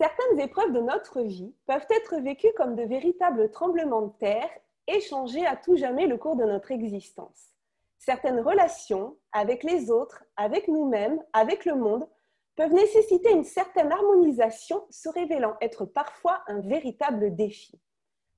Certaines 0.00 0.40
épreuves 0.40 0.72
de 0.72 0.80
notre 0.80 1.20
vie 1.20 1.54
peuvent 1.66 1.86
être 1.90 2.16
vécues 2.22 2.54
comme 2.56 2.74
de 2.74 2.84
véritables 2.84 3.50
tremblements 3.50 4.00
de 4.00 4.12
terre 4.16 4.48
et 4.86 4.98
changer 4.98 5.44
à 5.44 5.56
tout 5.56 5.76
jamais 5.76 6.06
le 6.06 6.16
cours 6.16 6.36
de 6.36 6.44
notre 6.44 6.70
existence. 6.70 7.50
Certaines 7.98 8.40
relations 8.40 9.18
avec 9.32 9.62
les 9.62 9.90
autres, 9.90 10.24
avec 10.38 10.68
nous-mêmes, 10.68 11.22
avec 11.34 11.66
le 11.66 11.74
monde, 11.74 12.08
peuvent 12.56 12.72
nécessiter 12.72 13.30
une 13.30 13.44
certaine 13.44 13.92
harmonisation, 13.92 14.82
se 14.88 15.10
révélant 15.10 15.56
être 15.60 15.84
parfois 15.84 16.44
un 16.46 16.60
véritable 16.60 17.36
défi. 17.36 17.78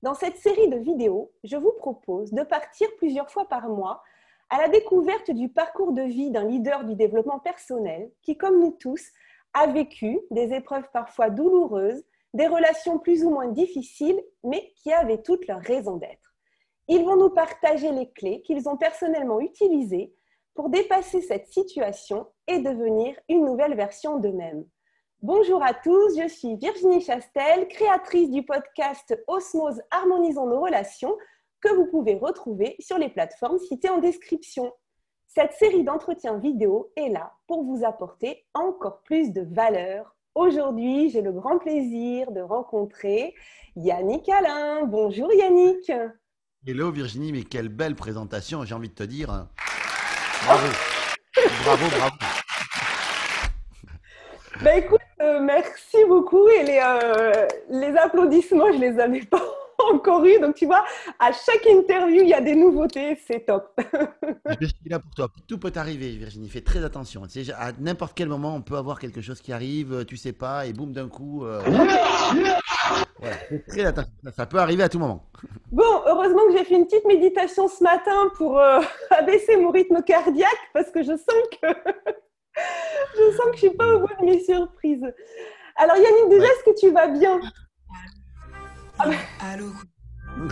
Dans 0.01 0.15
cette 0.15 0.39
série 0.39 0.67
de 0.67 0.79
vidéos, 0.79 1.31
je 1.45 1.55
vous 1.55 1.71
propose 1.71 2.33
de 2.33 2.43
partir 2.43 2.89
plusieurs 2.97 3.31
fois 3.31 3.47
par 3.47 3.69
mois 3.69 4.03
à 4.49 4.57
la 4.57 4.67
découverte 4.67 5.31
du 5.31 5.47
parcours 5.47 5.93
de 5.93 6.01
vie 6.01 6.29
d'un 6.29 6.43
leader 6.43 6.83
du 6.83 6.95
développement 6.95 7.39
personnel 7.39 8.11
qui, 8.21 8.35
comme 8.35 8.59
nous 8.59 8.71
tous, 8.71 9.13
a 9.53 9.67
vécu 9.67 10.19
des 10.31 10.53
épreuves 10.53 10.89
parfois 10.91 11.29
douloureuses, 11.29 12.03
des 12.33 12.47
relations 12.47 12.99
plus 12.99 13.23
ou 13.23 13.29
moins 13.29 13.47
difficiles, 13.47 14.21
mais 14.43 14.73
qui 14.77 14.91
avaient 14.91 15.21
toutes 15.21 15.47
leur 15.47 15.61
raison 15.61 15.97
d'être. 15.97 16.33
Ils 16.87 17.05
vont 17.05 17.15
nous 17.15 17.29
partager 17.29 17.91
les 17.91 18.11
clés 18.11 18.41
qu'ils 18.41 18.67
ont 18.67 18.77
personnellement 18.77 19.39
utilisées 19.39 20.13
pour 20.53 20.69
dépasser 20.69 21.21
cette 21.21 21.47
situation 21.47 22.27
et 22.47 22.59
devenir 22.59 23.17
une 23.29 23.45
nouvelle 23.45 23.75
version 23.75 24.19
d'eux-mêmes. 24.19 24.65
Bonjour 25.21 25.63
à 25.63 25.73
tous, 25.73 26.19
je 26.19 26.27
suis 26.27 26.57
Virginie 26.57 26.99
Chastel, 26.99 27.67
créatrice 27.69 28.29
du 28.29 28.43
podcast 28.43 29.17
Osmose 29.27 29.81
Harmonisons 29.89 30.47
nos 30.47 30.59
relations 30.59 31.15
que 31.61 31.73
vous 31.73 31.85
pouvez 31.85 32.15
retrouver 32.15 32.75
sur 32.79 32.97
les 32.97 33.09
plateformes 33.09 33.57
citées 33.57 33.89
en 33.89 33.99
description. 33.99 34.73
Cette 35.35 35.53
série 35.53 35.83
d'entretiens 35.83 36.37
vidéo 36.37 36.91
est 36.95 37.09
là 37.09 37.33
pour 37.47 37.63
vous 37.63 37.83
apporter 37.83 38.45
encore 38.53 39.01
plus 39.01 39.31
de 39.31 39.41
valeur. 39.41 40.15
Aujourd'hui, 40.35 41.09
j'ai 41.09 41.23
le 41.23 41.31
grand 41.31 41.57
plaisir 41.57 42.31
de 42.31 42.39
rencontrer 42.39 43.33
Yannick 43.75 44.29
Alain. 44.29 44.83
Bonjour 44.85 45.33
Yannick. 45.33 45.91
Hello 46.67 46.91
Virginie, 46.91 47.31
mais 47.31 47.41
quelle 47.41 47.69
belle 47.69 47.95
présentation, 47.95 48.63
j'ai 48.63 48.75
envie 48.75 48.89
de 48.89 48.93
te 48.93 49.01
dire. 49.01 49.47
Bravo. 50.45 50.67
bravo, 51.63 51.85
bravo. 51.97 52.15
Bah 54.61 54.77
écoute, 54.77 55.01
euh, 55.19 55.39
merci 55.39 55.97
beaucoup 56.07 56.47
et 56.47 56.61
les, 56.61 56.79
euh, 56.79 57.47
les 57.69 57.97
applaudissements, 57.97 58.71
je 58.71 58.77
les 58.77 58.99
avais 58.99 59.23
pas 59.25 59.41
encore 59.93 60.23
eu. 60.25 60.39
Donc, 60.39 60.55
tu 60.55 60.65
vois, 60.65 60.83
à 61.19 61.31
chaque 61.31 61.65
interview, 61.65 62.21
il 62.21 62.29
y 62.29 62.33
a 62.33 62.41
des 62.41 62.55
nouveautés. 62.55 63.17
C'est 63.27 63.45
top. 63.45 63.77
je 64.61 64.67
suis 64.67 64.89
là 64.89 64.99
pour 64.99 65.11
toi. 65.15 65.27
Tout 65.47 65.57
peut 65.57 65.71
arriver, 65.75 66.09
Virginie. 66.11 66.49
Fais 66.49 66.61
très 66.61 66.83
attention. 66.83 67.23
Tu 67.23 67.45
sais, 67.45 67.53
à 67.53 67.71
n'importe 67.79 68.13
quel 68.15 68.29
moment, 68.29 68.55
on 68.55 68.61
peut 68.61 68.77
avoir 68.77 68.99
quelque 68.99 69.21
chose 69.21 69.41
qui 69.41 69.53
arrive, 69.53 70.05
tu 70.05 70.17
sais 70.17 70.33
pas, 70.33 70.65
et 70.65 70.73
boum, 70.73 70.91
d'un 70.91 71.09
coup. 71.09 71.45
Euh... 71.45 71.61
très 73.67 73.85
attention. 73.85 74.11
Ça 74.35 74.45
peut 74.45 74.57
arriver 74.57 74.83
à 74.83 74.89
tout 74.89 74.99
moment. 74.99 75.25
Bon, 75.71 76.01
heureusement 76.05 76.45
que 76.47 76.57
j'ai 76.57 76.63
fait 76.63 76.75
une 76.75 76.85
petite 76.85 77.05
méditation 77.05 77.67
ce 77.67 77.83
matin 77.83 78.29
pour 78.35 78.59
euh, 78.59 78.79
abaisser 79.09 79.57
mon 79.57 79.71
rythme 79.71 80.01
cardiaque 80.03 80.49
parce 80.73 80.91
que 80.91 81.01
je 81.01 81.15
sens 81.15 81.43
que 81.61 81.67
je 83.15 83.35
sens 83.35 83.45
que 83.47 83.53
je 83.53 83.57
suis 83.57 83.69
pas 83.71 83.95
au 83.95 83.99
bout 83.99 84.13
de 84.19 84.25
mes 84.25 84.43
surprises. 84.43 85.05
Alors 85.75 85.97
Yannick, 85.97 86.29
déjà, 86.29 86.45
est-ce 86.45 86.63
que 86.63 86.79
tu 86.79 86.91
vas 86.91 87.07
bien? 87.07 87.39
Allô 89.39 89.71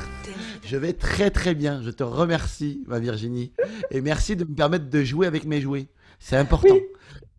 Je 0.63 0.77
vais 0.77 0.93
très 0.93 1.31
très 1.31 1.55
bien. 1.55 1.81
Je 1.81 1.89
te 1.89 2.03
remercie, 2.03 2.83
ma 2.87 2.99
Virginie. 2.99 3.53
Et 3.89 4.01
merci 4.01 4.35
de 4.35 4.45
me 4.45 4.53
permettre 4.53 4.89
de 4.89 5.03
jouer 5.03 5.27
avec 5.27 5.45
mes 5.45 5.61
jouets. 5.61 5.87
C'est 6.19 6.37
important. 6.37 6.77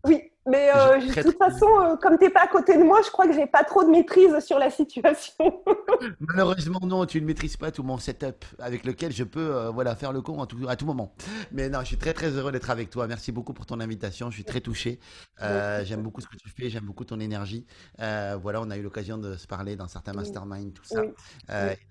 oui. 0.05 0.21
Mais 0.45 0.69
euh, 0.75 0.99
de 0.99 1.21
toute 1.21 1.37
façon, 1.37 1.67
euh, 1.79 1.95
comme 1.95 2.17
tu 2.17 2.25
n'es 2.25 2.29
pas 2.29 2.43
à 2.43 2.47
côté 2.47 2.77
de 2.77 2.83
moi, 2.83 3.01
je 3.01 3.09
crois 3.09 3.27
que 3.27 3.33
j'ai 3.33 3.47
pas 3.47 3.63
trop 3.63 3.83
de 3.83 3.89
maîtrise 3.89 4.39
sur 4.39 4.59
la 4.59 4.69
situation. 4.69 5.63
Malheureusement, 6.19 6.79
non, 6.83 7.05
tu 7.05 7.21
ne 7.21 7.25
maîtrises 7.25 7.55
pas 7.55 7.71
tout 7.71 7.83
mon 7.83 7.97
setup 7.97 8.43
avec 8.59 8.85
lequel 8.85 9.13
je 9.13 9.23
peux 9.23 9.55
euh, 9.55 9.69
voilà, 9.69 9.95
faire 9.95 10.11
le 10.11 10.21
con 10.21 10.41
à 10.41 10.47
tout, 10.47 10.57
à 10.67 10.75
tout 10.75 10.85
moment. 10.85 11.15
Mais 11.51 11.69
non, 11.69 11.79
je 11.81 11.85
suis 11.85 11.97
très 11.97 12.13
très 12.13 12.29
heureux 12.31 12.51
d'être 12.51 12.69
avec 12.69 12.89
toi. 12.89 13.07
Merci 13.07 13.31
beaucoup 13.31 13.53
pour 13.53 13.65
ton 13.65 13.79
invitation. 13.79 14.29
Je 14.29 14.35
suis 14.35 14.43
très 14.43 14.59
touché. 14.59 14.99
j'aime 15.39 16.03
beaucoup 16.03 16.19
ce 16.19 16.27
que 16.27 16.35
tu 16.35 16.49
fais, 16.49 16.69
j'aime 16.69 16.85
beaucoup 16.85 17.05
ton 17.05 17.19
énergie. 17.19 17.65
voilà, 17.97 18.61
on 18.61 18.69
a 18.69 18.77
eu 18.77 18.81
l'occasion 18.81 19.17
de 19.17 19.35
se 19.37 19.47
parler 19.47 19.75
dans 19.77 19.87
certains 19.87 20.13
masterminds, 20.13 20.71
tout 20.73 20.83
ça. 20.83 21.01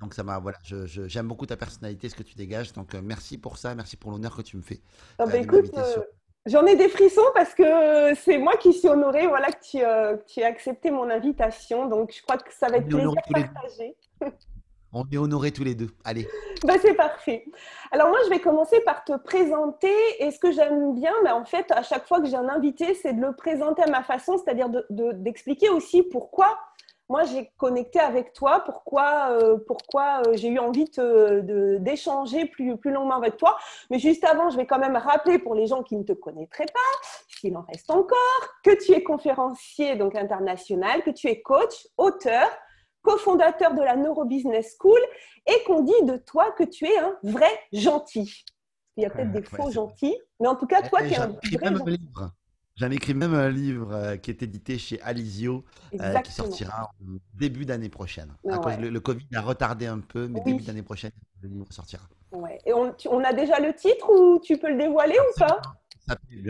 donc 0.01 0.15
ça 0.15 0.23
m'a 0.23 0.39
voilà, 0.39 0.59
j'aime 0.63 1.29
beaucoup 1.29 1.47
ta 1.47 1.57
personnalité, 1.57 2.09
ce 2.09 2.15
que 2.15 2.23
tu 2.23 2.35
dégages. 2.35 2.73
Donc 2.75 2.93
merci 2.95 3.39
pour 3.39 3.57
ça, 3.57 3.75
merci 3.75 3.97
pour 3.97 4.11
l'honneur 4.11 4.37
que 4.37 4.43
tu 4.43 4.59
me 4.59 4.63
fais. 4.63 4.83
Ah 5.19 5.27
bah 5.27 5.39
écoute, 5.39 5.71
J'en 6.47 6.67
ai 6.67 6.75
des 6.75 6.89
frissons 6.89 7.23
parce 7.35 7.55
que 7.55 8.15
c'est 8.17 8.39
moi 8.39 8.57
qui 8.57 8.73
suis 8.73 8.89
honorée 8.89 9.29
voilà, 9.29 9.53
que 9.53 9.63
tu, 9.63 9.79
euh, 9.81 10.17
tu 10.27 10.41
aies 10.41 10.45
accepté 10.45 10.91
mon 10.91 11.09
invitation. 11.09 11.87
Donc, 11.87 12.13
je 12.13 12.21
crois 12.23 12.37
que 12.37 12.53
ça 12.53 12.67
va 12.69 12.79
être 12.79 12.89
plaisir 12.89 13.15
partager. 13.33 13.97
On 14.95 15.05
est 15.11 15.17
honorés 15.17 15.53
tous 15.53 15.65
les 15.65 15.75
deux. 15.75 15.89
Allez. 16.05 16.29
Bah, 16.65 16.75
c'est 16.81 16.95
parfait. 16.95 17.45
Alors 17.91 18.09
moi, 18.11 18.19
je 18.25 18.31
vais 18.31 18.39
commencer 18.39 18.79
par 18.85 19.03
te 19.03 19.17
présenter. 19.17 19.93
Et 20.21 20.31
ce 20.31 20.39
que 20.39 20.53
j'aime 20.53 20.95
bien, 20.95 21.13
mais 21.25 21.33
en 21.33 21.45
fait, 21.45 21.69
à 21.73 21.83
chaque 21.83 22.07
fois 22.07 22.21
que 22.21 22.29
j'ai 22.29 22.37
un 22.37 22.49
invité, 22.49 22.95
c'est 22.95 23.15
de 23.15 23.21
le 23.21 23.35
présenter 23.35 23.83
à 23.83 23.91
ma 23.91 24.05
façon, 24.05 24.39
c'est-à-dire 24.39 24.69
d'expliquer 24.89 25.67
de, 25.71 25.73
aussi 25.73 26.05
pourquoi 26.05 26.57
moi 27.09 27.25
j'ai 27.25 27.51
connecté 27.57 27.99
avec 27.99 28.33
toi, 28.33 28.63
pourquoi, 28.65 29.31
euh, 29.31 29.59
pourquoi 29.67 30.23
euh, 30.27 30.33
j'ai 30.35 30.49
eu 30.49 30.59
envie 30.59 30.87
d'échanger 31.81 32.47
plus, 32.47 32.77
plus 32.77 32.91
longuement 32.91 33.17
avec 33.17 33.37
toi. 33.37 33.57
Mais 33.91 33.99
juste 33.99 34.25
avant, 34.25 34.51
je 34.51 34.57
vais 34.57 34.67
quand 34.67 34.79
même 34.79 34.97
rappeler 34.97 35.39
pour 35.39 35.55
les 35.55 35.67
gens 35.67 35.83
qui 35.83 35.97
ne 35.97 36.05
te 36.05 36.13
connaîtraient 36.13 36.67
pas, 36.67 37.09
s'il 37.29 37.57
en 37.57 37.63
reste 37.63 37.91
encore, 37.91 38.19
que 38.65 38.83
tu 38.83 38.93
es 38.93 39.03
conférencier 39.03 39.97
donc 39.97 40.15
international, 40.15 41.03
que 41.03 41.11
tu 41.11 41.29
es 41.29 41.43
coach, 41.43 41.87
auteur, 41.97 42.49
cofondateur 43.03 43.75
de 43.75 43.83
la 43.83 43.97
Neurobusiness 43.97 44.77
School 44.79 45.01
et 45.47 45.63
qu'on 45.67 45.83
dit 45.83 46.03
de 46.05 46.17
toi 46.17 46.53
que 46.53 46.65
tu 46.65 46.87
es 46.87 46.99
un 46.99 47.17
vrai 47.23 47.51
gentil. 47.73 48.45
Il 48.97 49.03
y 49.03 49.07
a 49.07 49.11
peut-être 49.11 49.33
des 49.33 49.43
faux 49.43 49.71
gentils, 49.71 50.17
mais 50.39 50.49
en 50.49 50.55
tout 50.55 50.67
cas, 50.67 50.83
toi, 50.83 51.01
tu 51.03 51.13
es 51.15 51.19
un 51.19 51.29
vrai 51.29 51.77
gentil. 51.77 51.99
J'en 52.77 52.91
écrit 52.91 53.15
même 53.15 53.35
un 53.35 53.51
livre 53.51 53.93
euh, 53.93 54.17
qui 54.17 54.31
est 54.31 54.43
édité 54.43 54.79
chez 54.79 55.01
Alizio, 55.03 55.65
euh, 56.01 56.19
qui 56.21 56.33
sortira 56.33 56.85
en 56.85 57.19
début 57.35 57.67
d'année 57.67 57.91
prochaine. 57.91 58.33
le, 58.45 58.99
Covid 58.99 59.27
a 59.35 59.43
retardé 59.43 59.87
un 59.87 60.01
peu, 60.01 60.27
mais 60.29 60.41
début 60.41 60.63
d'année 60.63 60.83
prochaine, 60.83 61.13
le 61.43 61.49
livre 61.51 61.67
sortira. 61.71 62.05
Ouais. 62.33 62.59
Et 62.65 62.73
on, 62.73 62.95
on, 63.11 63.23
a 63.23 63.35
déjà 63.35 63.61
le 63.61 63.75
titre 63.75 64.11
ou 64.11 64.41
tu 64.41 64.57
peux 64.57 64.71
le 64.71 64.79
dévoiler 64.79 65.17
ou 65.19 65.39
pas? 65.39 65.61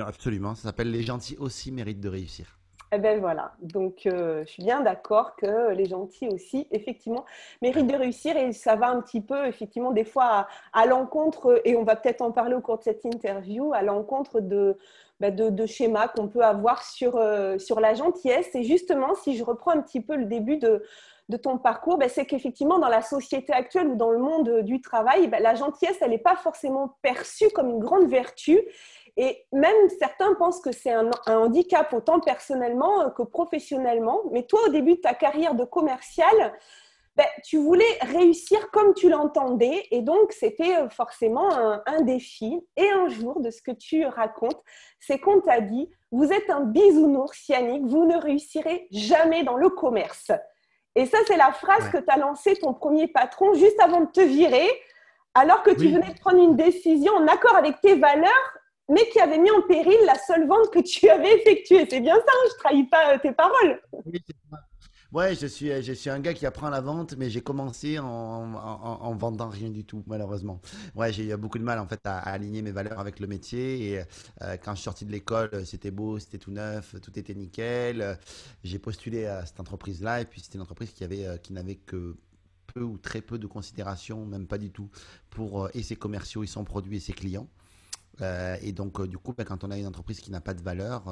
Absolument, 0.07 0.55
ça 0.55 0.63
s'appelle 0.63 0.91
Les 0.91 1.03
gentils 1.03 1.37
aussi 1.39 1.73
méritent 1.73 2.01
de 2.01 2.09
réussir. 2.09 2.59
Eh 2.95 2.99
ben 2.99 3.21
voilà, 3.21 3.55
donc 3.63 4.05
euh, 4.05 4.45
je 4.45 4.53
suis 4.53 4.63
bien 4.63 4.83
d'accord 4.83 5.35
que 5.37 5.73
les 5.73 5.87
gentils 5.87 6.29
aussi, 6.29 6.69
effectivement, 6.71 7.25
méritent 7.63 7.87
de 7.87 7.97
réussir 7.97 8.37
et 8.37 8.53
ça 8.53 8.77
va 8.77 8.91
un 8.91 9.01
petit 9.01 9.23
peu, 9.23 9.47
effectivement, 9.47 9.93
des 9.93 10.05
fois 10.05 10.47
à, 10.75 10.85
l'encontre, 10.85 11.63
et 11.65 11.75
on 11.75 11.85
va 11.85 11.97
peut-être 11.97 12.21
en 12.21 12.33
parler 12.33 12.55
au 12.55 12.61
cours 12.61 12.77
de 12.77 12.83
cette 12.83 13.07
interview, 13.07 13.73
à 13.73 13.81
l'encontre 13.81 14.41
de, 14.41 14.77
bah, 15.23 15.31
de, 15.31 15.67
schémas 15.67 16.09
qu'on 16.09 16.27
peut 16.27 16.43
avoir 16.43 16.83
sur, 16.83 17.15
euh, 17.15 17.57
sur 17.57 17.79
la 17.79 17.95
gentillesse. 17.95 18.53
Et 18.57 18.65
justement, 18.65 19.15
si 19.15 19.37
je 19.37 19.45
reprends 19.45 19.71
un 19.71 19.81
petit 19.81 20.01
peu 20.01 20.17
le 20.17 20.25
début 20.25 20.57
de, 20.57 20.83
de 21.29 21.37
ton 21.37 21.59
parcours, 21.59 21.97
bah, 21.97 22.09
c'est 22.09 22.27
qu'effectivement, 22.27 22.81
dans 22.81 22.89
la 22.89 23.03
société 23.03 23.53
actuelle 23.53 23.87
ou 23.87 23.95
dans 23.95 24.11
le 24.11 24.19
monde 24.19 24.63
du 24.63 24.81
travail, 24.81 25.29
bah, 25.29 25.39
la 25.39 25.55
gentillesse, 25.55 25.97
elle 26.01 26.11
n'est 26.11 26.19
pas 26.19 26.35
forcément 26.35 26.97
perçue 27.03 27.51
comme 27.51 27.71
une 27.71 27.79
grande 27.79 28.09
vertu. 28.09 28.61
Et 29.17 29.47
même 29.53 29.89
certains 29.97 30.35
pensent 30.35 30.61
que 30.61 30.73
c'est 30.73 30.91
un, 30.91 31.09
handicap 31.29 31.93
autant 31.93 32.19
personnellement 32.19 33.09
que 33.11 33.23
professionnellement. 33.23 34.23
Mais 34.33 34.43
toi, 34.43 34.59
au 34.67 34.71
début 34.71 34.97
de 34.97 35.03
ta 35.03 35.15
carrière 35.15 35.55
de 35.55 35.63
commercial, 35.63 36.53
ben, 37.17 37.27
tu 37.45 37.59
voulais 37.59 37.99
réussir 38.01 38.71
comme 38.71 38.95
tu 38.95 39.09
l'entendais. 39.09 39.87
Et 39.91 40.01
donc, 40.01 40.33
c'était 40.33 40.77
euh, 40.77 40.89
forcément 40.89 41.53
un, 41.53 41.83
un, 41.87 42.01
défi. 42.03 42.61
Et 42.77 42.89
un 42.89 43.09
jour, 43.09 43.41
de 43.41 43.51
ce 43.51 43.61
que 43.61 43.71
tu 43.71 44.07
racontes, 44.07 44.63
c'est 44.99 45.19
qu'on 45.19 45.41
t'a 45.41 45.61
dit, 45.61 45.91
vous 46.11 46.33
êtes 46.33 46.49
un 46.51 46.61
bisounours, 46.61 47.49
Yannick, 47.49 47.85
vous 47.85 48.05
ne 48.07 48.17
réussirez 48.17 48.89
jamais 48.91 49.45
dans 49.45 49.57
le 49.57 49.69
commerce. 49.69 50.33
Et 50.95 51.07
ça, 51.07 51.19
c'est 51.27 51.37
la 51.37 51.53
phrase 51.53 51.89
que 51.91 51.99
tu 51.99 52.09
as 52.09 52.19
lancée 52.19 52.57
ton 52.57 52.75
premier 52.75 53.09
patron 53.09 53.55
juste 53.55 53.81
avant 53.81 54.03
de 54.03 54.11
te 54.11 54.21
virer, 54.21 54.69
alors 55.35 55.63
que 55.63 55.71
tu 55.71 55.89
venais 55.89 56.13
de 56.13 56.21
prendre 56.21 56.43
une 56.43 56.57
décision 56.57 57.13
en 57.15 57.27
accord 57.27 57.57
avec 57.57 57.81
tes 57.81 57.97
valeurs 57.97 58.59
mais 58.89 59.09
qui 59.09 59.21
avait 59.21 59.39
mis 59.39 59.51
en 59.51 59.63
péril 59.63 59.97
la 60.05 60.17
seule 60.17 60.47
vente 60.47 60.71
que 60.71 60.81
tu 60.81 61.09
avais 61.09 61.35
effectuée. 61.37 61.87
C'est 61.89 62.01
bien 62.01 62.17
ça, 62.17 62.21
hein, 62.27 62.49
je 62.49 62.55
ne 62.55 62.59
trahis 62.59 62.85
pas 62.85 63.15
euh, 63.15 63.19
tes 63.19 63.33
paroles. 63.33 63.81
Oui, 64.05 64.21
Ouais, 65.13 65.35
je 65.35 65.47
suis, 65.47 65.83
je 65.83 65.93
suis 65.93 66.09
un 66.09 66.21
gars 66.21 66.33
qui 66.33 66.47
apprend 66.47 66.71
la 66.71 66.81
vente, 66.81 67.15
mais 67.19 67.29
j'ai 67.29 67.43
commencé 67.43 67.99
en, 67.99 68.07
en, 68.55 69.15
vendant 69.15 69.51
rien 69.51 69.69
du 69.69 69.85
tout, 69.85 70.03
malheureusement. 70.07 70.61
Ouais, 70.95 71.13
j'ai 71.13 71.29
eu 71.29 71.37
beaucoup 71.37 71.59
de 71.59 71.65
mal 71.65 71.79
en 71.79 71.87
fait 71.87 72.01
à, 72.05 72.19
aligner 72.19 72.63
mes 72.63 72.73
valeurs 72.73 72.99
avec 72.99 73.21
le 73.21 73.27
métier. 73.27 73.91
Et 73.91 73.99
euh, 74.01 74.57
quand 74.65 74.73
je 74.73 74.77
suis 74.77 74.85
sorti 74.85 75.05
de 75.05 75.13
l'école, 75.13 75.67
c'était 75.67 75.91
beau, 75.91 76.19
c'était 76.19 76.39
tout 76.39 76.51
neuf, 76.51 76.95
tout 77.03 77.19
était 77.19 77.35
nickel. 77.35 78.19
J'ai 78.65 78.79
postulé 78.79 79.27
à 79.27 79.45
cette 79.45 79.61
entreprise-là, 79.61 80.23
et 80.23 80.25
puis 80.25 80.41
c'était 80.41 80.57
une 80.57 80.63
entreprise 80.63 80.93
qui 80.93 81.05
avait, 81.05 81.27
euh, 81.27 81.37
qui 81.37 81.53
n'avait 81.53 81.77
que 81.77 82.17
peu 82.73 82.83
ou 82.83 82.97
très 82.97 83.21
peu 83.21 83.39
de 83.39 83.47
considération, 83.47 84.25
même 84.25 84.47
pas 84.47 84.57
du 84.59 84.71
tout, 84.71 84.89
pour 85.29 85.69
et 85.75 85.83
ses 85.83 85.97
commerciaux, 85.97 86.43
et 86.43 86.47
son 86.47 86.65
produit 86.65 86.97
et 86.97 87.01
ses 87.01 87.13
clients. 87.13 87.49
Euh, 88.21 88.57
et 88.63 88.73
donc, 88.73 89.01
euh, 89.01 89.07
du 89.07 89.19
coup, 89.19 89.33
ben, 89.33 89.45
quand 89.45 89.65
on 89.65 89.71
a 89.71 89.79
une 89.79 89.87
entreprise 89.87 90.21
qui 90.21 90.31
n'a 90.31 90.41
pas 90.41 90.55
de 90.55 90.63
valeur, 90.63 91.05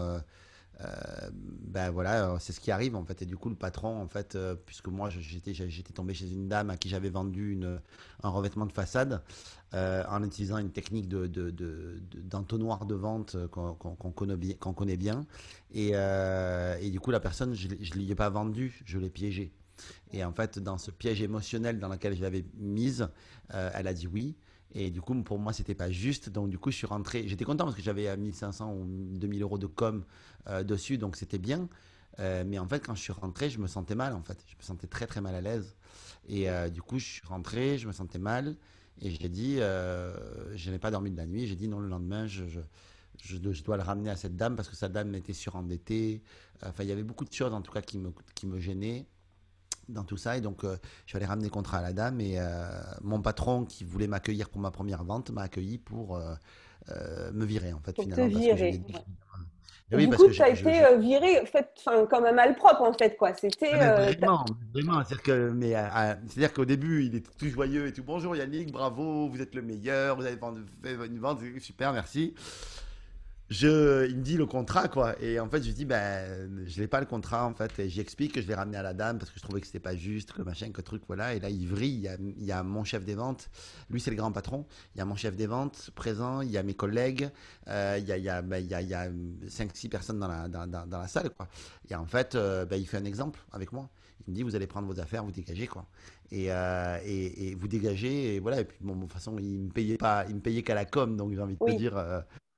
ben 1.67 1.91
voilà, 1.91 2.37
c'est 2.41 2.53
ce 2.53 2.61
qui 2.61 2.71
arrive 2.71 2.97
en 2.97 3.05
fait. 3.05 3.23
Et 3.23 3.27
du 3.27 3.37
coup, 3.37 3.49
le 3.49 3.55
patron, 3.55 4.01
en 4.01 4.09
fait, 4.09 4.37
puisque 4.67 4.89
moi 4.89 5.11
j'étais, 5.11 5.53
tombé 5.95 6.15
chez 6.15 6.31
une 6.31 6.49
dame 6.49 6.71
à 6.71 6.77
qui 6.77 6.89
j'avais 6.89 7.11
vendu 7.11 7.53
une, 7.53 7.81
un 8.23 8.29
revêtement 8.29 8.67
de 8.67 8.73
façade 8.73 9.23
en 9.73 10.23
utilisant 10.25 10.59
une 10.59 10.71
technique 10.71 11.09
de, 11.09 11.27
d'entonnoir 12.25 12.87
de, 12.87 12.95
vente 12.95 13.37
qu'on, 13.49 14.13
connaît 14.13 14.97
bien. 14.97 15.27
Et, 15.73 16.91
du 16.91 17.01
coup, 17.01 17.11
la 17.11 17.21
personne, 17.21 17.55
je 17.55 17.69
ne 17.69 17.95
lui 17.95 18.11
ai 18.11 18.15
pas 18.15 18.31
vendu, 18.31 18.83
je 18.85 18.99
l'ai 18.99 19.11
piégé. 19.11 19.53
Et 20.13 20.25
en 20.25 20.33
fait, 20.33 20.59
dans 20.59 20.79
ce 20.79 20.91
piège 20.91 21.23
émotionnel 21.23 21.79
dans 21.79 21.89
lequel 21.89 22.15
je 22.17 22.23
l'avais 22.23 22.45
mise, 22.59 23.09
elle 23.51 23.87
a 23.87 23.95
dit 23.95 24.07
oui. 24.07 24.37
Et 24.73 24.91
du 24.91 25.01
coup, 25.01 25.21
pour 25.23 25.39
moi, 25.39 25.53
c'était 25.53 25.75
pas 25.75 25.91
juste. 25.91 26.29
Donc, 26.29 26.51
du 26.51 26.59
coup, 26.59 26.71
je 26.71 26.77
suis 26.77 26.87
rentré. 26.87 27.27
J'étais 27.27 27.45
content 27.45 27.65
parce 27.65 27.77
que 27.77 27.83
j'avais 27.83 28.15
1500 28.17 28.73
ou 28.73 28.87
2000 29.19 29.43
euros 29.43 29.59
de 29.59 29.67
com 29.67 30.05
euh, 30.49 30.63
dessus, 30.63 30.99
donc 30.99 31.17
c'était 31.17 31.39
bien. 31.39 31.69
Euh, 32.19 32.45
mais 32.47 32.59
en 32.59 32.69
fait, 32.69 32.81
quand 32.81 32.95
je 32.95 33.01
suis 33.01 33.13
rentré, 33.13 33.51
je 33.51 33.59
me 33.59 33.67
sentais 33.67 33.95
mal. 33.95 34.15
En 34.15 34.23
fait, 34.23 34.39
je 34.47 34.57
me 34.57 34.63
sentais 34.63 34.87
très 34.87 35.07
très 35.07 35.21
mal 35.21 35.35
à 35.35 35.41
l'aise. 35.41 35.75
Et 36.29 36.51
euh, 36.51 36.69
du 36.69 36.83
coup, 36.83 36.99
je 36.99 37.07
suis 37.07 37.27
rentré, 37.27 37.79
je 37.79 37.89
me 37.89 37.93
sentais 37.93 38.19
mal. 38.19 38.57
Et 39.01 39.11
j'ai 39.11 39.29
dit, 39.29 39.57
je 39.57 40.71
n'ai 40.71 40.79
pas 40.79 40.91
dormi 40.91 41.11
de 41.11 41.17
la 41.17 41.27
nuit. 41.27 41.47
J'ai 41.47 41.57
dit 41.57 41.69
non, 41.69 41.81
le 41.81 41.89
lendemain, 41.89 42.27
je, 42.27 42.45
je, 43.23 43.37
dois 43.39 43.77
le 43.77 43.83
ramener 43.83 44.11
à 44.11 44.17
cette 44.17 44.37
dame 44.37 44.57
parce 44.57 44.69
que 44.69 44.77
cette 44.77 44.93
dame 44.93 45.15
était 45.15 45.33
surendettée. 45.33 46.23
Enfin, 46.63 46.83
il 46.85 46.91
y 46.91 46.93
avait 46.93 47.03
beaucoup 47.03 47.25
de 47.25 47.33
choses 47.33 47.55
en 47.55 47.63
tout 47.63 47.73
cas 47.73 47.81
qui 47.81 47.99
me, 47.99 48.13
qui 48.35 48.47
me 48.47 48.59
gênaient 48.59 49.07
dans 49.91 50.05
tout 50.05 50.17
ça. 50.17 50.37
Et 50.37 50.41
donc, 50.41 50.65
euh, 50.65 50.77
je 51.05 51.11
suis 51.11 51.17
allé 51.17 51.27
ramener 51.27 51.49
contrat 51.49 51.79
à 51.79 51.83
la 51.83 51.93
dame. 51.93 52.21
Et 52.21 52.39
euh, 52.39 52.67
mon 53.03 53.21
patron, 53.21 53.65
qui 53.65 53.85
voulait 53.85 54.07
m'accueillir 54.07 54.49
pour 54.49 54.61
ma 54.61 54.71
première 54.71 55.05
vente, 55.05 55.31
m'a 55.31 55.43
accueilli 55.43 55.79
pour 55.79 56.17
euh, 56.17 57.33
me 57.33 57.45
virer, 57.45 57.73
en 57.73 57.81
fait, 57.81 57.93
pour 57.93 58.05
finalement. 58.05 58.29
Te 58.29 58.39
virer. 58.39 58.83
oui, 59.93 60.09
du 60.09 60.17
coup, 60.17 60.29
tu 60.29 60.43
as 60.43 60.51
été 60.51 60.99
viré, 60.99 61.45
fait, 61.47 61.69
comme 62.09 62.25
un 62.25 62.33
malpropre, 62.33 62.83
en 62.83 62.93
fait, 62.93 63.17
quoi. 63.17 63.35
C'était. 63.35 63.73
Ah, 63.73 64.11
vraiment, 64.13 64.45
vraiment. 64.73 65.05
C'est-à-dire 65.05 65.23
que, 65.23 65.51
mais, 65.51 65.73
c'est-à-dire 66.27 66.53
qu'au 66.53 66.65
début, 66.65 67.05
il 67.05 67.15
était 67.17 67.31
tout 67.39 67.49
joyeux 67.49 67.87
et 67.87 67.93
tout. 67.93 68.05
Bonjour 68.05 68.37
Yannick, 68.37 68.73
bravo, 68.73 69.29
vous 69.29 69.41
êtes 69.41 69.55
le 69.55 69.63
meilleur, 69.63 70.17
vous 70.17 70.25
avez 70.25 70.37
fait 70.37 71.07
une 71.07 71.19
vente, 71.19 71.41
super, 71.61 71.93
merci 71.93 72.35
je, 73.51 74.07
il 74.09 74.17
me 74.17 74.23
dit 74.23 74.37
le 74.37 74.47
contrat, 74.47 74.87
quoi. 74.87 75.21
Et 75.21 75.41
en 75.41 75.49
fait, 75.49 75.61
je 75.65 75.73
dis, 75.73 75.85
ben, 75.85 76.49
je 76.67 76.81
n'ai 76.81 76.87
pas 76.87 77.01
le 77.01 77.07
contrat, 77.07 77.45
en 77.47 77.53
fait. 77.53 77.77
Et 77.81 77.89
j'explique 77.89 78.33
que 78.33 78.41
je 78.41 78.47
l'ai 78.47 78.55
ramené 78.55 78.77
à 78.77 78.83
la 78.83 78.95
dame 78.95 79.19
parce 79.19 79.33
que 79.33 79.39
je 79.39 79.43
trouvais 79.43 79.61
que 79.61 79.67
c'était 79.67 79.81
pas 79.81 79.97
juste, 79.97 80.33
que 80.33 80.43
machin, 80.43 80.71
que 80.71 80.81
truc, 80.81 81.03
voilà. 81.09 81.35
Et 81.35 81.41
là, 81.41 81.51
il 81.51 81.67
vrille. 81.67 81.95
Il 81.95 82.03
y 82.03 82.09
a, 82.09 82.17
il 82.21 82.45
y 82.45 82.53
a 82.53 82.63
mon 82.63 82.85
chef 82.85 83.05
des 83.05 83.17
ventes. 83.17 83.51
Lui, 83.91 84.01
c'est 84.01 84.13
le 84.13 84.17
grand 84.17 84.31
patron. 84.31 84.67
Il 84.95 84.99
y 84.99 85.01
a 85.01 85.05
mon 85.05 85.17
chef 85.17 85.35
des 85.35 85.49
ventes 85.49 85.91
présent. 85.97 86.43
Il 86.43 86.51
y 86.53 86.59
a 86.59 86.63
mes 86.63 86.75
collègues. 86.75 87.29
Euh, 87.67 87.97
il 87.99 88.07
y 88.07 88.13
a, 88.13 88.19
il 88.19 88.23
y 88.23 88.29
a, 88.29 88.41
ben, 88.41 88.59
il 88.59 88.69
y 88.69 88.75
a, 88.75 88.83
il 88.83 88.89
y 88.89 88.95
a 88.95 89.09
5-6 89.09 89.89
personnes 89.89 90.21
dans 90.21 90.29
la, 90.29 90.47
dans, 90.47 90.69
dans, 90.69 90.99
la 90.99 91.09
salle, 91.09 91.31
quoi. 91.31 91.49
Et 91.89 91.97
en 91.97 92.07
fait, 92.07 92.37
euh, 92.37 92.65
ben, 92.67 92.77
il 92.77 92.87
fait 92.87 92.99
un 92.99 93.05
exemple 93.05 93.41
avec 93.51 93.73
moi. 93.73 93.91
Il 94.29 94.31
me 94.31 94.37
dit, 94.37 94.43
vous 94.45 94.55
allez 94.55 94.69
prendre 94.69 94.87
vos 94.87 95.01
affaires, 95.01 95.25
vous 95.25 95.33
dégagez, 95.33 95.67
quoi. 95.67 95.87
Et, 96.31 96.53
euh, 96.53 96.99
et, 97.05 97.49
et, 97.49 97.55
vous 97.57 97.67
dégagez, 97.67 98.37
et 98.37 98.39
voilà. 98.39 98.61
Et 98.61 98.65
puis, 98.65 98.79
bon, 98.81 98.95
de 98.95 99.01
toute 99.01 99.13
façon, 99.13 99.37
il 99.41 99.59
me 99.59 99.71
payait 99.71 99.97
pas, 99.97 100.25
il 100.29 100.37
me 100.37 100.41
payait 100.41 100.63
qu'à 100.63 100.77
la 100.77 100.85
com, 100.85 101.17
donc 101.17 101.33
j'ai 101.33 101.41
envie 101.41 101.57
de 101.57 101.67
te 101.67 101.77
dire, 101.77 101.97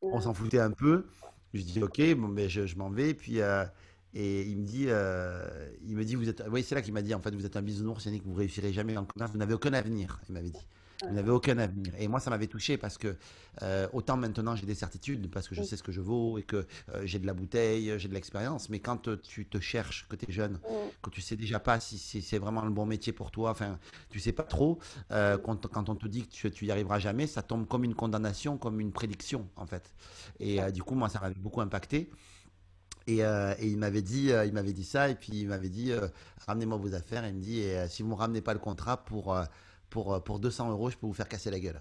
on 0.03 0.21
s'en 0.21 0.35
foutait 0.35 0.61
un 0.61 0.71
peu. 0.71 1.07
Je 1.55 1.63
dis 1.63 1.83
ok, 1.83 2.15
bon, 2.17 2.29
mais 2.29 2.49
je, 2.49 2.77
m'en 2.77 2.91
vais. 2.91 3.15
Puis, 3.15 3.41
euh, 3.41 3.65
et 4.15 4.43
il 4.43 4.59
me 4.59 4.65
dit, 4.65 4.87
euh, 4.89 5.71
il 5.87 5.97
me 5.97 6.05
dit, 6.05 6.15
vous 6.15 6.29
êtes, 6.29 6.43
oui, 6.51 6.63
c'est 6.63 6.75
là 6.75 6.83
qu'il 6.83 6.93
m'a 6.93 7.03
dit, 7.03 7.15
en 7.15 7.21
fait, 7.21 7.35
vous 7.35 7.47
êtes 7.47 7.57
un 7.57 7.63
bisounours, 7.63 8.05
Yannick, 8.05 8.25
vous 8.25 8.35
réussirez 8.35 8.73
jamais 8.73 8.97
en 8.97 9.05
commerce, 9.05 9.33
vous 9.33 9.39
n'avez 9.39 9.55
aucun 9.55 9.73
avenir, 9.73 10.21
il 10.29 10.33
m'avait 10.33 10.51
dit. 10.51 10.67
Vous 11.09 11.15
n'avez 11.15 11.31
aucun 11.31 11.59
avenir. 11.59 11.93
Et 11.99 12.09
moi, 12.09 12.21
ça 12.21 12.31
m'avait 12.31 12.47
touché 12.47 12.77
parce 12.77 12.97
que 12.97 13.17
euh, 13.63 13.89
autant 13.93 14.17
maintenant 14.17 14.57
j'ai 14.57 14.67
des 14.67 14.75
certitudes 14.75 15.31
parce 15.31 15.49
que 15.49 15.55
je 15.55 15.63
sais 15.63 15.77
ce 15.77 15.83
que 15.83 15.93
je 15.93 16.01
vaux 16.01 16.39
et 16.39 16.43
que 16.43 16.67
j'ai 17.05 17.19
de 17.19 17.27
la 17.27 17.35
bouteille, 17.35 17.93
j'ai 17.99 18.09
de 18.09 18.15
l'expérience. 18.15 18.69
Mais 18.69 18.79
quand 18.79 19.09
tu 19.23 19.47
te 19.47 19.59
cherches, 19.59 20.07
que 20.09 20.17
tu 20.17 20.29
es 20.29 20.33
jeune, 20.33 20.59
que 21.03 21.11
tu 21.11 21.21
sais 21.21 21.37
déjà 21.37 21.59
pas 21.59 21.81
si, 21.81 21.99
c'est 21.99 22.39
vraiment 22.39 22.65
le 22.65 22.71
bon 22.71 22.87
métier 22.87 23.13
pour 23.13 23.31
toi, 23.31 23.51
enfin, 23.51 23.79
tu 24.11 24.21
sais 24.21 24.33
pas 24.33 24.45
trop, 24.45 24.79
quand, 25.11 25.67
quand, 25.67 25.89
on 25.89 25.97
te 25.97 26.07
dit 26.07 26.27
que 26.27 26.33
tu, 26.33 26.51
tu 26.51 26.67
y 26.67 26.71
arriveras 26.71 26.99
jamais, 26.99 27.27
ça 27.27 27.43
tombe 27.43 27.67
comme 27.67 27.85
une 27.85 27.95
condamnation, 27.95 28.57
comme 28.57 28.81
une 28.81 28.93
prédiction 28.93 29.49
en 29.57 29.67
fait. 29.67 29.93
Et 30.41 30.61
du 30.73 30.83
coup, 30.83 30.95
moi, 30.95 31.09
ça 31.09 31.21
m'avait 31.21 31.35
beaucoup 31.35 31.61
impacté. 31.61 32.11
Et, 33.09 33.19
et, 33.19 33.67
il 33.67 33.79
m'avait 33.79 34.03
dit, 34.03 34.31
il 34.47 34.53
m'avait 34.53 34.73
dit 34.73 34.85
ça, 34.85 35.09
et 35.09 35.15
puis 35.15 35.33
il 35.41 35.49
m'avait 35.49 35.69
dit, 35.69 35.93
ramenez-moi 36.47 36.79
vos 36.79 36.95
affaires. 36.95 37.25
Et 37.25 37.29
il 37.29 37.35
me 37.35 37.41
dit, 37.41 37.61
et, 37.61 37.89
si 37.89 38.03
vous 38.03 38.11
ne 38.11 38.15
ramenez 38.15 38.41
pas 38.41 38.55
le 38.55 38.61
contrat 38.61 39.05
pour 39.05 39.37
pour, 39.93 40.15
euh, 40.15 40.21
pour 40.21 40.41
200 40.41 40.71
euros, 40.71 40.91
je 40.91 40.97
peux 40.97 41.07
vous 41.07 41.13
faire 41.13 41.29
casser 41.29 41.51
la 41.51 41.61
gueule. 41.61 41.81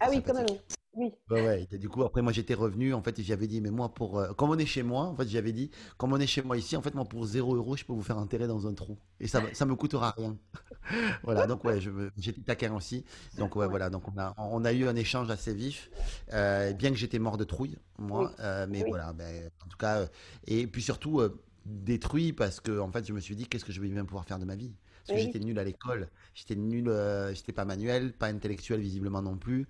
ah 0.00 0.08
oui, 0.10 0.22
quand 0.22 0.34
même. 0.34 0.46
Oui. 0.92 1.12
Ouais, 1.30 1.66
du 1.72 1.88
coup, 1.88 2.02
après, 2.04 2.22
moi, 2.22 2.32
j'étais 2.32 2.54
revenu. 2.54 2.94
En 2.94 3.02
fait, 3.02 3.20
j'avais 3.20 3.46
dit, 3.46 3.60
mais 3.60 3.70
moi, 3.70 3.92
pour. 3.92 4.18
Euh, 4.18 4.32
comme 4.32 4.50
on 4.50 4.58
est 4.58 4.66
chez 4.66 4.82
moi, 4.82 5.04
en 5.04 5.16
fait, 5.16 5.28
j'avais 5.28 5.52
dit, 5.52 5.70
comme 5.98 6.12
on 6.12 6.18
est 6.18 6.26
chez 6.26 6.42
moi 6.42 6.56
ici, 6.56 6.76
en 6.76 6.82
fait, 6.82 6.94
moi, 6.94 7.04
pour 7.04 7.24
0 7.24 7.54
euros, 7.54 7.76
je 7.76 7.84
peux 7.84 7.92
vous 7.92 8.02
faire 8.02 8.18
enterrer 8.18 8.46
dans 8.46 8.66
un 8.66 8.74
trou. 8.74 8.98
Et 9.20 9.28
ça, 9.28 9.42
ça 9.52 9.66
me 9.66 9.74
coûtera 9.74 10.14
rien. 10.16 10.36
voilà, 11.22 11.46
donc, 11.46 11.64
ouais, 11.64 11.80
j'étais 12.18 12.40
taquin 12.42 12.74
aussi. 12.74 13.04
Donc, 13.36 13.56
ouais, 13.56 13.66
voilà. 13.66 13.90
Donc, 13.90 14.04
on 14.08 14.18
a, 14.18 14.34
on 14.38 14.64
a 14.64 14.72
eu 14.72 14.86
un 14.86 14.96
échange 14.96 15.30
assez 15.30 15.54
vif. 15.54 15.90
Euh, 16.32 16.72
bien 16.72 16.90
que 16.90 16.96
j'étais 16.96 17.18
mort 17.18 17.36
de 17.38 17.44
trouille, 17.44 17.76
moi. 17.98 18.32
mais 18.68 18.84
voilà, 18.86 19.12
ben, 19.12 19.50
en 19.64 19.68
tout 19.68 19.78
cas. 19.78 20.06
et 20.46 20.66
puis 20.66 20.82
surtout, 20.82 21.20
détruit 21.64 22.32
parce 22.32 22.60
que, 22.60 22.78
en 22.78 22.90
fait, 22.90 23.06
je 23.06 23.12
me 23.12 23.20
suis 23.20 23.36
dit, 23.36 23.46
qu'est-ce 23.46 23.64
que 23.64 23.72
je 23.72 23.80
vais 23.80 23.88
bien 23.88 24.04
pouvoir 24.04 24.24
faire 24.24 24.38
de 24.38 24.44
ma 24.44 24.54
vie? 24.54 24.72
Parce 25.06 25.20
que 25.20 25.26
j'étais 25.26 25.38
nul 25.38 25.58
à 25.58 25.64
l'école. 25.64 26.08
J'étais 26.34 26.56
nul, 26.56 26.88
euh, 26.88 27.32
j'étais 27.34 27.52
pas 27.52 27.64
manuel, 27.64 28.12
pas 28.12 28.26
intellectuel 28.26 28.80
visiblement 28.80 29.22
non 29.22 29.36
plus. 29.36 29.66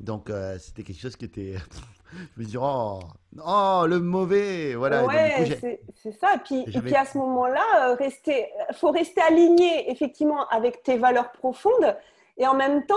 Donc 0.00 0.28
euh, 0.28 0.58
c'était 0.58 0.82
quelque 0.82 1.00
chose 1.00 1.16
qui 1.16 1.24
était. 1.24 1.54
je 2.36 2.42
me 2.42 2.44
dis, 2.44 2.56
oh, 2.58 3.00
oh, 3.44 3.84
le 3.86 4.00
mauvais 4.00 4.74
Voilà. 4.74 5.04
Ouais, 5.04 5.80
c'est 5.94 6.12
ça. 6.12 6.34
Et 6.34 6.38
puis, 6.38 6.64
et 6.76 6.80
puis 6.80 6.96
à 6.96 7.04
ce 7.04 7.18
moment-là, 7.18 7.90
euh, 7.90 7.94
rester, 7.94 8.48
faut 8.72 8.90
rester 8.90 9.20
aligné 9.20 9.90
effectivement 9.90 10.48
avec 10.48 10.82
tes 10.82 10.98
valeurs 10.98 11.30
profondes 11.32 11.96
et 12.36 12.46
en 12.48 12.54
même 12.54 12.84
temps 12.84 12.96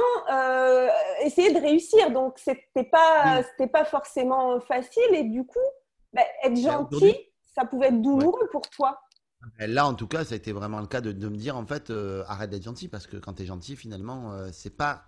essayer 1.21 1.53
de 1.53 1.59
réussir. 1.59 2.09
Donc 2.09 2.39
c'était 2.39 2.89
pas, 2.89 3.43
c'était 3.51 3.69
pas 3.69 3.85
forcément 3.85 4.59
facile 4.61 5.13
et 5.13 5.23
du 5.23 5.45
coup, 5.45 5.59
bah, 6.11 6.23
être 6.43 6.57
gentil, 6.57 7.15
ça 7.45 7.65
pouvait 7.65 7.87
être 7.87 8.01
douloureux 8.01 8.49
pour 8.51 8.67
toi. 8.69 8.99
Là, 9.59 9.87
en 9.87 9.93
tout 9.93 10.07
cas, 10.07 10.23
ça 10.23 10.33
a 10.33 10.37
été 10.37 10.51
vraiment 10.51 10.79
le 10.79 10.87
cas 10.87 11.01
de, 11.01 11.11
me 11.11 11.37
dire 11.37 11.57
en 11.57 11.65
fait, 11.65 11.89
euh, 11.89 12.23
arrête 12.27 12.49
d'être 12.49 12.63
gentil 12.63 12.87
parce 12.87 13.07
que 13.07 13.17
quand 13.17 13.33
tu 13.33 13.43
es 13.43 13.45
gentil, 13.45 13.75
finalement, 13.75 14.33
euh, 14.33 14.49
c'est 14.51 14.75
pas. 14.75 15.05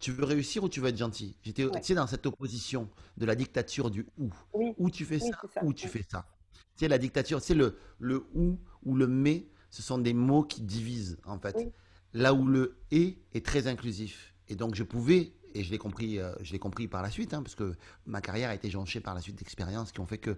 Tu 0.00 0.12
veux 0.12 0.24
réussir 0.24 0.64
ou 0.64 0.68
tu 0.68 0.80
veux 0.80 0.88
être 0.88 0.98
gentil? 0.98 1.36
J'étais 1.42 1.66
sais, 1.82 1.94
dans 1.94 2.06
cette 2.06 2.26
opposition 2.26 2.88
de 3.16 3.26
la 3.26 3.34
dictature 3.34 3.90
du 3.90 4.06
ou. 4.18 4.30
Ou 4.52 4.90
tu 4.90 5.04
fais 5.04 5.18
ça, 5.18 5.40
ou 5.62 5.72
tu 5.72 5.88
fais 5.88 6.04
ça. 6.08 6.26
Tu 6.52 6.80
sais, 6.80 6.88
la 6.88 6.98
dictature, 6.98 7.40
c'est 7.40 7.54
le, 7.54 7.78
le 7.98 8.26
ou 8.34 8.58
ou 8.84 8.96
le 8.96 9.06
mais, 9.06 9.46
ce 9.70 9.82
sont 9.82 9.98
des 9.98 10.12
mots 10.12 10.42
qui 10.42 10.62
divisent 10.62 11.18
en 11.24 11.38
fait. 11.38 11.72
Là 12.12 12.34
où 12.34 12.46
le 12.46 12.76
et 12.90 13.18
est 13.32 13.44
très 13.44 13.66
inclusif. 13.66 14.34
Et 14.48 14.56
donc, 14.56 14.74
je 14.74 14.82
pouvais 14.82 15.32
et 15.54 15.62
je 15.62 15.70
l'ai 15.70 15.78
compris, 15.78 16.18
euh, 16.18 16.32
je 16.42 16.52
l'ai 16.52 16.58
compris 16.58 16.88
par 16.88 17.02
la 17.02 17.10
suite, 17.10 17.32
hein, 17.32 17.42
parce 17.42 17.54
que 17.54 17.74
ma 18.06 18.20
carrière 18.20 18.50
a 18.50 18.54
été 18.54 18.70
jonchée 18.70 19.00
par 19.00 19.14
la 19.14 19.20
suite 19.20 19.36
d'expériences 19.36 19.92
qui 19.92 20.00
ont 20.00 20.06
fait 20.06 20.18
que 20.18 20.36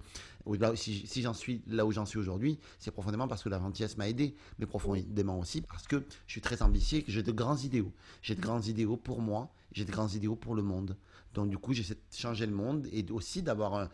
si, 0.75 1.07
si 1.07 1.23
j'en 1.23 1.35
suis 1.35 1.63
là 1.67 1.87
où 1.87 1.93
j'en 1.93 2.07
suis 2.07 2.19
aujourd'hui, 2.19 2.59
c'est 2.79 2.91
profondément 2.91 3.27
parce 3.27 3.43
que 3.43 3.49
la 3.49 3.59
gentillesse 3.59 3.97
m'a 3.97 4.09
aidé, 4.09 4.37
mais 4.59 4.67
profondément 4.67 5.39
aussi 5.39 5.63
parce 5.63 5.87
que 5.87 6.05
je 6.27 6.33
suis 6.33 6.41
très 6.41 6.63
ambitieux, 6.63 7.01
que 7.01 7.11
j'ai 7.11 7.23
de 7.23 7.33
grands 7.33 7.57
idéaux. 7.57 7.93
J'ai 8.23 8.35
de 8.35 8.41
grands 8.41 8.61
idéaux 8.61 8.97
pour 8.97 9.21
moi, 9.21 9.51
j'ai 9.73 9.85
de 9.85 9.91
grands 9.91 10.09
idéaux 10.09 10.37
pour 10.37 10.55
le 10.55 10.63
monde. 10.63 10.97
Donc 11.35 11.51
du 11.51 11.59
coup, 11.59 11.73
j'essaie 11.73 11.95
de 11.95 12.01
changer 12.17 12.47
le 12.47 12.53
monde 12.53 12.87
et 12.93 13.05
aussi 13.11 13.43
d'avoir 13.43 13.75
un, 13.75 13.91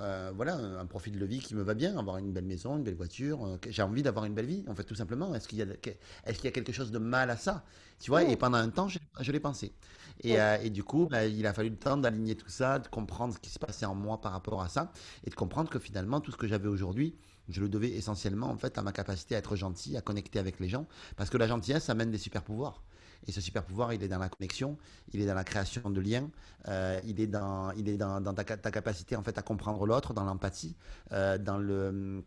euh, 0.00 0.32
voilà, 0.34 0.56
un 0.56 0.86
profil 0.86 1.18
de 1.18 1.24
vie 1.24 1.38
qui 1.38 1.54
me 1.54 1.62
va 1.62 1.74
bien, 1.74 1.96
avoir 1.96 2.18
une 2.18 2.32
belle 2.32 2.44
maison, 2.44 2.76
une 2.76 2.82
belle 2.82 2.96
voiture. 2.96 3.46
Euh, 3.46 3.58
j'ai 3.68 3.82
envie 3.82 4.02
d'avoir 4.02 4.24
une 4.24 4.34
belle 4.34 4.46
vie, 4.46 4.64
en 4.66 4.74
fait, 4.74 4.82
tout 4.82 4.96
simplement. 4.96 5.34
Est-ce 5.34 5.46
qu'il 5.46 5.58
y, 5.58 5.62
est 5.62 5.80
qu'il 5.80 6.44
y, 6.44 6.48
a 6.48 6.50
quelque 6.50 6.72
chose 6.72 6.90
de 6.90 6.98
mal 6.98 7.30
à 7.30 7.36
ça? 7.36 7.64
Tu 8.00 8.10
vois, 8.10 8.24
et 8.24 8.36
pendant 8.36 8.58
un 8.58 8.70
temps, 8.70 8.88
je, 8.88 8.98
je 9.20 9.30
l'ai 9.30 9.38
pensé. 9.38 9.72
Et, 10.20 10.40
euh, 10.40 10.58
et, 10.62 10.70
du 10.70 10.84
coup, 10.84 11.06
bah, 11.10 11.26
il 11.26 11.46
a 11.46 11.52
fallu 11.52 11.70
le 11.70 11.76
temps 11.76 11.96
d'aligner 11.96 12.36
tout 12.36 12.48
ça, 12.48 12.78
de 12.78 12.88
comprendre 12.88 13.34
ce 13.34 13.38
qui 13.38 13.50
se 13.50 13.58
passait 13.58 13.86
en 13.86 13.94
moi 13.94 14.20
par 14.20 14.32
rapport 14.32 14.62
à 14.62 14.68
ça, 14.68 14.92
et 15.24 15.30
de 15.30 15.34
comprendre 15.34 15.70
que 15.70 15.78
finalement, 15.78 16.20
tout 16.20 16.30
ce 16.30 16.36
que 16.36 16.46
j'avais 16.46 16.68
aujourd'hui, 16.68 17.16
je 17.48 17.60
le 17.60 17.68
devais 17.68 17.90
essentiellement 17.90 18.48
en 18.48 18.56
fait 18.56 18.78
à 18.78 18.82
ma 18.82 18.92
capacité 18.92 19.34
à 19.34 19.38
être 19.38 19.56
gentil, 19.56 19.96
à 19.96 20.00
connecter 20.00 20.38
avec 20.38 20.60
les 20.60 20.68
gens, 20.68 20.86
parce 21.16 21.30
que 21.30 21.36
la 21.36 21.46
gentillesse 21.46 21.90
amène 21.90 22.10
des 22.10 22.18
super 22.18 22.42
pouvoirs. 22.42 22.82
Et 23.26 23.32
ce 23.32 23.40
super 23.40 23.64
pouvoir, 23.64 23.92
il 23.92 24.02
est 24.02 24.08
dans 24.08 24.18
la 24.18 24.28
connexion, 24.28 24.76
il 25.12 25.20
est 25.20 25.26
dans 25.26 25.34
la 25.34 25.44
création 25.44 25.88
de 25.90 26.00
liens, 26.00 26.30
euh, 26.68 27.00
il 27.04 27.20
est 27.20 27.26
dans, 27.26 27.70
il 27.72 27.88
est 27.88 27.96
dans, 27.96 28.22
ta, 28.34 28.44
capacité 28.44 29.16
en 29.16 29.22
fait 29.22 29.38
à 29.38 29.42
comprendre 29.42 29.86
l'autre, 29.86 30.12
dans 30.12 30.24
l'empathie, 30.24 30.76
euh, 31.12 31.38
dans 31.38 31.58
le 31.58 32.22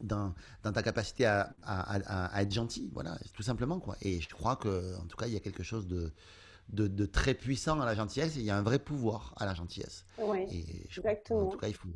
dans, 0.00 0.34
dans, 0.64 0.72
ta 0.72 0.82
capacité 0.82 1.24
à, 1.24 1.54
à, 1.62 2.42
être 2.42 2.52
gentil, 2.52 2.90
voilà, 2.92 3.16
tout 3.32 3.44
simplement 3.44 3.78
quoi. 3.78 3.96
Et 4.02 4.20
je 4.20 4.28
crois 4.28 4.56
que, 4.56 4.96
en 4.98 5.06
tout 5.06 5.16
cas, 5.16 5.28
il 5.28 5.32
y 5.32 5.36
a 5.36 5.40
quelque 5.40 5.62
chose 5.62 5.86
de, 5.86 6.12
de, 6.68 7.06
très 7.06 7.34
puissant 7.34 7.80
à 7.80 7.86
la 7.86 7.94
gentillesse. 7.94 8.36
Et 8.36 8.40
il 8.40 8.46
y 8.46 8.50
a 8.50 8.56
un 8.56 8.62
vrai 8.62 8.78
pouvoir 8.78 9.34
à 9.38 9.46
la 9.46 9.54
gentillesse. 9.54 10.04
Oui, 10.18 10.84
exactement. 10.86 11.42
En 11.42 11.46
tout 11.46 11.58
cas, 11.58 11.68
il 11.68 11.74
faut. 11.74 11.88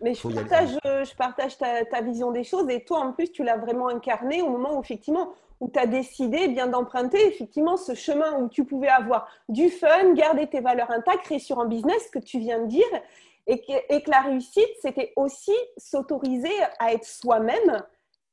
Mais 0.00 0.14
je, 0.14 0.28
partage, 0.28 0.70
je 0.84 1.14
partage 1.14 1.58
ta, 1.58 1.84
ta, 1.84 2.00
vision 2.00 2.32
des 2.32 2.42
choses 2.42 2.68
et 2.70 2.84
toi, 2.84 2.98
en 2.98 3.12
plus, 3.12 3.30
tu 3.30 3.44
l'as 3.44 3.56
vraiment 3.56 3.86
incarné 3.88 4.42
au 4.42 4.50
moment 4.50 4.76
où, 4.76 4.82
effectivement, 4.82 5.32
où 5.62 5.70
tu 5.70 5.78
as 5.78 5.86
décidé 5.86 6.38
eh 6.42 6.48
bien 6.48 6.66
d'emprunter 6.66 7.24
effectivement 7.24 7.76
ce 7.76 7.94
chemin 7.94 8.36
où 8.40 8.48
tu 8.48 8.64
pouvais 8.64 8.88
avoir 8.88 9.28
du 9.48 9.68
fun, 9.68 10.12
garder 10.12 10.48
tes 10.48 10.60
valeurs 10.60 10.90
intactes, 10.90 11.22
créer 11.22 11.38
sur 11.38 11.60
un 11.60 11.66
business, 11.66 12.10
que 12.10 12.18
tu 12.18 12.40
viens 12.40 12.58
de 12.58 12.66
dire. 12.66 13.02
Et 13.46 13.60
que, 13.60 13.72
et 13.94 14.02
que 14.02 14.10
la 14.10 14.22
réussite, 14.22 14.70
c'était 14.80 15.12
aussi 15.14 15.54
s'autoriser 15.76 16.52
à 16.80 16.92
être 16.92 17.04
soi-même. 17.04 17.84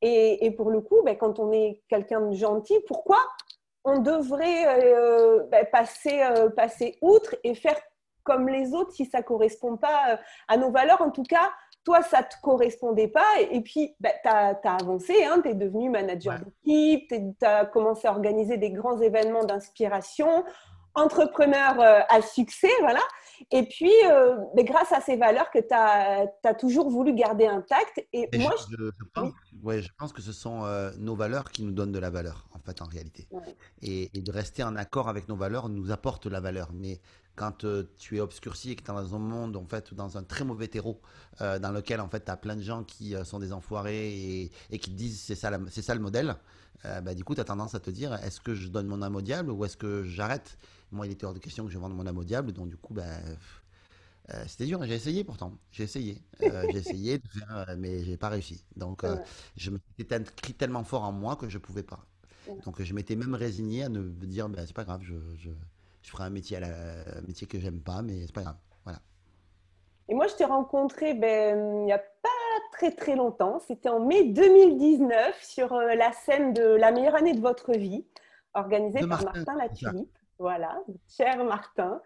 Et, 0.01 0.45
et, 0.45 0.51
pour 0.51 0.71
le 0.71 0.81
coup, 0.81 1.01
ben, 1.05 1.15
quand 1.15 1.37
on 1.37 1.51
est 1.51 1.81
quelqu'un 1.87 2.21
de 2.21 2.35
gentil, 2.35 2.77
pourquoi 2.87 3.19
on 3.83 3.99
devrait 3.99 4.65
euh, 4.83 5.43
ben, 5.51 5.65
passer, 5.71 6.21
euh, 6.21 6.49
passer 6.49 6.97
outre 7.01 7.35
et 7.43 7.55
faire 7.55 7.79
comme 8.23 8.49
les 8.49 8.73
autres 8.73 8.91
si 8.91 9.05
ça 9.05 9.19
ne 9.19 9.23
correspond 9.23 9.77
pas 9.77 10.11
euh, 10.11 10.17
à 10.47 10.57
nos 10.57 10.71
valeurs 10.71 11.01
En 11.01 11.09
tout 11.09 11.23
cas, 11.23 11.51
toi, 11.83 12.01
ça 12.01 12.19
ne 12.19 12.23
te 12.23 12.35
correspondait 12.43 13.07
pas. 13.07 13.39
Et, 13.51 13.61
puis, 13.61 13.95
ben, 13.99 14.11
tu 14.21 14.29
as, 14.29 14.59
avancé, 14.63 15.23
hein, 15.23 15.39
tu 15.41 15.49
es 15.49 15.53
devenu 15.53 15.89
manager 15.89 16.39
d'équipe, 16.39 17.07
tu 17.09 17.45
as 17.45 17.65
commencé 17.65 18.07
à 18.07 18.11
organiser 18.11 18.57
des 18.57 18.71
grands 18.71 18.99
événements 18.99 19.43
d'inspiration 19.43 20.43
entrepreneur 20.95 21.79
euh, 21.79 22.01
à 22.09 22.21
succès, 22.21 22.71
voilà. 22.81 22.99
Et 23.51 23.63
puis, 23.63 23.93
mais 24.53 24.65
grâce 24.65 24.91
à 24.91 24.99
ces 24.99 25.15
valeurs 25.15 25.49
que 25.49 25.59
tu 25.59 25.73
as, 25.73 26.25
as, 26.43 26.53
toujours 26.55 26.89
voulu 26.89 27.13
garder 27.13 27.47
intactes. 27.47 28.05
Et, 28.11 28.27
moi, 28.37 28.53
je, 28.69 28.91
ouais, 29.63 29.81
je 29.81 29.89
pense 29.97 30.13
que 30.13 30.21
ce 30.21 30.31
sont 30.31 30.63
euh, 30.65 30.91
nos 30.97 31.15
valeurs 31.15 31.51
qui 31.51 31.63
nous 31.63 31.71
donnent 31.71 31.91
de 31.91 31.99
la 31.99 32.09
valeur, 32.09 32.47
en 32.53 32.59
fait, 32.59 32.81
en 32.81 32.85
réalité. 32.85 33.27
Et, 33.81 34.09
de 34.13 34.31
rester 34.31 34.63
en 34.63 34.75
accord 34.75 35.09
avec 35.09 35.27
nos 35.27 35.35
valeurs 35.35 35.69
nous 35.69 35.91
apporte 35.91 36.25
la 36.25 36.39
valeur. 36.39 36.71
Mais 36.73 36.99
quand 37.35 37.65
tu 37.97 38.17
es 38.17 38.19
obscurci 38.19 38.71
et 38.71 38.75
que 38.75 38.83
tu 38.83 38.91
es 38.91 38.93
dans 38.93 39.15
un 39.15 39.19
monde, 39.19 39.55
en 39.55 39.65
fait, 39.65 39.93
dans 39.93 40.17
un 40.17 40.23
très 40.23 40.43
mauvais 40.43 40.67
terreau, 40.67 41.01
dans 41.39 41.71
lequel, 41.71 42.01
en 42.01 42.09
fait, 42.09 42.25
tu 42.25 42.31
as 42.31 42.37
plein 42.37 42.55
de 42.55 42.61
gens 42.61 42.83
qui 42.83 43.15
sont 43.23 43.39
des 43.39 43.53
enfoirés 43.53 44.09
et, 44.13 44.51
et 44.69 44.79
qui 44.79 44.91
te 44.91 44.95
disent 44.95 45.21
c'est 45.21 45.35
ça, 45.35 45.57
c'est 45.69 45.81
ça 45.81 45.95
le 45.95 46.01
modèle, 46.01 46.35
bah, 46.83 47.13
du 47.15 47.23
coup, 47.23 47.35
tu 47.35 47.41
as 47.41 47.45
tendance 47.45 47.75
à 47.75 47.79
te 47.79 47.89
dire 47.89 48.13
est-ce 48.15 48.41
que 48.41 48.53
je 48.53 48.67
donne 48.67 48.87
mon 48.87 49.01
âme 49.01 49.15
au 49.15 49.21
diable 49.21 49.51
ou 49.51 49.63
est-ce 49.63 49.77
que 49.77 50.03
j'arrête? 50.03 50.57
Moi, 50.91 51.07
il 51.07 51.13
était 51.13 51.25
hors 51.25 51.33
de 51.33 51.39
question 51.39 51.65
que 51.65 51.71
je 51.71 51.77
vende 51.77 51.95
mon 51.95 52.05
âme 52.07 52.17
au 52.17 52.23
diable, 52.23 52.51
donc 52.51 52.69
du 52.69 52.77
coup, 52.77 52.93
ben, 52.93 53.21
euh, 54.33 54.43
c'était 54.47 54.65
dur. 54.65 54.83
J'ai 54.83 54.95
essayé 54.95 55.23
pourtant. 55.23 55.53
J'ai 55.71 55.83
essayé. 55.83 56.21
Euh, 56.43 56.65
j'ai 56.71 56.77
essayé 56.79 57.17
de 57.17 57.27
faire, 57.27 57.65
euh, 57.69 57.75
mais 57.77 58.03
j'ai 58.03 58.17
pas 58.17 58.29
réussi. 58.29 58.63
Donc, 58.75 59.03
je 59.55 59.71
m'étais 59.71 60.15
inscrit 60.15 60.53
tellement 60.53 60.83
fort 60.83 61.03
en 61.03 61.11
moi 61.11 61.35
que 61.35 61.49
je 61.49 61.57
pouvais 61.57 61.83
pas. 61.83 61.99
Donc, 62.65 62.81
je 62.81 62.93
m'étais 62.93 63.15
même 63.15 63.35
résigné 63.35 63.83
à 63.83 63.89
ne 63.89 64.01
dire, 64.01 64.49
ben, 64.49 64.65
c'est 64.65 64.75
pas 64.75 64.83
grave, 64.83 65.01
je, 65.03 65.13
je, 65.37 65.51
je, 66.01 66.09
ferai 66.09 66.23
un 66.23 66.29
métier, 66.31 66.57
à 66.57 66.61
la, 66.61 66.67
un 67.17 67.21
métier 67.27 67.45
que 67.45 67.59
j'aime 67.59 67.79
pas, 67.79 68.01
mais 68.01 68.25
c'est 68.25 68.33
pas 68.33 68.41
grave. 68.41 68.57
Voilà. 68.83 68.99
Et 70.07 70.15
moi, 70.15 70.25
je 70.27 70.33
t'ai 70.33 70.45
rencontré 70.45 71.13
ben, 71.13 71.81
il 71.81 71.85
n'y 71.85 71.91
a 71.91 71.99
pas 71.99 72.29
très 72.71 72.91
très 72.91 73.15
longtemps. 73.15 73.59
C'était 73.67 73.89
en 73.89 73.99
mai 73.99 74.25
2019 74.25 75.43
sur 75.43 75.73
la 75.75 76.11
scène 76.11 76.53
de 76.53 76.63
La 76.63 76.91
meilleure 76.91 77.15
année 77.15 77.33
de 77.33 77.41
votre 77.41 77.73
vie, 77.73 78.05
organisée 78.55 79.01
par 79.01 79.23
Martin, 79.23 79.31
Martin 79.33 79.55
Latulipe. 79.55 80.17
Voilà, 80.39 80.81
cher 81.07 81.43
Martin. 81.43 82.01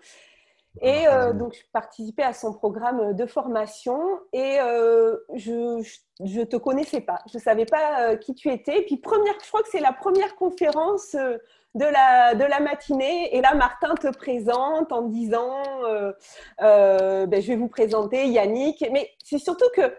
Et 0.81 1.07
euh, 1.07 1.33
donc, 1.33 1.53
je 1.53 1.61
participais 1.71 2.23
à 2.23 2.33
son 2.33 2.53
programme 2.53 3.13
de 3.13 3.25
formation 3.25 3.99
et 4.31 4.59
euh, 4.59 5.17
je 5.35 5.83
ne 6.19 6.43
te 6.45 6.55
connaissais 6.55 7.01
pas. 7.01 7.19
Je 7.31 7.37
savais 7.37 7.65
pas 7.65 8.01
euh, 8.01 8.15
qui 8.15 8.33
tu 8.33 8.49
étais. 8.49 8.79
Et 8.79 8.85
puis, 8.85 8.97
première, 8.97 9.35
je 9.41 9.47
crois 9.47 9.61
que 9.61 9.69
c'est 9.71 9.79
la 9.79 9.93
première 9.93 10.35
conférence 10.35 11.13
de 11.13 11.85
la, 11.85 12.33
de 12.33 12.43
la 12.43 12.59
matinée. 12.59 13.35
Et 13.35 13.41
là, 13.41 13.53
Martin 13.53 13.93
te 13.95 14.11
présente 14.15 14.91
en 14.91 15.03
disant 15.03 15.61
ben, 16.59 17.41
Je 17.41 17.47
vais 17.47 17.55
vous 17.55 17.69
présenter 17.69 18.27
Yannick. 18.27 18.83
Mais 18.91 19.11
c'est 19.23 19.39
surtout 19.39 19.69
que 19.75 19.93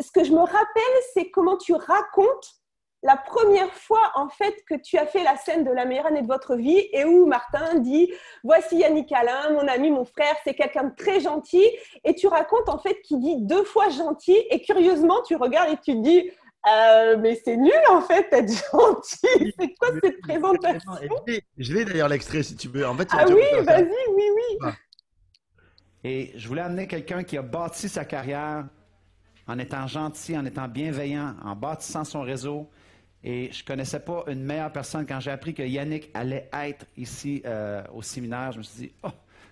ce 0.00 0.12
que 0.12 0.24
je 0.24 0.32
me 0.32 0.40
rappelle, 0.40 1.02
c'est 1.14 1.30
comment 1.30 1.56
tu 1.56 1.72
racontes 1.72 2.57
la 3.02 3.16
première 3.16 3.72
fois 3.72 4.12
en 4.14 4.28
fait 4.28 4.54
que 4.68 4.74
tu 4.74 4.98
as 4.98 5.06
fait 5.06 5.22
la 5.22 5.36
scène 5.36 5.64
de 5.64 5.70
la 5.70 5.84
meilleure 5.84 6.06
année 6.06 6.22
de 6.22 6.26
votre 6.26 6.56
vie 6.56 6.88
et 6.92 7.04
où 7.04 7.26
Martin 7.26 7.76
dit 7.76 8.12
voici 8.42 8.78
Yannick 8.78 9.12
Alain, 9.12 9.52
mon 9.52 9.68
ami, 9.68 9.90
mon 9.90 10.04
frère, 10.04 10.34
c'est 10.44 10.54
quelqu'un 10.54 10.84
de 10.84 10.94
très 10.96 11.20
gentil 11.20 11.64
et 12.04 12.14
tu 12.14 12.26
racontes 12.26 12.68
en 12.68 12.78
fait 12.78 13.00
qu'il 13.02 13.20
dit 13.20 13.36
deux 13.42 13.64
fois 13.64 13.88
gentil 13.88 14.36
et 14.50 14.60
curieusement 14.60 15.22
tu 15.22 15.36
regardes 15.36 15.70
et 15.70 15.76
tu 15.76 15.94
te 15.94 16.02
dis 16.02 16.30
euh, 16.68 17.16
mais 17.18 17.40
c'est 17.44 17.56
nul 17.56 17.72
en 17.88 18.00
fait 18.00 18.28
d'être 18.30 18.52
gentil. 18.72 19.54
C'est 19.58 19.74
quoi 19.74 19.88
cette 20.02 20.20
présentation 20.20 20.92
Je 21.56 21.72
vais 21.72 21.84
d'ailleurs 21.84 22.08
l'extrait 22.08 22.42
si 22.42 22.56
tu 22.56 22.68
veux. 22.68 22.86
En 22.86 22.96
fait, 22.96 23.08
ah 23.12 23.24
oui, 23.28 23.42
vas-y, 23.62 23.84
oui, 23.84 24.24
oui. 24.34 24.70
Et 26.02 26.32
je 26.36 26.48
voulais 26.48 26.62
amener 26.62 26.86
quelqu'un 26.86 27.22
qui 27.22 27.38
a 27.38 27.42
bâti 27.42 27.88
sa 27.88 28.04
carrière 28.04 28.66
en 29.46 29.58
étant 29.58 29.86
gentil, 29.86 30.36
en 30.36 30.44
étant 30.44 30.68
bienveillant, 30.68 31.34
en 31.44 31.54
bâtissant 31.54 32.04
son 32.04 32.22
réseau, 32.22 32.68
et 33.28 33.52
je 33.52 33.62
connaissais 33.62 34.00
pas 34.00 34.24
une 34.28 34.42
meilleure 34.42 34.72
personne. 34.72 35.04
Quand 35.06 35.20
j'ai 35.20 35.30
appris 35.30 35.52
que 35.52 35.62
Yannick 35.62 36.08
allait 36.14 36.48
être 36.50 36.86
ici 36.96 37.42
euh, 37.44 37.82
au 37.92 38.00
séminaire, 38.00 38.52
je 38.52 38.58
me 38.58 38.62
suis 38.62 38.86
dit, 38.86 38.92
oh, 39.02 39.08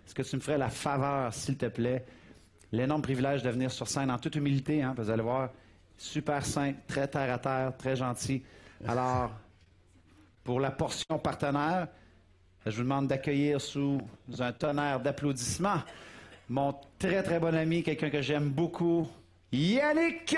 est-ce 0.06 0.14
que 0.14 0.22
tu 0.22 0.34
me 0.36 0.40
ferais 0.40 0.56
la 0.56 0.70
faveur, 0.70 1.34
s'il 1.34 1.58
te 1.58 1.66
plaît, 1.66 2.06
l'énorme 2.72 3.02
privilège 3.02 3.42
de 3.42 3.50
venir 3.50 3.70
sur 3.70 3.86
scène 3.86 4.10
en 4.10 4.16
toute 4.18 4.34
humilité, 4.34 4.82
hein, 4.82 4.94
vous 4.96 5.10
allez 5.10 5.22
voir, 5.22 5.50
super 5.98 6.46
simple, 6.46 6.78
très 6.86 7.06
terre 7.06 7.34
à 7.34 7.38
terre, 7.38 7.76
très 7.76 7.96
gentil. 7.96 8.42
Alors, 8.88 9.30
pour 10.42 10.58
la 10.58 10.70
portion 10.70 11.18
partenaire, 11.22 11.88
je 12.64 12.76
vous 12.76 12.82
demande 12.82 13.08
d'accueillir 13.08 13.60
sous 13.60 14.00
un 14.38 14.52
tonnerre 14.52 15.00
d'applaudissements 15.00 15.82
mon 16.48 16.74
très 16.98 17.22
très 17.22 17.40
bon 17.40 17.54
ami, 17.54 17.82
quelqu'un 17.82 18.08
que 18.08 18.22
j'aime 18.22 18.48
beaucoup, 18.48 19.06
Yannick 19.52 20.36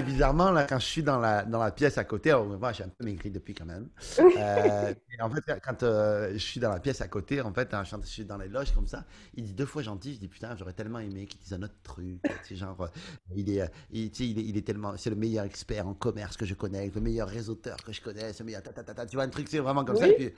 bizarrement, 0.00 0.50
là, 0.50 0.64
quand 0.64 0.78
je 0.78 0.86
suis 0.86 1.02
dans 1.02 1.18
la, 1.18 1.44
dans 1.44 1.58
la 1.58 1.70
pièce 1.70 1.98
à 1.98 2.04
côté, 2.04 2.30
alors, 2.30 2.46
moi, 2.46 2.72
j'ai 2.72 2.84
un 2.84 2.88
peu 2.88 3.04
maigri 3.04 3.30
depuis 3.30 3.52
quand 3.52 3.66
même. 3.66 3.88
Euh, 4.18 4.94
en 5.20 5.30
fait, 5.30 5.60
quand 5.62 5.82
euh, 5.82 6.32
je 6.32 6.38
suis 6.38 6.60
dans 6.60 6.70
la 6.70 6.80
pièce 6.80 7.00
à 7.00 7.08
côté, 7.08 7.40
en 7.40 7.52
fait, 7.52 7.74
hein, 7.74 7.82
je 7.84 8.06
suis 8.06 8.24
dans 8.24 8.38
les 8.38 8.48
loges 8.48 8.72
comme 8.72 8.86
ça, 8.86 9.04
il 9.34 9.44
dit 9.44 9.52
deux 9.52 9.66
fois 9.66 9.82
gentil. 9.82 10.14
Je 10.14 10.20
dis 10.20 10.28
putain, 10.28 10.56
j'aurais 10.56 10.72
tellement 10.72 11.00
aimé 11.00 11.26
qu'il 11.26 11.40
dise 11.40 11.52
un 11.52 11.62
autre 11.62 11.74
truc. 11.82 12.20
genre, 12.50 12.80
euh, 12.80 12.88
il, 13.34 13.50
est, 13.50 13.70
il, 13.90 14.06
il, 14.20 14.38
est, 14.38 14.44
il 14.44 14.56
est 14.56 14.66
tellement, 14.66 14.96
c'est 14.96 15.10
le 15.10 15.16
meilleur 15.16 15.44
expert 15.44 15.86
en 15.86 15.94
commerce 15.94 16.36
que 16.36 16.46
je 16.46 16.54
connais, 16.54 16.90
le 16.94 17.00
meilleur 17.00 17.28
réseauteur 17.28 17.76
que 17.84 17.92
je 17.92 18.00
connais, 18.00 18.32
le 18.38 18.44
meilleur 18.44 18.62
tu 19.08 19.16
vois, 19.16 19.24
un 19.24 19.28
truc, 19.28 19.48
c'est 19.48 19.58
vraiment 19.58 19.84
comme 19.84 19.96
ça. 19.96 20.08
Et 20.08 20.14
puis, 20.14 20.34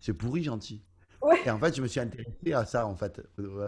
c'est 0.00 0.14
pourri 0.14 0.42
gentil. 0.42 0.82
Et 1.44 1.50
en 1.50 1.58
fait, 1.58 1.74
je 1.76 1.82
me 1.82 1.86
suis 1.86 2.00
intéressé 2.00 2.52
à 2.54 2.64
ça, 2.64 2.86
en 2.86 2.96
fait, 2.96 3.20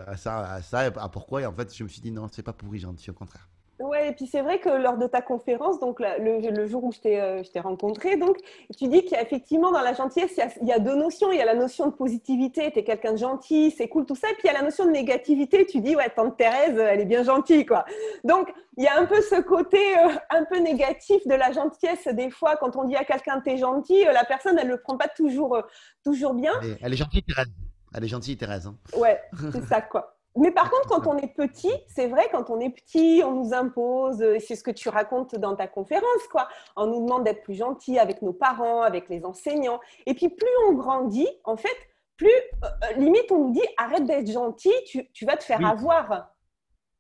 à 0.07 0.17
ça, 0.17 0.53
à 0.53 0.63
ça, 0.63 0.81
à 0.81 1.09
pourquoi. 1.09 1.43
Et 1.43 1.47
en 1.47 1.53
fait, 1.55 1.75
je 1.75 1.85
me 1.85 1.89
suis 1.89 2.01
dit 2.01 2.11
non, 2.11 2.29
c'est 2.33 2.43
pas 2.43 2.53
pourri 2.53 2.79
gentil, 2.79 3.11
au 3.11 3.15
contraire. 3.15 3.49
Ouais, 3.83 4.11
et 4.11 4.13
puis 4.13 4.29
c'est 4.29 4.43
vrai 4.43 4.61
que 4.61 4.69
lors 4.69 4.97
de 4.97 5.09
ta 5.09 5.21
conférence, 5.21 5.81
donc 5.81 5.99
le, 6.01 6.67
jour 6.69 6.85
où 6.85 6.93
je 6.93 7.01
t'ai 7.01 7.21
euh, 7.21 7.43
rencontré, 7.57 8.17
donc 8.17 8.37
tu 8.79 8.87
dis 8.87 9.03
qu'il 9.03 9.13
y 9.13 9.17
a 9.17 9.23
effectivement 9.23 9.73
dans 9.73 9.81
la 9.81 9.93
gentillesse, 9.93 10.39
il 10.61 10.69
y, 10.69 10.73
a, 10.73 10.79
deux 10.79 10.95
notions. 10.95 11.33
Il 11.33 11.39
y 11.39 11.43
a 11.43 11.45
la 11.45 11.57
notion 11.57 11.89
de 11.89 11.93
positivité, 11.93 12.71
tu 12.71 12.79
es 12.79 12.85
quelqu'un 12.85 13.13
de 13.13 13.19
gentil, 13.19 13.73
c'est 13.73 13.89
cool, 13.89 14.07
tout 14.07 14.15
ça. 14.15 14.31
Et 14.31 14.35
puis 14.35 14.43
il 14.45 14.47
y 14.47 14.51
a 14.51 14.53
la 14.53 14.63
notion 14.63 14.87
de 14.87 14.93
négativité, 14.93 15.67
tu 15.67 15.81
dis, 15.81 15.97
ouais, 15.97 16.09
tante 16.11 16.37
Thérèse, 16.37 16.79
elle 16.79 17.01
est 17.01 17.07
bien 17.07 17.25
gentille, 17.25 17.67
quoi. 17.67 17.85
Donc 18.23 18.53
il 18.77 18.85
y 18.85 18.87
a 18.87 18.97
un 19.01 19.05
peu 19.05 19.21
ce 19.21 19.41
côté 19.41 19.99
euh, 19.99 20.15
un 20.31 20.45
peu 20.45 20.61
négatif 20.61 21.27
de 21.27 21.35
la 21.35 21.51
gentillesse. 21.51 22.07
Des 22.07 22.31
fois, 22.31 22.57
quand 22.57 22.77
on 22.77 22.85
dit 22.85 22.95
à 22.95 23.05
quelqu'un, 23.05 23.41
t'es 23.41 23.57
gentil, 23.57 24.07
euh, 24.07 24.13
la 24.13 24.25
personne, 24.25 24.57
elle 24.61 24.69
ne 24.69 24.75
le 24.75 24.81
prend 24.81 24.97
pas 24.97 25.09
toujours, 25.09 25.61
toujours 26.05 26.35
bien. 26.35 26.53
Elle 26.81 26.93
est, 26.93 26.97
gentille, 26.97 27.25
Thérèse. 27.25 27.51
Elle 27.93 28.05
est 28.05 28.09
gentille, 28.09 28.37
Thérèse. 28.37 28.69
Hein. 28.69 28.77
Ouais, 28.97 29.21
c'est 29.53 29.65
ça, 29.65 29.81
quoi. 29.81 30.15
Mais 30.37 30.51
par 30.51 30.71
contre, 30.71 30.89
quand 30.89 31.07
on 31.07 31.19
est 31.19 31.35
petit, 31.35 31.73
c'est 31.89 32.07
vrai, 32.07 32.29
quand 32.33 32.49
on 32.49 32.59
est 32.59 32.71
petit, 32.71 33.23
on 33.25 33.33
nous 33.33 33.53
impose, 33.53 34.25
c'est 34.41 34.57
ce 34.57 34.63
que 34.63 34.71
tu 34.71 34.89
racontes 34.89 35.35
dans 35.35 35.55
ta 35.55 35.67
conférence, 35.67 36.27
quoi. 36.31 36.49
On 36.77 36.87
nous 36.87 37.05
demande 37.05 37.25
d'être 37.25 37.43
plus 37.43 37.55
gentil 37.55 37.99
avec 37.99 38.23
nos 38.23 38.33
parents, 38.33 38.81
avec 38.81 39.11
les 39.11 39.27
enseignants. 39.27 39.81
Et 40.07 40.15
puis, 40.15 40.31
plus 40.31 40.49
on 40.69 40.73
grandit, 40.73 41.29
en 41.45 41.57
fait, 41.57 41.77
plus, 42.17 42.29
euh, 42.29 42.69
euh, 42.85 42.93
limite, 42.99 43.31
on 43.31 43.49
nous 43.49 43.53
dit 43.53 43.61
arrête 43.77 44.05
d'être 44.07 44.31
gentil, 44.31 44.73
tu, 44.87 45.11
tu, 45.13 45.27
vas 45.27 45.37
te 45.37 45.45
faire 45.45 45.65
avoir. 45.67 46.31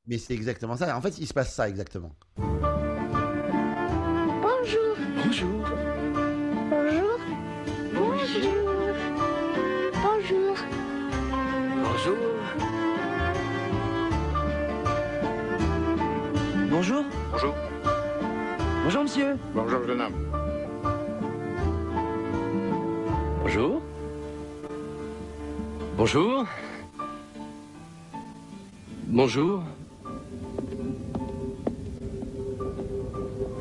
Mais 0.07 0.19
c'est 0.19 0.35
exactement 0.35 0.77
ça. 0.77 0.97
En 0.97 1.01
fait, 1.01 1.17
il 1.19 1.27
se 1.27 1.33
passe 1.33 1.55
ça 1.55 1.69
exactement. 1.69 2.11
Bonjour. 4.43 4.97
Bonjour. 5.25 5.65
Bonjour. 6.71 7.19
Bonjour. 7.95 8.57
Bonjour. 10.03 10.57
Bonjour. 11.83 12.42
Bonjour. 16.83 17.05
Bonjour. 17.31 17.55
Bonjour, 18.83 19.03
monsieur. 19.05 19.37
Bonjour, 19.55 19.87
jeune 19.87 20.01
homme. 20.01 20.15
Bonjour. 23.41 23.81
Bonjour. 25.97 26.45
Bonjour. 29.07 29.63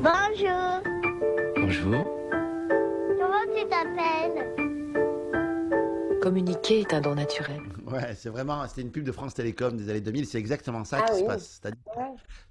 Bonjour. 0.02 0.82
Bonjour. 1.58 2.04
Comment 3.20 3.46
tu 3.54 3.62
t'appelles? 3.68 4.48
Communiquer 6.20 6.80
est 6.80 6.92
un 6.92 7.00
don 7.00 7.14
naturel. 7.14 7.62
Ouais, 7.92 8.14
c'est 8.14 8.28
vraiment, 8.30 8.66
c'était 8.68 8.82
une 8.82 8.90
pub 8.92 9.04
de 9.04 9.12
France 9.12 9.34
Télécom 9.34 9.76
des 9.76 9.88
années 9.90 10.00
2000, 10.00 10.26
c'est 10.26 10.38
exactement 10.38 10.84
ça 10.84 11.00
Ah 11.02 11.10
qui 11.10 11.18
se 11.18 11.24
passe. 11.24 11.60
Ouais. 11.64 11.72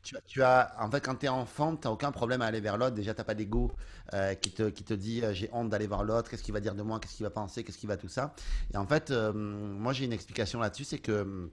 tu, 0.03 0.15
tu 0.25 0.43
as, 0.43 0.75
en 0.79 0.89
fait, 0.91 1.01
quand 1.01 1.15
tu 1.15 1.25
es 1.25 1.29
enfant, 1.29 1.75
tu 1.75 1.87
n'as 1.87 1.93
aucun 1.93 2.11
problème 2.11 2.41
à 2.41 2.45
aller 2.45 2.59
vers 2.61 2.77
l'autre. 2.77 2.95
Déjà, 2.95 3.13
tu 3.13 3.19
n'as 3.21 3.25
pas 3.25 3.33
d'ego 3.35 3.71
euh, 4.13 4.35
qui 4.35 4.51
te, 4.51 4.69
qui 4.69 4.83
te 4.83 4.93
dit 4.93 5.23
euh, 5.23 5.33
j'ai 5.33 5.49
honte 5.53 5.69
d'aller 5.69 5.87
voir 5.87 6.03
l'autre, 6.03 6.29
qu'est-ce 6.29 6.43
qu'il 6.43 6.53
va 6.53 6.59
dire 6.59 6.75
de 6.75 6.81
moi, 6.83 6.99
qu'est-ce 6.99 7.15
qu'il 7.15 7.23
va 7.25 7.29
penser, 7.31 7.63
qu'est-ce 7.63 7.77
qu'il 7.77 7.89
va 7.89 7.97
tout 7.97 8.07
ça. 8.09 8.33
Et 8.73 8.77
en 8.77 8.85
fait, 8.87 9.11
euh, 9.11 9.33
moi, 9.33 9.93
j'ai 9.93 10.05
une 10.05 10.13
explication 10.13 10.59
là-dessus, 10.59 10.83
c'est 10.85 10.99
que 10.99 11.51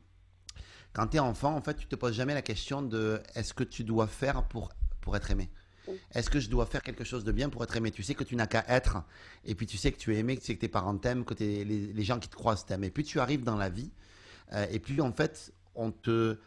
quand 0.93 1.09
tu 1.09 1.17
es 1.19 1.21
enfant, 1.21 1.55
en 1.55 1.63
fait, 1.63 1.75
tu 1.75 1.87
te 1.87 1.97
poses 1.97 2.15
jamais 2.15 2.35
la 2.35 2.43
question 2.43 2.83
de 2.83 3.21
est-ce 3.35 3.55
que 3.55 3.65
tu 3.65 3.85
dois 3.85 4.07
faire 4.07 4.45
pour, 4.49 4.71
pour 5.01 5.17
être 5.17 5.31
aimé? 5.31 5.51
Est-ce 6.13 6.31
que 6.31 6.41
je 6.41 6.49
dois 6.49 6.67
faire 6.67 6.83
quelque 6.83 7.05
chose 7.05 7.25
de 7.25 7.33
bien 7.33 7.49
pour 7.49 7.63
être 7.65 7.77
aimé? 7.77 7.91
Tu 7.91 8.03
sais 8.03 8.15
que 8.15 8.25
tu 8.25 8.37
n'as 8.37 8.47
qu'à 8.47 8.65
être, 8.69 9.03
et 9.45 9.55
puis 9.55 9.67
tu 9.67 9.77
sais 9.77 9.93
que 9.93 9.99
tu 9.99 10.15
es 10.15 10.19
aimé, 10.19 10.37
que 10.37 10.41
tu 10.41 10.47
sais 10.47 10.55
que 10.55 10.61
tes 10.61 10.69
parents 10.69 10.97
t'aiment, 10.97 11.25
que 11.25 11.35
les, 11.35 11.65
les 11.65 12.03
gens 12.05 12.19
qui 12.19 12.29
te 12.29 12.37
croisent 12.37 12.65
t'aiment. 12.67 12.85
Et 12.85 12.91
puis 12.91 13.05
tu 13.05 13.21
arrives 13.21 13.45
dans 13.45 13.57
la 13.57 13.69
vie, 13.69 13.91
euh, 14.53 14.67
et 14.71 14.79
puis 14.79 15.01
en 15.01 15.13
fait, 15.13 15.53
on 15.75 15.91
te, 15.93 16.39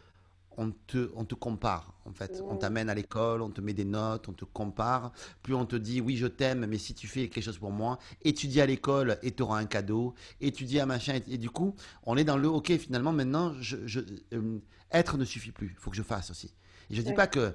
on 0.58 0.70
te, 0.86 1.10
on 1.16 1.24
te 1.24 1.34
compare. 1.34 1.94
En 2.04 2.12
fait, 2.12 2.42
on 2.46 2.56
t'amène 2.56 2.90
à 2.90 2.94
l'école, 2.94 3.40
on 3.40 3.48
te 3.50 3.60
met 3.62 3.72
des 3.72 3.84
notes, 3.86 4.28
on 4.28 4.32
te 4.32 4.44
compare. 4.44 5.12
Plus 5.42 5.54
on 5.54 5.64
te 5.64 5.76
dit 5.76 6.00
oui, 6.00 6.16
je 6.16 6.26
t'aime, 6.26 6.66
mais 6.66 6.76
si 6.78 6.92
tu 6.94 7.06
fais 7.06 7.28
quelque 7.28 7.44
chose 7.44 7.58
pour 7.58 7.70
moi, 7.70 7.98
étudie 8.22 8.60
à 8.60 8.66
l'école 8.66 9.18
et 9.22 9.30
tu 9.32 9.42
auras 9.42 9.58
un 9.58 9.64
cadeau. 9.66 10.14
Étudie 10.40 10.78
à 10.80 10.84
machin. 10.84 11.14
Et, 11.28 11.34
et 11.34 11.38
du 11.38 11.48
coup, 11.48 11.74
on 12.04 12.16
est 12.18 12.24
dans 12.24 12.36
le 12.36 12.48
ok, 12.48 12.76
finalement, 12.76 13.12
maintenant, 13.12 13.54
je, 13.60 13.76
je- 13.86 14.00
euh, 14.34 14.58
être 14.90 15.16
ne 15.16 15.24
suffit 15.24 15.52
plus. 15.52 15.68
Il 15.68 15.76
faut 15.80 15.90
que 15.90 15.96
je 15.96 16.02
fasse 16.02 16.30
aussi. 16.30 16.52
Et 16.90 16.96
je 16.96 17.00
dis 17.02 17.08
Ouais. 17.10 17.14
pas 17.14 17.28
que 17.28 17.54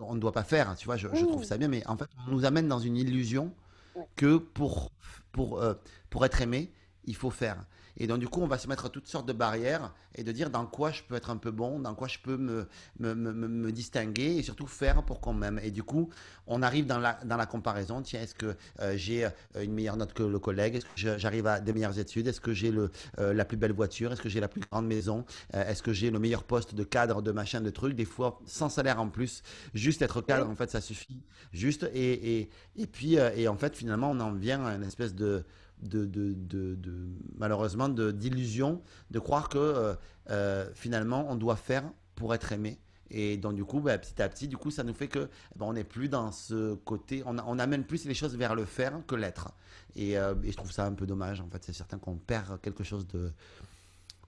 on 0.00 0.14
ne 0.14 0.20
doit 0.20 0.32
pas 0.32 0.44
faire, 0.44 0.68
hein, 0.68 0.74
tu 0.76 0.86
vois, 0.86 0.96
je, 0.96 1.08
je 1.14 1.24
trouve 1.24 1.42
Mm. 1.42 1.44
ça 1.44 1.58
bien, 1.58 1.68
mais 1.68 1.86
en 1.86 1.96
fait, 1.96 2.08
on 2.26 2.30
nous 2.32 2.44
amène 2.44 2.68
dans 2.68 2.78
une 2.80 2.96
illusion 2.96 3.52
que 4.16 4.36
pour, 4.38 4.90
pour, 5.32 5.60
euh, 5.60 5.74
pour 6.10 6.24
être 6.24 6.40
aimé, 6.42 6.72
il 7.04 7.14
faut 7.16 7.30
faire. 7.30 7.64
Et 7.96 8.06
donc, 8.06 8.18
du 8.18 8.28
coup, 8.28 8.40
on 8.42 8.46
va 8.46 8.58
se 8.58 8.68
mettre 8.68 8.88
toutes 8.90 9.06
sortes 9.06 9.26
de 9.26 9.32
barrières 9.32 9.92
et 10.16 10.24
de 10.24 10.32
dire 10.32 10.50
dans 10.50 10.66
quoi 10.66 10.90
je 10.90 11.02
peux 11.02 11.14
être 11.14 11.30
un 11.30 11.36
peu 11.36 11.50
bon, 11.50 11.78
dans 11.78 11.94
quoi 11.94 12.08
je 12.08 12.18
peux 12.18 12.36
me, 12.36 12.66
me, 12.98 13.14
me, 13.14 13.32
me- 13.32 13.72
distinguer 13.72 14.36
et 14.36 14.42
surtout 14.42 14.66
faire 14.66 15.02
pour 15.04 15.20
qu'on 15.20 15.32
m'aime. 15.32 15.60
Et 15.62 15.70
du 15.70 15.82
coup, 15.82 16.08
on 16.46 16.62
arrive 16.62 16.86
dans 16.86 16.98
la, 16.98 17.18
dans 17.24 17.36
la 17.36 17.46
comparaison. 17.46 18.02
Tiens, 18.02 18.20
est-ce 18.22 18.34
que 18.34 18.54
euh, 18.80 18.94
j'ai 18.96 19.24
euh, 19.24 19.30
une 19.62 19.72
meilleure 19.72 19.96
note 19.96 20.12
que 20.12 20.22
le 20.22 20.38
collègue? 20.38 20.76
Est-ce 20.76 20.86
que 20.86 21.18
j'arrive 21.18 21.46
à 21.46 21.60
des 21.60 21.72
meilleures 21.72 21.98
études? 21.98 22.26
Est-ce 22.26 22.40
que 22.40 22.52
j'ai 22.52 22.72
euh, 22.72 23.32
la 23.32 23.44
plus 23.44 23.56
belle 23.56 23.72
voiture? 23.72 24.12
Est-ce 24.12 24.22
que 24.22 24.28
j'ai 24.28 24.40
la 24.40 24.48
plus 24.48 24.62
grande 24.70 24.86
maison? 24.86 25.24
Est-ce 25.52 25.82
que 25.82 25.92
j'ai 25.92 26.10
le 26.10 26.18
meilleur 26.18 26.44
poste 26.44 26.74
de 26.74 26.84
cadre, 26.84 27.22
de 27.22 27.32
machin, 27.32 27.60
de 27.60 27.70
trucs 27.70 27.94
Des 27.94 28.04
fois, 28.04 28.40
sans 28.46 28.68
salaire 28.68 29.00
en 29.00 29.08
plus. 29.08 29.42
Juste 29.74 30.02
être 30.02 30.20
cadre, 30.20 30.48
en 30.48 30.54
fait, 30.54 30.70
ça 30.70 30.80
suffit. 30.80 31.18
Juste. 31.52 31.88
Et, 31.94 32.38
et, 32.40 32.50
et 32.76 32.86
puis, 32.86 33.14
et 33.14 33.48
en 33.48 33.56
fait, 33.56 33.76
finalement, 33.76 34.10
on 34.10 34.20
en 34.20 34.32
vient 34.32 34.64
à 34.64 34.74
une 34.74 34.84
espèce 34.84 35.14
de 35.14 35.44
de, 35.82 36.06
de, 36.06 36.32
de, 36.32 36.74
de- 36.74 37.08
malheureusement 37.36 37.88
d'illusion 37.88 38.82
de 39.10 39.18
croire 39.18 39.48
que 39.48 39.58
euh, 39.58 39.94
euh, 40.30 40.70
finalement 40.74 41.26
on 41.28 41.36
doit 41.36 41.56
faire 41.56 41.84
pour 42.14 42.34
être 42.34 42.52
aimé. 42.52 42.78
Et 43.10 43.36
donc 43.36 43.54
du 43.54 43.64
coup 43.64 43.80
bah, 43.80 43.98
petit 43.98 44.20
à 44.22 44.28
petit 44.28 44.48
du 44.48 44.56
coup 44.56 44.70
ça 44.70 44.82
nous 44.82 44.94
fait 44.94 45.08
que 45.08 45.28
eh 45.54 45.58
ben, 45.58 45.66
on 45.66 45.74
n'est 45.74 45.84
plus 45.84 46.08
dans 46.08 46.32
ce 46.32 46.74
côté 46.74 47.22
on, 47.26 47.58
amène 47.58 47.84
plus 47.84 48.06
les 48.06 48.14
choses 48.14 48.36
vers 48.36 48.54
le 48.54 48.64
faire 48.64 49.00
que 49.06 49.14
l'être. 49.14 49.52
Euh, 49.98 50.34
et 50.42 50.50
je 50.50 50.56
trouve 50.56 50.72
ça 50.72 50.86
un 50.86 50.92
peu 50.92 51.06
dommage 51.06 51.40
en 51.40 51.48
fait. 51.48 51.62
C'est 51.64 51.72
certain 51.72 51.98
qu'on 51.98 52.16
perd 52.16 52.60
quelque 52.60 52.82
chose 52.82 53.06
de 53.08 53.30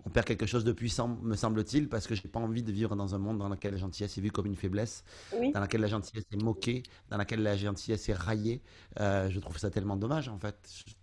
on 0.06 0.10
perd 0.10 0.26
quelque 0.26 0.46
chose 0.46 0.64
de 0.64 0.72
puissant 0.72 1.08
me 1.22 1.34
semble-t-il 1.36 1.88
parce 1.88 2.06
que 2.06 2.14
j'ai 2.14 2.28
pas 2.28 2.40
envie 2.40 2.62
de 2.62 2.72
vivre 2.72 2.94
dans 2.96 3.14
un 3.14 3.18
monde 3.18 3.38
dans 3.38 3.48
lequel 3.48 3.72
la 3.72 3.78
gentillesse 3.78 4.16
est 4.18 4.20
vue 4.20 4.30
comme 4.30 4.46
une 4.46 4.56
faiblesse 4.56 5.04
Oui. 5.32 5.52
dans 5.52 5.60
laquelle 5.60 5.80
la 5.80 5.88
gentillesse 5.88 6.25
est 6.32 6.42
moquée, 6.42 6.82
dans 7.10 7.16
laquelle 7.16 7.42
la 7.42 7.56
gentillesse 7.56 8.08
est 8.08 8.14
raillée. 8.14 8.62
Euh, 9.00 9.28
je 9.30 9.40
trouve 9.40 9.58
ça 9.58 9.70
tellement 9.70 9.96
dommage, 9.96 10.28
en 10.28 10.38
fait. 10.38 10.56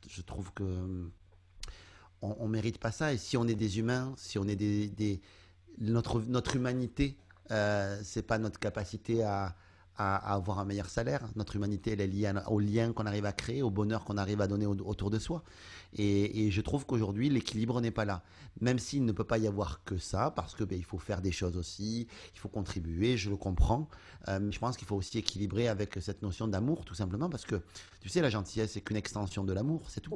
Je, 0.08 0.10
je 0.16 0.22
trouve 0.22 0.54
que 0.54 0.64
hum, 0.64 1.12
on, 2.22 2.36
on 2.40 2.48
mérite 2.48 2.78
pas 2.80 2.92
ça. 2.92 3.14
Et 3.14 3.18
si 3.18 3.38
on 3.38 3.48
est 3.48 3.56
des 3.56 3.80
humains, 3.80 4.14
si 4.18 4.38
on 4.40 4.48
est 4.48 4.56
des, 4.56 4.88
des- 4.90 5.22
notre 5.80 6.22
notre 6.22 6.56
humanité, 6.56 7.18
euh, 7.52 8.00
c'est 8.04 8.22
pas 8.24 8.38
notre 8.38 8.60
capacité 8.60 9.24
à, 9.24 9.56
à, 9.98 10.16
à 10.16 10.34
avoir 10.36 10.60
un 10.60 10.66
meilleur 10.66 10.90
salaire. 10.90 11.22
Notre 11.36 11.56
humanité, 11.56 11.92
elle 11.92 12.02
est 12.02 12.08
liée 12.08 12.26
à- 12.28 12.50
au 12.52 12.60
lien 12.60 12.94
qu'on 12.94 13.06
arrive 13.06 13.26
à 13.26 13.34
créer, 13.34 13.62
au 13.62 13.70
bonheur 13.70 14.04
qu'on 14.06 14.18
arrive 14.18 14.42
à 14.42 14.48
donner 14.48 14.66
au- 14.66 14.76
autour 14.86 15.10
de 15.10 15.20
soi. 15.20 15.44
Et, 15.96 16.46
et 16.48 16.52
je 16.52 16.62
trouve 16.62 16.86
qu'aujourd'hui, 16.86 17.30
l'équilibre 17.30 17.80
n'est 17.82 17.92
pas 17.92 18.06
là. 18.06 18.24
Même 18.62 18.80
s'il 18.80 19.06
ne 19.06 19.12
peut 19.12 19.24
pas 19.24 19.38
y 19.38 19.48
avoir 19.48 19.84
que 19.84 19.98
ça, 19.98 20.32
parce 20.36 20.56
que 20.56 20.64
ben, 20.64 20.78
il 20.78 20.86
faut 20.86 20.98
faire 20.98 21.22
des 21.22 21.32
choses 21.32 21.56
aussi, 21.58 22.08
il 22.34 22.40
faut 22.40 22.50
contribuer, 22.50 23.18
je 23.18 23.30
le 23.30 23.38
comprends. 23.38 23.88
Euh, 24.28 24.40
mais 24.42 24.52
je 24.52 24.60
pense 24.60 24.78
qu'il 24.78 24.88
faut 24.88 24.96
aussi 24.96 25.18
équilibrer 25.20 25.68
avec 25.68 25.98
cette 26.02 26.22
notion 26.22 26.48
d'amour, 26.48 26.86
tout 26.86 26.96
simplement, 26.96 27.30
parce 27.30 27.46
que 27.46 27.62
tu 28.02 28.10
sais, 28.10 28.22
la 28.22 28.30
gentillesse, 28.30 28.72
c'est 28.74 28.82
qu'une 28.82 28.98
extension 28.98 29.44
de 29.44 29.54
l'amour, 29.54 29.90
c'est 29.90 30.02
tout. 30.02 30.12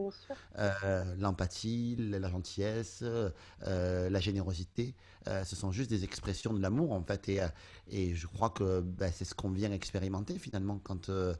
Euh, 0.58 1.16
L'empathie, 1.20 1.96
la 1.98 2.30
gentillesse, 2.30 3.04
euh, 3.04 4.10
la 4.10 4.20
générosité, 4.20 4.94
euh, 5.28 5.44
ce 5.44 5.56
sont 5.56 5.72
juste 5.72 5.90
des 5.90 6.04
expressions 6.04 6.54
de 6.54 6.62
l'amour, 6.62 6.92
en 6.94 7.02
fait. 7.04 7.30
Et, 7.30 7.42
euh, 7.42 7.48
et 7.90 8.14
je 8.16 8.28
crois 8.28 8.50
que 8.50 8.82
ben, 8.82 9.12
c'est 9.12 9.26
ce 9.26 9.36
qu'on 9.36 9.50
vient 9.50 9.72
expérimenter, 9.72 10.38
finalement, 10.40 10.80
quand, 10.84 11.10
euh, 11.10 11.34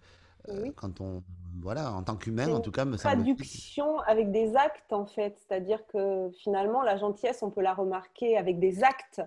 Oui. 0.50 0.72
quand 0.76 1.02
on. 1.02 1.24
Voilà, 1.62 1.92
en 1.94 2.04
tant 2.04 2.16
qu'humain, 2.16 2.54
en 2.54 2.60
tout 2.60 2.72
cas, 2.72 2.86
me 2.86 2.98
semble 2.98 3.16
traduction 3.16 4.00
avec 4.02 4.32
des 4.32 4.56
actes 4.56 4.94
en 4.94 5.08
fait. 5.08 5.36
C'est-à-dire 5.40 5.86
que 5.88 6.30
finalement, 6.44 6.84
la 6.84 6.96
gentillesse, 6.98 7.42
on 7.42 7.50
peut 7.50 7.62
la 7.62 7.74
remarquer 7.74 8.38
avec 8.38 8.60
des 8.60 8.84
actes. 8.84 9.22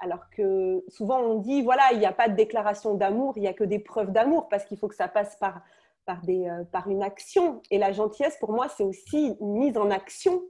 Alors 0.00 0.28
que 0.30 0.82
souvent 0.88 1.20
on 1.20 1.38
dit, 1.38 1.62
voilà, 1.62 1.92
il 1.92 2.00
n'y 2.00 2.06
a 2.06 2.12
pas 2.12 2.28
de 2.28 2.34
déclaration 2.34 2.94
d'amour, 2.96 3.34
il 3.36 3.42
n'y 3.42 3.46
a 3.48 3.52
que 3.54 3.62
des 3.62 3.78
preuves 3.78 4.10
d'amour 4.10 4.48
parce 4.48 4.64
qu'il 4.64 4.76
faut 4.76 4.88
que 4.88 4.96
ça 4.96 5.06
passe 5.06 5.36
par, 5.36 5.62
par, 6.04 6.20
des, 6.22 6.48
euh, 6.48 6.64
par 6.64 6.88
une 6.88 7.04
action. 7.04 7.62
Et 7.70 7.78
la 7.78 7.92
gentillesse, 7.92 8.36
pour 8.40 8.52
moi, 8.52 8.68
c'est 8.68 8.82
aussi 8.82 9.36
une 9.40 9.52
mise 9.58 9.76
en 9.78 9.88
action 9.92 10.42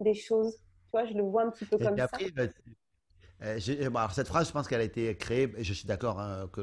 des 0.00 0.14
choses. 0.14 0.56
Tu 0.56 0.90
vois, 0.90 1.04
je 1.04 1.14
le 1.14 1.22
vois 1.22 1.42
un 1.44 1.50
petit 1.50 1.64
peu 1.66 1.76
Et 1.80 1.84
comme 1.84 1.94
puis 1.94 2.32
ça. 2.36 2.42
Euh, 3.42 3.90
bon, 3.90 3.98
alors 3.98 4.12
cette 4.12 4.28
phrase, 4.28 4.48
je 4.48 4.52
pense 4.52 4.66
qu'elle 4.68 4.80
a 4.80 4.84
été 4.84 5.14
créée, 5.16 5.52
je 5.58 5.72
suis 5.72 5.86
d'accord 5.86 6.20
hein, 6.20 6.48
que 6.52 6.60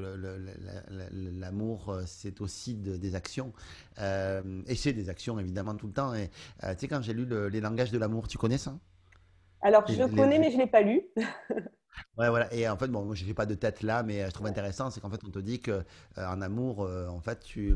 l'amour, 1.40 1.90
euh, 1.90 2.04
c'est 2.06 2.42
aussi 2.42 2.76
de- 2.76 2.98
des 2.98 3.16
actions. 3.16 3.54
Euh, 4.00 4.62
et 4.68 4.76
c'est 4.76 4.94
des 4.94 5.10
actions, 5.10 5.40
évidemment, 5.40 5.76
tout 5.76 5.88
le 5.88 5.94
temps. 5.94 6.14
Et 6.16 6.30
euh, 6.64 6.74
tu 6.74 6.82
sais, 6.82 6.88
quand 6.88 7.02
j'ai 7.02 7.14
lu 7.14 7.26
le- 7.26 7.48
Les 7.50 7.62
langages 7.62 7.92
de 7.92 7.98
l'amour, 7.98 8.28
tu 8.28 8.38
connais 8.38 8.58
ça? 8.58 8.78
Alors, 9.62 9.88
je 9.88 10.04
les- 10.04 10.10
connais, 10.10 10.38
mais 10.40 10.52
je 10.52 10.58
ne 10.58 10.62
l'ai 10.62 10.68
pas 10.68 10.82
lu. 10.82 11.02
Ouais, 12.18 12.30
voilà. 12.30 12.52
Et 12.54 12.68
en 12.68 12.78
fait, 12.78 12.88
bon, 12.88 13.14
je 13.14 13.26
n'ai 13.26 13.34
pas 13.34 13.46
de 13.46 13.56
tête 13.56 13.82
là, 13.82 14.04
mais 14.04 14.22
euh, 14.24 14.28
je 14.28 14.32
trouve 14.34 14.48
intéressant, 14.48 14.90
c'est 14.92 15.00
qu'en 15.02 15.10
fait, 15.10 15.22
on 15.26 15.30
te 15.32 15.40
dit 15.40 15.60
que 15.62 15.72
euh, 15.72 15.84
en 16.18 16.42
amour, 16.42 16.84
euh, 16.84 17.08
en 17.08 17.20
fait, 17.20 17.40
tu, 17.40 17.76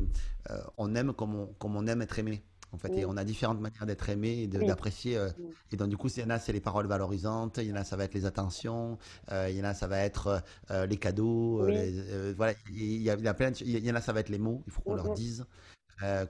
euh, 0.50 0.60
on 0.76 0.94
aime 0.94 1.12
comme 1.12 1.34
on, 1.34 1.46
comme 1.58 1.76
on 1.76 1.86
aime 1.86 2.02
être 2.02 2.18
aimé. 2.18 2.42
En 2.72 2.78
fait, 2.78 2.96
et 2.98 3.04
on 3.06 3.16
a 3.16 3.24
différentes 3.24 3.60
manières 3.60 3.86
d'être 3.86 4.08
aimé 4.10 4.42
et 4.42 4.46
d'apprécier. 4.46 5.16
euh, 5.16 5.30
Oui. 5.38 5.54
et 5.72 5.76
donc, 5.76 5.88
du 5.88 5.96
coup, 5.96 6.08
il 6.08 6.20
y 6.20 6.24
en 6.24 6.30
a, 6.30 6.38
c'est 6.38 6.52
les 6.52 6.60
paroles 6.60 6.86
valorisantes, 6.86 7.58
il 7.58 7.64
y 7.68 7.72
en 7.72 7.76
a, 7.76 7.84
ça 7.84 7.96
va 7.96 8.04
être 8.04 8.14
les 8.14 8.26
attentions, 8.26 8.98
euh, 9.32 9.48
il 9.50 9.56
y 9.56 9.60
en 9.60 9.64
a, 9.64 9.74
ça 9.74 9.86
va 9.86 10.00
être 10.00 10.42
euh, 10.70 10.86
les 10.86 10.98
cadeaux, 10.98 11.64
Oui. 11.64 11.72
les- 11.72 12.32
voilà. 12.34 12.52
Il 12.70 13.02
y, 13.02 13.10
a, 13.10 13.14
il 13.14 13.24
y 13.24 13.28
a 13.28 13.34
plein 13.34 13.50
de- 13.50 13.56
il 13.64 13.84
y 13.84 13.90
en 13.90 13.94
a, 13.94 14.00
ça 14.00 14.12
va 14.12 14.20
être 14.20 14.28
les 14.28 14.38
mots, 14.38 14.62
il 14.66 14.72
faut 14.72 14.82
qu'on 14.82 14.94
leur 14.94 15.10
dise. 15.10 15.46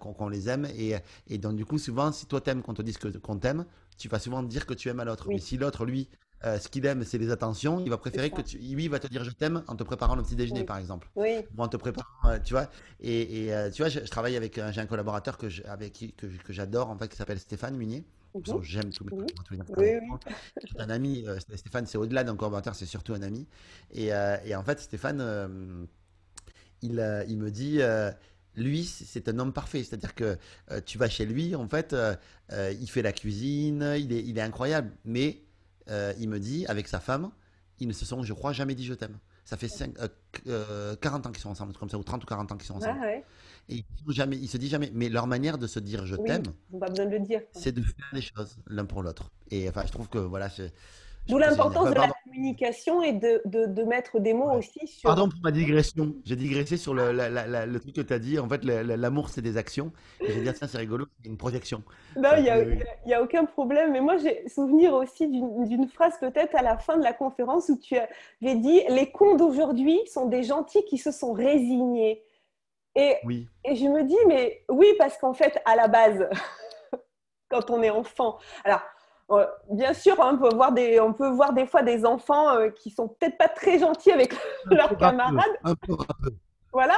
qu'on 0.00 0.28
les 0.28 0.48
aime 0.48 0.66
et, 0.76 0.94
et 1.26 1.38
donc 1.38 1.56
du 1.56 1.64
coup 1.66 1.78
souvent 1.78 2.10
si 2.12 2.26
toi 2.26 2.40
t'aimes 2.40 2.62
qu'on 2.62 2.74
te 2.74 2.82
dise 2.82 2.96
qu'on 2.98 3.38
t'aime 3.38 3.66
tu 3.98 4.08
vas 4.08 4.18
souvent 4.18 4.42
dire 4.42 4.64
que 4.66 4.72
tu 4.74 4.88
aimes 4.88 5.00
à 5.00 5.04
l'autre 5.04 5.28
mais 5.30 5.40
si 5.40 5.58
l'autre 5.58 5.84
lui 5.84 6.08
euh, 6.44 6.58
ce 6.58 6.68
qu'il 6.68 6.86
aime 6.86 7.04
c'est 7.04 7.18
les 7.18 7.30
attentions 7.30 7.80
il 7.80 7.90
va 7.90 7.98
préférer 7.98 8.30
que 8.30 8.42
tu, 8.42 8.58
lui 8.58 8.84
il 8.84 8.90
va 8.90 8.98
te 8.98 9.06
dire 9.08 9.24
je 9.24 9.30
t'aime 9.30 9.62
en 9.66 9.74
te 9.76 9.82
préparant 9.84 10.14
le 10.14 10.22
petit 10.22 10.36
déjeuner 10.36 10.60
Oui. 10.60 10.66
par 10.66 10.78
exemple 10.78 11.10
Oui, 11.16 11.38
ou 11.56 11.62
en 11.62 11.68
te 11.68 11.76
préparant 11.76 12.06
euh, 12.26 12.38
tu 12.44 12.52
vois 12.54 12.68
et, 13.00 13.44
et, 13.46 13.54
euh, 13.54 13.70
tu 13.70 13.82
vois 13.82 13.88
je, 13.88 14.00
je 14.00 14.10
travaille 14.10 14.36
avec 14.36 14.56
un- 14.58 14.70
j'ai 14.72 14.80
un 14.80 14.86
collaborateur 14.86 15.36
que 15.38 15.48
je- 15.48 15.62
avec 15.64 15.92
qui 15.92 16.12
que, 16.12 16.26
que 16.26 16.52
j'adore 16.52 16.90
en 16.90 16.96
fait 16.98 17.08
qui 17.08 17.16
s'appelle 17.16 17.38
Stéphane 17.40 17.76
Munier 17.76 18.04
Mhm. 18.34 18.62
j'aime 18.62 18.90
tous 18.92 19.04
mes 19.04 19.10
Oui. 19.12 19.26
tous 19.44 19.54
les 19.54 19.60
Oui. 19.76 20.00
C'est 20.70 20.80
un 20.80 20.90
ami 20.90 21.24
Stéphane 21.56 21.86
c'est 21.86 21.98
au-delà 21.98 22.22
d'un 22.24 22.36
collaborateur 22.36 22.74
c'est 22.74 22.86
surtout 22.86 23.14
un 23.14 23.22
ami 23.22 23.46
et, 23.90 24.08
et 24.44 24.54
en 24.54 24.62
fait 24.62 24.78
Stéphane 24.80 25.88
il, 26.82 27.24
il 27.28 27.38
me 27.38 27.50
dit, 27.50 27.80
lui, 28.54 28.84
c'est 28.84 29.28
un 29.28 29.38
homme 29.38 29.52
parfait. 29.52 29.82
C'est-à-dire 29.84 30.14
que 30.14 30.36
euh, 30.70 30.80
tu 30.84 30.98
vas 30.98 31.08
chez 31.08 31.26
lui, 31.26 31.54
en 31.54 31.68
fait, 31.68 31.92
euh, 31.92 32.14
euh, 32.52 32.72
il 32.80 32.88
fait 32.88 33.02
la 33.02 33.12
cuisine, 33.12 33.94
il 33.98 34.12
est, 34.12 34.22
il 34.24 34.36
est 34.38 34.42
incroyable. 34.42 34.90
Mais 35.04 35.42
euh, 35.90 36.12
il 36.18 36.28
me 36.28 36.38
dit, 36.38 36.66
avec 36.66 36.88
sa 36.88 37.00
femme, 37.00 37.30
ils 37.80 37.88
ne 37.88 37.92
se 37.92 38.04
sont, 38.04 38.22
je 38.22 38.32
crois, 38.32 38.52
jamais 38.52 38.74
dit 38.74 38.84
je 38.84 38.94
t'aime. 38.94 39.18
Ça 39.44 39.56
fait 39.56 39.68
cinq- 39.68 39.98
euh, 40.00 40.08
qu- 40.32 40.42
euh, 40.48 40.94
40 40.96 41.26
ans 41.26 41.30
qu'ils 41.30 41.40
sont 41.40 41.48
ensemble, 41.50 41.72
comme 41.74 41.88
ça, 41.88 41.96
ou 41.98 42.02
30 42.02 42.22
ou 42.22 42.26
40 42.26 42.52
ans 42.52 42.56
qu'ils 42.56 42.66
sont 42.66 42.76
ensemble. 42.76 43.00
ouais. 43.00 43.24
Et 43.70 43.76
ils 44.06 44.12
jamais, 44.12 44.36
ils 44.36 44.48
se 44.48 44.56
disent 44.58 44.70
jamais. 44.70 44.90
Mais 44.94 45.08
leur 45.08 45.26
manière 45.26 45.58
de 45.58 45.66
se 45.66 45.78
dire 45.78 46.04
je 46.06 46.16
Oui. 46.16 46.26
t'aime, 46.26 46.42
c'est 47.52 47.72
de 47.72 47.82
faire 47.82 48.06
des 48.12 48.20
choses 48.22 48.56
l'un 48.66 48.84
pour 48.86 49.02
l'autre. 49.02 49.30
Et 49.50 49.68
enfin, 49.68 49.82
je 49.86 49.92
trouve 49.92 50.08
que 50.08 50.18
voilà, 50.18 50.48
je 50.48 50.64
D'où 51.28 51.36
l'importance 51.38 51.90
de 51.90 51.94
la. 51.94 52.10
Communication 52.38 53.02
et 53.02 53.12
de, 53.12 53.42
de, 53.44 53.66
de 53.66 53.82
mettre 53.82 54.20
des 54.20 54.32
mots 54.32 54.48
Ouais. 54.50 54.56
aussi 54.58 54.86
sur. 54.86 55.02
Pardon 55.08 55.28
pour 55.28 55.40
ma 55.42 55.50
digression. 55.50 56.14
J'ai 56.24 56.36
digressé 56.36 56.76
sur 56.76 56.94
le, 56.94 57.10
la- 57.12 57.28
la- 57.28 57.46
la- 57.46 57.66
le 57.66 57.80
truc 57.80 57.94
que 57.96 58.00
tu 58.00 58.12
as 58.12 58.18
dit. 58.18 58.38
En 58.38 58.48
fait, 58.48 58.64
l'amour, 58.64 59.28
c'est 59.28 59.42
des 59.42 59.56
actions. 59.56 59.92
Et 60.20 60.30
j'ai 60.32 60.40
dit, 60.42 60.48
ah, 60.48 60.52
tiens, 60.52 60.68
c'est 60.68 60.78
rigolo, 60.78 61.06
c'est 61.20 61.28
une 61.28 61.36
projection. 61.36 61.82
Non, 62.16 62.30
il 62.36 62.44
n'y 62.44 62.50
a, 62.50 62.58
Oui, 62.60 62.64
oui. 62.78 62.82
y 63.06 63.14
a- 63.14 63.22
aucun 63.22 63.44
problème. 63.44 63.92
Mais 63.92 64.00
moi, 64.00 64.16
j'ai 64.18 64.48
souvenir 64.48 64.94
aussi 64.94 65.26
d'une 65.28 65.88
phrase 65.88 66.14
peut-être 66.20 66.54
à 66.56 66.62
la 66.62 66.78
fin 66.78 66.96
de 66.96 67.02
la 67.02 67.12
conférence 67.12 67.68
où 67.68 67.76
tu 67.78 67.96
avais 67.96 68.54
dit 68.54 68.82
Les 68.88 69.10
cons 69.10 69.34
d'aujourd'hui 69.36 69.98
sont 70.06 70.26
des 70.26 70.44
gentils 70.44 70.84
qui 70.84 70.98
se 70.98 71.10
sont 71.10 71.32
résignés. 71.32 72.22
Et, 72.94 73.16
Oui. 73.24 73.48
et 73.64 73.74
je 73.76 73.84
me 73.86 74.02
dis 74.04 74.16
Mais 74.28 74.64
oui, 74.68 74.86
parce 74.98 75.18
qu'en 75.18 75.34
fait, 75.34 75.58
à 75.64 75.74
la 75.76 75.88
base, 75.88 76.28
quand 77.50 77.70
on 77.70 77.82
est 77.82 77.90
enfant, 77.90 78.38
alors 78.64 78.80
Euh, 78.80 78.97
bien 79.70 79.94
sûr, 79.94 80.20
hein, 80.20 80.32
on 80.34 80.38
peut, 80.48 80.54
voir 80.54 80.72
des, 80.72 81.00
on 81.00 81.12
peut 81.12 81.28
voir 81.28 81.52
des 81.52 81.66
fois 81.66 81.82
des 81.82 82.04
enfants 82.06 82.56
euh, 82.56 82.70
qui 82.70 82.90
sont 82.90 83.08
peut-être 83.08 83.36
pas 83.36 83.48
très 83.48 83.78
gentils 83.78 84.12
avec 84.12 84.34
leurs 84.70 84.96
camarades. 84.96 85.58
Un 85.64 85.74
peu 85.74 85.94
râpeux. 85.94 86.36
Voilà, 86.72 86.96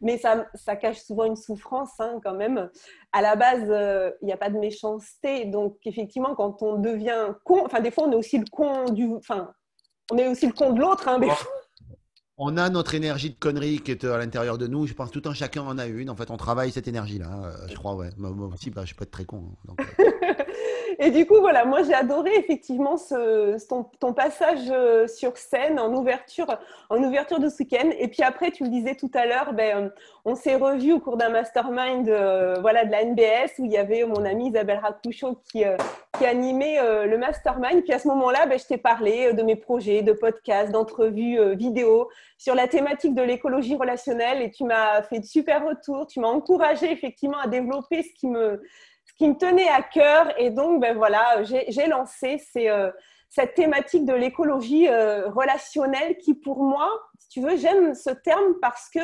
mais 0.00 0.18
ça, 0.18 0.46
ça 0.54 0.74
cache 0.74 0.98
souvent 1.00 1.24
une 1.24 1.36
souffrance 1.36 1.92
hein, 2.00 2.18
quand 2.24 2.34
même. 2.34 2.68
À 3.12 3.22
la 3.22 3.36
base, 3.36 3.64
euh, 3.68 4.10
il 4.20 4.26
n'y 4.26 4.32
a 4.32 4.36
pas 4.36 4.50
de 4.50 4.58
méchanceté, 4.58 5.44
donc 5.44 5.78
effectivement, 5.84 6.34
quand 6.34 6.60
on 6.62 6.78
devient 6.78 7.34
con, 7.44 7.62
enfin 7.64 7.80
des 7.80 7.92
fois 7.92 8.04
on 8.08 8.12
est 8.12 8.16
aussi 8.16 8.38
le 8.38 8.44
con 8.50 8.86
du, 8.90 9.08
enfin 9.14 9.52
on 10.10 10.18
est 10.18 10.26
aussi 10.28 10.46
le 10.46 10.52
con 10.52 10.72
de 10.72 10.80
l'autre. 10.80 11.06
Hein, 11.08 11.20
des 11.20 11.30
fois. 11.30 11.48
On 12.38 12.58
a 12.58 12.68
notre 12.68 12.94
énergie 12.94 13.30
de 13.30 13.36
connerie 13.38 13.78
qui 13.78 13.92
est 13.92 14.04
à 14.04 14.18
l'intérieur 14.18 14.58
de 14.58 14.66
nous. 14.66 14.86
Je 14.86 14.92
pense 14.92 15.10
que 15.10 15.18
tout 15.18 15.28
un 15.28 15.32
chacun 15.34 15.62
en 15.62 15.78
a 15.78 15.86
une. 15.86 16.10
En 16.10 16.16
fait, 16.16 16.30
on 16.30 16.36
travaille 16.36 16.70
cette 16.70 16.86
énergie-là. 16.86 17.30
euh, 17.44 17.66
Je 17.68 17.74
crois, 17.74 17.94
ouais. 17.94 18.10
Moi 18.18 18.48
aussi, 18.52 18.70
bah, 18.70 18.84
je 18.84 18.94
peux 18.94 19.04
être 19.04 19.10
très 19.10 19.24
con. 19.24 19.54
donc, 19.64 19.80
euh, 19.80 20.04
Et 20.98 21.10
du 21.10 21.26
coup, 21.26 21.40
voilà, 21.40 21.64
moi 21.64 21.82
j'ai 21.82 21.94
adoré 21.94 22.34
effectivement 22.36 22.96
ce, 22.96 23.64
ton, 23.68 23.84
ton 24.00 24.14
passage 24.14 24.70
euh, 24.70 25.06
sur 25.06 25.36
scène 25.36 25.78
en 25.78 25.92
ouverture, 25.94 26.46
en 26.88 27.02
ouverture 27.02 27.38
de 27.38 27.48
ce 27.48 27.58
week-end. 27.58 27.90
Et 27.98 28.08
puis 28.08 28.22
après, 28.22 28.50
tu 28.50 28.64
le 28.64 28.70
disais 28.70 28.94
tout 28.94 29.10
à 29.14 29.26
l'heure, 29.26 29.52
ben, 29.52 29.76
euh, 29.76 29.88
on 30.24 30.34
s'est 30.34 30.56
revus 30.56 30.92
au 30.92 31.00
cours 31.00 31.16
d'un 31.16 31.28
mastermind 31.28 32.08
euh, 32.08 32.56
voilà, 32.60 32.84
de 32.84 32.90
la 32.90 33.04
NBS 33.04 33.58
où 33.58 33.66
il 33.66 33.72
y 33.72 33.76
avait 33.76 34.04
mon 34.04 34.24
amie 34.24 34.48
Isabelle 34.48 34.78
Racouchot 34.78 35.38
qui, 35.50 35.64
euh, 35.64 35.76
qui 36.18 36.24
animait 36.24 36.78
le 37.06 37.18
mastermind. 37.18 37.82
Puis 37.82 37.92
à 37.92 37.98
ce 37.98 38.08
moment-là, 38.08 38.46
ben, 38.46 38.58
je 38.58 38.64
t'ai 38.64 38.78
parlé 38.78 39.32
de 39.34 39.42
mes 39.42 39.56
projets, 39.56 40.02
de 40.02 40.12
podcasts, 40.12 40.72
d'entrevues 40.72 41.54
vidéo 41.54 42.08
sur 42.38 42.54
la 42.54 42.68
thématique 42.68 43.14
de 43.14 43.22
l'écologie 43.22 43.76
relationnelle 43.76 44.40
et 44.40 44.50
tu 44.50 44.64
m'as 44.64 45.02
fait 45.02 45.20
de 45.20 45.24
super 45.26 45.66
retours. 45.66 46.06
Tu 46.06 46.20
m'as 46.20 46.28
encouragé 46.28 46.90
effectivement 46.90 47.38
à 47.38 47.48
développer 47.48 48.02
ce 48.02 48.12
qui 48.18 48.28
me 48.28 48.62
ce 49.06 49.14
qui 49.14 49.28
me 49.28 49.36
tenait 49.36 49.68
à 49.68 49.82
cœur. 49.82 50.32
Et 50.38 50.50
donc, 50.50 50.80
ben 50.80 50.96
voilà, 50.96 51.42
j'ai 51.44 51.86
lancé 51.86 52.38
ces, 52.38 52.68
euh, 52.68 52.90
cette 53.30 53.54
thématique 53.54 54.04
de 54.04 54.12
l'écologie 54.12 54.88
euh, 54.88 55.28
relationnelle 55.30 56.18
qui, 56.18 56.34
pour 56.34 56.62
moi, 56.62 56.90
si 57.18 57.28
tu 57.28 57.40
veux, 57.40 57.56
j'aime 57.56 57.94
ce 57.94 58.10
terme 58.10 58.54
parce 58.60 58.90
que 58.90 59.00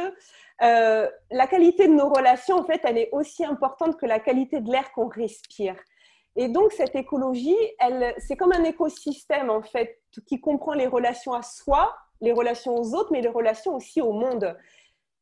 euh, 0.62 1.08
la 1.30 1.46
qualité 1.46 1.88
de 1.88 1.92
nos 1.92 2.08
relations, 2.08 2.56
en 2.56 2.64
fait, 2.64 2.80
elle 2.84 2.98
est 2.98 3.08
aussi 3.12 3.44
importante 3.44 3.96
que 3.98 4.06
la 4.06 4.20
qualité 4.20 4.60
de 4.60 4.70
l'air 4.70 4.92
qu'on 4.92 5.08
respire. 5.08 5.76
Et 6.34 6.48
donc, 6.48 6.72
cette 6.72 6.94
écologie, 6.94 7.56
c'est 8.18 8.36
comme 8.36 8.52
un 8.52 8.64
écosystème, 8.64 9.50
en 9.50 9.62
fait, 9.62 10.00
qui 10.26 10.40
comprend 10.40 10.72
les 10.72 10.86
relations 10.86 11.34
à 11.34 11.42
soi, 11.42 11.94
les 12.22 12.32
relations 12.32 12.74
aux 12.74 12.94
autres, 12.94 13.10
mais 13.12 13.20
les 13.20 13.28
relations 13.28 13.74
aussi 13.74 14.00
au 14.00 14.12
monde. 14.12 14.56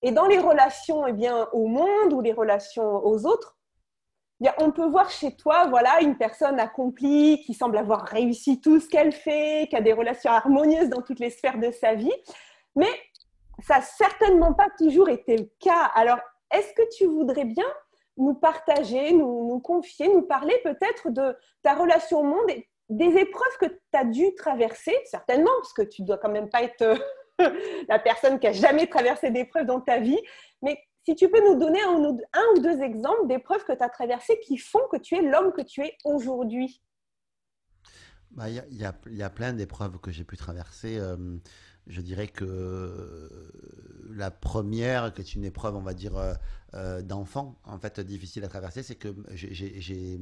Et 0.02 0.12
dans 0.12 0.26
les 0.26 0.38
relations 0.38 1.06
eh 1.06 1.12
bien, 1.12 1.48
au 1.52 1.66
monde 1.66 2.12
ou 2.12 2.20
les 2.20 2.32
relations 2.32 3.04
aux 3.04 3.26
autres, 3.26 3.56
on 4.58 4.70
peut 4.70 4.86
voir 4.86 5.10
chez 5.10 5.36
toi 5.36 5.66
voilà, 5.68 6.00
une 6.00 6.16
personne 6.16 6.58
accomplie 6.58 7.42
qui 7.44 7.54
semble 7.54 7.76
avoir 7.76 8.04
réussi 8.06 8.60
tout 8.60 8.80
ce 8.80 8.88
qu'elle 8.88 9.12
fait, 9.12 9.66
qui 9.68 9.76
a 9.76 9.80
des 9.80 9.92
relations 9.92 10.30
harmonieuses 10.30 10.88
dans 10.88 11.02
toutes 11.02 11.20
les 11.20 11.30
sphères 11.30 11.58
de 11.58 11.70
sa 11.70 11.94
vie, 11.94 12.12
mais 12.74 12.90
ça 13.62 13.76
n'a 13.76 13.82
certainement 13.82 14.54
pas 14.54 14.68
toujours 14.78 15.08
été 15.08 15.36
le 15.36 15.50
cas. 15.60 15.90
Alors, 15.94 16.18
est-ce 16.52 16.72
que 16.72 16.88
tu 16.96 17.06
voudrais 17.06 17.44
bien 17.44 17.66
nous 18.16 18.34
partager, 18.34 19.12
nous, 19.12 19.48
nous 19.48 19.60
confier, 19.60 20.08
nous 20.08 20.22
parler 20.22 20.54
peut-être 20.64 21.10
de 21.10 21.36
ta 21.62 21.74
relation 21.74 22.20
au 22.20 22.24
monde 22.24 22.50
et 22.50 22.68
des 22.88 23.16
épreuves 23.18 23.56
que 23.60 23.66
tu 23.66 23.78
as 23.94 24.04
dû 24.04 24.34
traverser, 24.34 24.96
certainement, 25.04 25.50
parce 25.60 25.72
que 25.72 25.82
tu 25.82 26.02
dois 26.02 26.18
quand 26.18 26.30
même 26.30 26.50
pas 26.50 26.62
être 26.62 26.82
euh, 26.82 27.50
la 27.88 27.98
personne 27.98 28.38
qui 28.38 28.46
a 28.46 28.52
jamais 28.52 28.86
traversé 28.86 29.30
d'épreuves 29.30 29.66
dans 29.66 29.80
ta 29.80 29.98
vie, 29.98 30.18
mais 30.60 30.78
si 31.04 31.14
tu 31.14 31.28
peux 31.28 31.40
nous 31.44 31.58
donner 31.58 31.80
un, 31.82 31.94
ou- 31.94 32.60
deux 32.60 32.80
exemples 32.82 33.26
d'épreuves 33.26 33.64
que 33.64 33.72
tu 33.72 33.82
as 33.82 33.88
traversées 33.88 34.38
qui 34.40 34.58
font 34.58 34.86
que 34.90 34.96
tu 34.98 35.16
es 35.16 35.22
l'homme 35.22 35.52
que 35.52 35.62
tu 35.62 35.82
es 35.82 35.96
aujourd'hui? 36.04 36.82
Bah, 38.30 38.48
il 38.48 38.62
y 39.16 39.22
a 39.22 39.30
plein 39.30 39.52
d'épreuves 39.52 39.98
que 39.98 40.12
j'ai 40.12 40.24
pu 40.24 40.36
traverser. 40.36 40.98
euh, 40.98 41.16
je 41.90 42.00
dirais 42.00 42.28
que 42.28 42.44
euh, 42.44 43.28
la 44.14 44.30
première, 44.30 45.12
qui 45.12 45.20
est 45.20 45.34
une 45.34 45.44
épreuve, 45.44 45.76
on 45.76 45.82
va 45.82 45.94
dire, 45.94 46.16
euh, 46.16 46.34
euh, 46.74 47.02
d'enfant, 47.02 47.58
en 47.64 47.78
fait, 47.78 48.00
difficile 48.00 48.44
à 48.44 48.48
traverser, 48.48 48.82
c'est 48.82 48.94
que 48.94 49.14
j'ai 49.34 50.20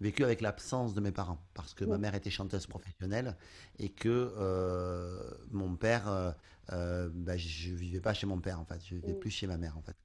vécu 0.00 0.24
avec 0.24 0.40
l'absence 0.40 0.94
de 0.94 1.00
mes 1.00 1.12
parents. 1.12 1.38
Parce 1.54 1.74
que 1.74 1.84
ma 1.84 1.98
mère 1.98 2.14
était 2.14 2.30
chanteuse 2.30 2.66
professionnelle 2.66 3.36
et 3.78 3.90
que 3.90 4.32
euh, 4.38 5.20
mon 5.52 5.76
père, 5.76 6.34
euh, 6.72 7.10
bah, 7.14 7.36
je 7.36 7.70
vivais 7.70 8.00
pas 8.00 8.14
chez 8.14 8.26
mon 8.26 8.40
père, 8.40 8.58
en 8.60 8.64
fait. 8.64 8.80
Je 8.84 8.94
vivais 8.96 9.12
Mm. 9.12 9.18
plus 9.20 9.30
chez 9.30 9.46
ma 9.46 9.56
mère, 9.58 9.76
en 9.76 9.82
fait. 9.82 9.96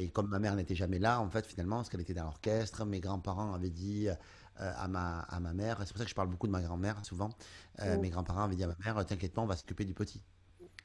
Et 0.00 0.08
comme 0.08 0.28
ma 0.28 0.40
mère 0.40 0.56
n'était 0.56 0.74
jamais 0.74 0.98
là, 0.98 1.20
en 1.20 1.30
fait, 1.30 1.46
finalement, 1.46 1.76
parce 1.76 1.88
qu'elle 1.88 2.00
était 2.00 2.14
dans 2.14 2.24
l'orchestre, 2.24 2.84
mes 2.84 2.98
grands-parents 3.00 3.54
avaient 3.54 3.70
dit 3.70 4.08
à 4.56 4.88
ma, 4.88 5.20
à 5.20 5.40
ma 5.40 5.52
mère, 5.54 5.78
c'est 5.80 5.88
pour 5.92 5.98
ça 5.98 6.04
que 6.04 6.10
je 6.10 6.14
parle 6.14 6.28
beaucoup 6.28 6.46
de 6.46 6.52
ma 6.52 6.62
grand-mère 6.62 7.04
souvent, 7.04 7.30
euh, 7.80 7.96
Mm. 7.96 7.98
mes 7.98 8.10
grands-parents 8.10 8.44
avaient 8.44 8.56
dit 8.56 8.64
à 8.64 8.68
ma 8.68 8.76
mère, 8.84 9.04
t'inquiète 9.06 9.32
pas, 9.32 9.42
on 9.42 9.46
va 9.46 9.56
s'occuper 9.56 9.84
du 9.84 9.94
petit. 9.94 10.22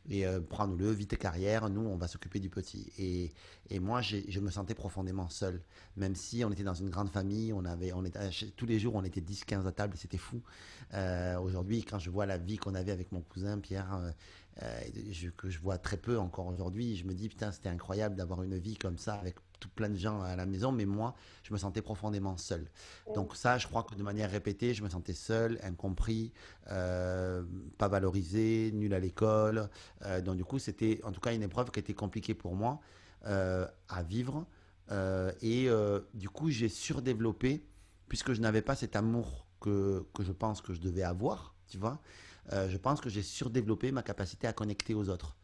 Et 0.07 0.27
euh, 0.27 0.39
prends-nous-le, 0.39 0.91
vite 0.91 1.09
tes 1.11 1.17
carrières, 1.17 1.67
nous, 1.69 1.81
on 1.81 1.97
va 1.97 2.07
s'occuper 2.07 2.39
du 2.39 2.49
petit. 2.49 2.91
Et, 2.99 3.33
et 3.71 3.79
moi, 3.79 4.01
je 4.03 4.39
me 4.39 4.51
sentais 4.51 4.75
profondément 4.75 5.29
seul. 5.29 5.63
Même 5.97 6.15
si 6.15 6.45
on 6.45 6.51
était 6.51 6.63
dans 6.63 6.75
une 6.75 6.91
grande 6.91 7.09
famille, 7.09 7.51
on 7.53 7.65
avait, 7.65 7.91
on 7.91 8.05
était, 8.05 8.29
tous 8.55 8.67
les 8.67 8.77
jours, 8.79 8.93
on 8.95 9.03
était 9.03 9.21
10-15 9.21 9.65
à 9.65 9.71
table, 9.71 9.97
c'était 9.97 10.17
fou. 10.19 10.43
Euh, 10.93 11.39
Aujourd'hui, 11.39 11.83
quand 11.83 11.97
je 11.97 12.11
vois 12.11 12.27
la 12.27 12.37
vie 12.37 12.57
qu'on 12.57 12.75
avait 12.75 12.91
avec 12.91 13.11
mon 13.11 13.21
cousin 13.21 13.57
Pierre, 13.59 13.95
euh, 13.95 14.11
euh, 14.61 14.79
je- 15.11 15.29
que 15.29 15.49
je 15.49 15.59
vois 15.59 15.77
très 15.79 15.97
peu 15.97 16.19
encore 16.19 16.47
aujourd'hui, 16.47 16.95
je 16.95 17.05
me 17.05 17.13
dis, 17.15 17.27
putain, 17.29 17.51
c'était 17.51 17.69
incroyable 17.69 18.15
d'avoir 18.15 18.43
une 18.43 18.57
vie 18.57 18.77
comme 18.77 18.97
ça, 18.99 19.15
avec 19.15 19.35
tout 19.59 19.69
plein 19.69 19.89
de 19.89 19.97
gens 19.97 20.21
à 20.21 20.35
la 20.35 20.45
maison, 20.45 20.71
mais 20.71 20.85
moi, 20.85 21.15
je 21.43 21.53
me 21.53 21.57
sentais 21.57 21.81
profondément 21.81 22.37
seul. 22.37 22.69
Donc 23.13 23.35
ça, 23.35 23.57
je 23.57 23.67
crois 23.67 23.83
que 23.83 23.95
de 23.95 24.03
manière 24.03 24.29
répétée, 24.29 24.73
je 24.73 24.83
me 24.83 24.89
sentais 24.89 25.13
seul, 25.13 25.59
incompris, 25.63 26.31
euh, 26.71 27.43
pas 27.77 27.87
valorisé, 27.87 28.71
nul 28.73 28.93
à 28.93 28.99
l'école. 28.99 29.69
Euh, 30.03 30.21
donc 30.21 30.37
du 30.37 30.45
coup, 30.45 30.59
c'était 30.59 30.99
en 31.03 31.11
tout 31.11 31.21
cas 31.21 31.33
une 31.33 31.43
épreuve 31.43 31.71
qui 31.71 31.79
était 31.79 31.93
compliquée 31.93 32.33
pour 32.33 32.55
moi 32.55 32.79
euh, 33.27 33.67
à 33.89 34.03
vivre. 34.03 34.45
Et 35.41 35.67
du 36.13 36.29
coup, 36.29 36.49
j'ai 36.51 36.69
surdéveloppé, 36.69 37.65
puisque 38.07 38.33
je 38.33 38.41
n'avais 38.41 38.61
pas 38.61 38.75
cet 38.75 38.95
amour 38.95 39.47
que, 39.59 40.05
que 40.13 40.23
je 40.23 40.31
pense 40.31 40.61
que 40.61 40.73
je 40.73 40.79
devais 40.79 41.01
avoir, 41.01 41.55
tu 41.67 41.79
vois. 41.79 41.99
Je 42.51 42.77
pense 42.77 43.01
que 43.01 43.09
j'ai 43.09 43.23
surdéveloppé 43.23 43.91
ma 43.91 44.03
capacité 44.03 44.45
à 44.45 44.53
connecter 44.53 44.93
aux 44.93 45.09
autres. 45.09 45.35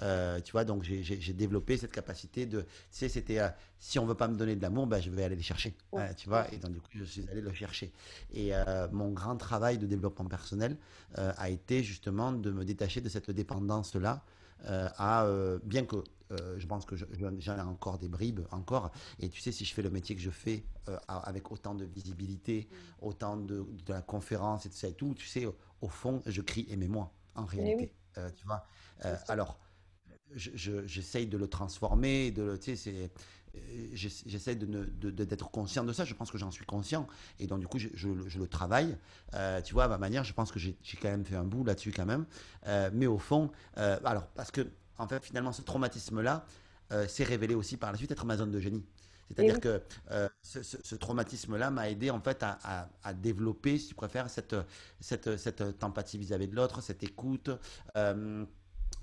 Euh, 0.00 0.40
tu 0.40 0.52
vois, 0.52 0.64
donc 0.64 0.82
j'ai- 0.84 1.02
développé 1.32 1.76
cette 1.76 1.92
capacité 1.92 2.46
de, 2.46 2.60
tu 2.62 2.68
sais, 2.90 3.08
c'était, 3.08 3.40
euh, 3.40 3.48
si 3.78 3.98
on 3.98 4.06
veut 4.06 4.14
pas 4.14 4.28
me 4.28 4.36
donner 4.36 4.54
de 4.56 4.62
l'amour, 4.62 4.86
ben, 4.86 5.00
je 5.00 5.10
vais 5.10 5.24
aller 5.24 5.36
les 5.36 5.42
chercher, 5.42 5.74
Ouais. 5.92 6.02
Euh, 6.10 6.14
tu 6.14 6.28
vois, 6.28 6.52
et 6.52 6.58
donc 6.58 6.72
du 6.72 6.80
coup, 6.80 6.88
je 6.94 7.04
suis 7.04 7.28
allé 7.30 7.40
le 7.40 7.52
chercher. 7.52 7.92
Et 8.32 8.54
euh, 8.54 8.88
mon 8.92 9.10
grand 9.10 9.36
travail 9.36 9.78
de 9.78 9.86
développement 9.86 10.26
personnel 10.26 10.76
a 11.16 11.50
été 11.50 11.82
justement 11.82 12.32
de 12.32 12.50
me 12.50 12.64
détacher 12.64 13.00
de 13.00 13.08
cette 13.08 13.30
dépendance-là, 13.30 14.22
à, 14.66 15.26
bien 15.64 15.84
que 15.84 15.96
euh, 16.30 16.54
je 16.58 16.66
pense 16.66 16.86
que 16.86 16.96
je- 16.96 17.04
je- 17.12 17.26
j'en 17.40 17.58
ai 17.58 17.60
encore 17.60 17.98
des 17.98 18.08
bribes, 18.08 18.40
encore, 18.52 18.90
et 19.20 19.28
tu 19.28 19.40
sais, 19.42 19.52
si 19.52 19.64
je 19.66 19.74
fais 19.74 19.82
le 19.82 19.90
métier 19.90 20.14
que 20.14 20.22
je 20.22 20.30
fais 20.30 20.64
euh, 20.88 20.96
avec 21.08 21.52
autant 21.52 21.74
de 21.74 21.84
visibilité, 21.84 22.68
autant 23.00 23.36
de, 23.36 23.66
de 23.86 23.92
la 23.92 24.00
conférence 24.02 24.64
et 24.64 24.70
tout 24.70 24.76
ça 24.76 24.88
et 24.88 24.94
tout, 24.94 25.14
tu 25.14 25.26
sais, 25.26 25.44
au, 25.46 25.54
au 25.82 25.88
fond, 25.88 26.22
je 26.26 26.40
crie 26.40 26.66
aimez-moi, 26.70 27.12
en 27.34 27.44
réalité, 27.44 27.92
Euh, 28.18 28.30
tu 28.36 28.44
vois. 28.46 28.64
Alors, 29.28 29.58
je- 30.34 30.50
je- 30.54 30.86
j'essaye 30.86 31.26
de 31.26 31.36
le 31.38 31.46
transformer, 31.48 32.30
de 32.30 32.42
le, 32.42 32.58
tu 32.58 32.76
sais, 32.76 32.76
c'est, 32.76 33.10
euh, 33.56 33.86
j'essa- 33.92 34.24
j'essaie 34.26 34.54
de, 34.56 34.66
ne- 34.66 34.84
de- 34.84 35.10
de- 35.10 35.24
d'être 35.24 35.50
conscient 35.50 35.84
de 35.84 35.92
ça. 35.92 36.04
Je 36.04 36.14
pense 36.14 36.30
que 36.30 36.38
j'en 36.38 36.50
suis 36.50 36.64
conscient, 36.64 37.06
et 37.38 37.46
donc 37.46 37.60
du 37.60 37.66
coup, 37.66 37.78
je, 37.78 37.88
je 37.94 38.08
le- 38.08 38.28
je 38.28 38.38
le 38.38 38.46
travaille. 38.48 38.96
Euh, 39.34 39.60
tu 39.62 39.74
vois, 39.74 39.84
à 39.84 39.88
ma 39.88 39.98
manière, 39.98 40.24
je 40.24 40.32
pense 40.34 40.52
que 40.52 40.58
j'ai, 40.58 40.76
quand 41.00 41.08
même 41.10 41.24
fait 41.24 41.36
un 41.36 41.44
bout 41.44 41.64
là-dessus 41.64 41.92
quand 41.92 42.06
même. 42.06 42.26
Euh, 42.66 42.90
mais 42.92 43.06
au 43.06 43.18
fond, 43.18 43.50
euh, 43.78 43.98
alors 44.04 44.26
parce 44.28 44.50
que 44.50 44.66
en 44.98 45.06
fait, 45.08 45.24
finalement, 45.24 45.52
ce 45.52 45.62
traumatisme-là 45.62 46.46
s'est 47.08 47.24
révélé 47.24 47.54
aussi 47.54 47.78
par 47.78 47.90
la 47.90 47.96
suite 47.98 48.10
être 48.10 48.26
ma 48.26 48.36
zone 48.36 48.50
de 48.50 48.60
génie. 48.60 48.84
C'est-à-dire 49.28 49.54
oui. 49.54 49.60
que 49.60 49.82
euh, 50.10 50.28
ce, 50.42 50.62
ce- 50.62 50.76
ce 50.82 50.94
traumatisme-là 50.94 51.70
m'a 51.70 51.88
aidé 51.88 52.10
en 52.10 52.20
fait 52.20 52.42
à, 52.42 52.58
à- 52.64 52.88
à 53.02 53.14
développer, 53.14 53.78
si 53.78 53.88
tu 53.88 53.94
préfères, 53.94 54.28
cette, 54.28 54.54
cette, 55.00 55.36
cette 55.38 55.82
empathie 55.82 56.18
vis-à-vis 56.18 56.48
de 56.48 56.54
l'autre, 56.54 56.82
cette 56.82 57.02
écoute, 57.02 57.50
euh, 57.96 58.44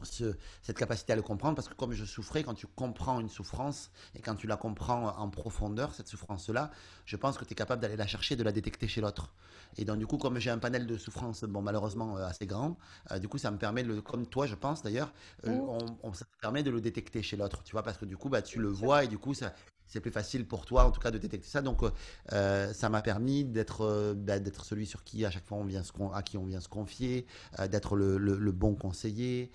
ce- 0.05 0.35
cette 0.61 0.77
capacité 0.77 1.13
à 1.13 1.15
le 1.15 1.21
comprendre. 1.21 1.55
Parce 1.55 1.67
que 1.69 1.73
comme 1.73 1.93
je 1.93 2.05
souffrais, 2.05 2.43
quand 2.43 2.53
tu 2.53 2.67
comprends 2.67 3.19
une 3.19 3.29
souffrance 3.29 3.91
et 4.15 4.21
quand 4.21 4.35
tu 4.35 4.47
la 4.47 4.57
comprends 4.57 5.07
en 5.17 5.29
profondeur, 5.29 5.93
cette 5.93 6.07
souffrance-là, 6.07 6.71
je 7.05 7.15
pense 7.17 7.37
que 7.37 7.45
tu 7.45 7.53
es 7.53 7.55
capable 7.55 7.81
d'aller 7.81 7.95
la 7.97 8.07
chercher, 8.07 8.35
de 8.35 8.43
la 8.43 8.51
détecter 8.51 8.87
chez 8.87 9.01
l'autre. 9.01 9.33
Et 9.77 9.85
donc 9.85 9.97
du 9.99 10.07
coup, 10.07 10.17
comme 10.17 10.39
j'ai 10.39 10.49
un 10.49 10.57
panel 10.59 10.87
de 10.87 10.97
souffrances, 10.97 11.43
bon 11.43 11.61
malheureusement 11.61 12.17
euh, 12.17 12.25
assez 12.25 12.45
grand, 12.45 12.77
euh, 13.11 13.19
du 13.19 13.27
coup 13.27 13.37
ça 13.37 13.51
me 13.51 13.57
permet, 13.57 13.83
de 13.83 13.89
le, 13.89 14.01
comme 14.01 14.25
toi 14.27 14.47
je 14.47 14.55
pense 14.55 14.81
d'ailleurs, 14.83 15.13
euh, 15.45 15.49
Mm. 15.49 15.67
on, 15.67 15.97
on- 16.03 16.13
ça 16.13 16.25
te 16.25 16.37
permet 16.41 16.63
de 16.63 16.71
le 16.71 16.81
détecter 16.81 17.21
chez 17.23 17.37
l'autre, 17.37 17.63
tu 17.63 17.71
vois, 17.73 17.83
parce 17.83 17.97
que 17.97 18.05
du 18.05 18.17
coup 18.17 18.29
bah, 18.29 18.41
tu 18.41 18.59
le 18.59 18.67
vois 18.69 19.03
et 19.03 19.07
du 19.07 19.17
coup 19.17 19.33
ça, 19.33 19.53
c'est 19.89 19.99
plus 19.99 20.11
facile 20.11 20.47
pour 20.47 20.65
toi 20.65 20.85
en 20.85 20.91
tout 20.91 21.01
cas 21.01 21.11
de 21.11 21.17
détecter 21.17 21.47
ça. 21.47 21.61
Donc 21.61 21.83
euh, 21.83 21.91
euh, 22.33 22.73
ça 22.73 22.89
m'a 22.89 23.01
permis 23.01 23.43
d'être 23.43 23.81
euh, 23.81 24.13
bah, 24.15 24.39
d'être 24.39 24.63
celui 24.65 24.85
sur 24.85 25.03
qui 25.03 25.25
à 25.25 25.31
chaque 25.31 25.45
fois 25.45 25.57
on 25.57 25.65
vient 25.65 25.83
se 25.83 25.91
à 26.13 26.21
qui 26.23 26.37
on 26.37 26.45
vient 26.45 26.61
se 26.61 26.69
confier, 26.69 27.25
euh, 27.59 27.67
d'être 27.67 27.95
le, 27.95 28.17
le- 28.17 28.37
le 28.37 28.51
bon 28.51 28.75
conseiller, 28.75 29.51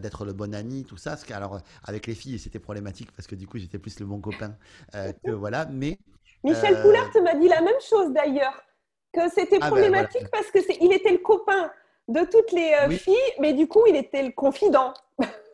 d'être 0.00 0.24
le 0.24 0.32
bon 0.32 0.54
ami, 0.54 0.84
tout 0.84 0.96
ça. 0.96 1.16
Alors 1.32 1.60
avec 1.84 2.06
les 2.06 2.14
filles 2.14 2.38
c'était 2.38 2.58
problématique 2.60 3.10
parce 3.12 3.26
que 3.26 3.34
du 3.34 3.46
coup 3.46 3.58
j'étais 3.58 3.78
plus 3.78 3.98
le 4.00 4.06
bon 4.06 4.20
copain 4.20 4.56
que 5.24 5.30
voilà, 5.32 5.66
mais 5.66 5.98
Michel 6.44 6.80
Poulart 6.80 7.10
m'a 7.22 7.34
dit 7.34 7.48
la 7.48 7.60
même 7.60 7.80
chose 7.80 8.12
d'ailleurs. 8.12 8.62
que 9.12 9.28
c'était 9.30 9.60
Ah 9.60 9.70
ben, 9.70 9.82
problématique 9.88 10.28
parce 10.32 10.50
que 10.50 10.58
il 10.82 10.92
était 10.92 11.12
le 11.12 11.18
copain 11.18 11.70
de 12.08 12.20
toutes 12.24 12.52
les 12.52 12.74
Oui. 12.80 12.98
filles, 13.04 13.34
mais 13.40 13.52
du 13.54 13.66
coup, 13.68 13.84
il 13.88 13.96
était 13.96 14.22
le 14.22 14.32
confident. 14.32 14.94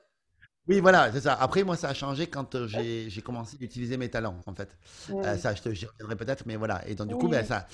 Oui, 0.66 0.80
voilà, 0.80 1.12
c'est 1.12 1.20
ça. 1.20 1.34
Après, 1.34 1.62
moi, 1.62 1.76
ça 1.76 1.90
a 1.90 1.94
changé 1.94 2.26
quand 2.26 2.54
euh, 2.54 2.66
j'ai 2.66 3.10
j'ai 3.10 3.20
commencé 3.20 3.58
d'utiliser 3.58 3.98
mes 3.98 4.08
talents, 4.08 4.40
en 4.46 4.54
fait. 4.54 4.78
Euh, 5.22 5.36
ça, 5.36 5.54
je 5.54 5.60
te 5.60 5.70
j'y 5.74 5.84
reviendrai 5.84 6.16
peut-être, 6.16 6.46
mais 6.46 6.56
voilà. 6.56 6.86
Et 6.88 6.94
donc, 6.94 7.06
du 7.08 7.16
coup, 7.16 7.28
Oui. 7.28 7.28
ben, 7.28 7.44
ça, 7.44 7.66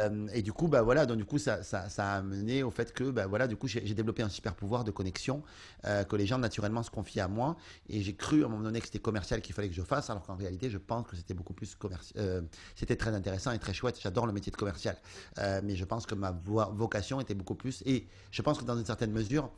euh, 0.00 0.26
et 0.32 0.42
du 0.42 0.52
coup, 0.52 0.66
bah, 0.66 0.82
voilà, 0.82 1.06
donc, 1.06 1.18
du 1.18 1.24
coup, 1.24 1.38
ça, 1.38 1.62
ça, 1.62 1.88
ça 1.88 2.14
a 2.14 2.16
amené 2.18 2.64
au 2.64 2.72
fait 2.72 2.92
que, 2.92 3.04
bah, 3.12 3.28
voilà, 3.28 3.46
du 3.46 3.54
coup, 3.56 3.68
j'ai 3.68 3.86
j'ai 3.86 3.94
développé 3.94 4.24
un 4.24 4.28
super 4.28 4.56
pouvoir 4.56 4.82
de 4.82 4.90
connexion, 4.90 5.44
euh, 5.84 6.02
que 6.02 6.16
les 6.16 6.26
gens, 6.26 6.38
naturellement, 6.38 6.82
se 6.82 6.90
confient 6.90 7.20
à 7.20 7.28
moi. 7.28 7.56
Et 7.88 8.02
j'ai 8.02 8.16
cru, 8.16 8.42
à 8.42 8.46
un 8.46 8.48
moment 8.48 8.64
donné, 8.64 8.80
que 8.80 8.86
c'était 8.86 8.98
commercial 8.98 9.40
qu'il 9.40 9.54
fallait 9.54 9.68
que 9.68 9.74
je 9.76 9.82
fasse, 9.82 10.10
alors 10.10 10.24
qu'en 10.24 10.34
réalité, 10.34 10.68
je 10.68 10.78
pense 10.78 11.06
que 11.06 11.14
c'était 11.16 11.34
beaucoup 11.34 11.54
plus 11.54 11.76
commercial. 11.76 12.44
c'était 12.74 12.96
très 12.96 13.14
intéressant 13.14 13.52
et 13.52 13.58
très 13.60 13.72
chouette. 13.74 13.98
J'adore 14.02 14.26
le 14.26 14.32
métier 14.32 14.50
de 14.50 14.56
commercial. 14.56 14.96
Euh, 15.38 15.60
mais 15.62 15.76
je 15.76 15.84
pense 15.84 16.06
que 16.06 16.14
ma 16.16 16.32
vo- 16.32 16.72
vocation 16.72 17.20
était 17.20 17.34
beaucoup 17.34 17.54
plus. 17.54 17.82
Et 17.86 18.08
je 18.32 18.42
pense 18.42 18.58
que 18.58 18.64
dans 18.64 18.76
une 18.76 18.84
certaine 18.86 19.12
mesure, 19.12 19.50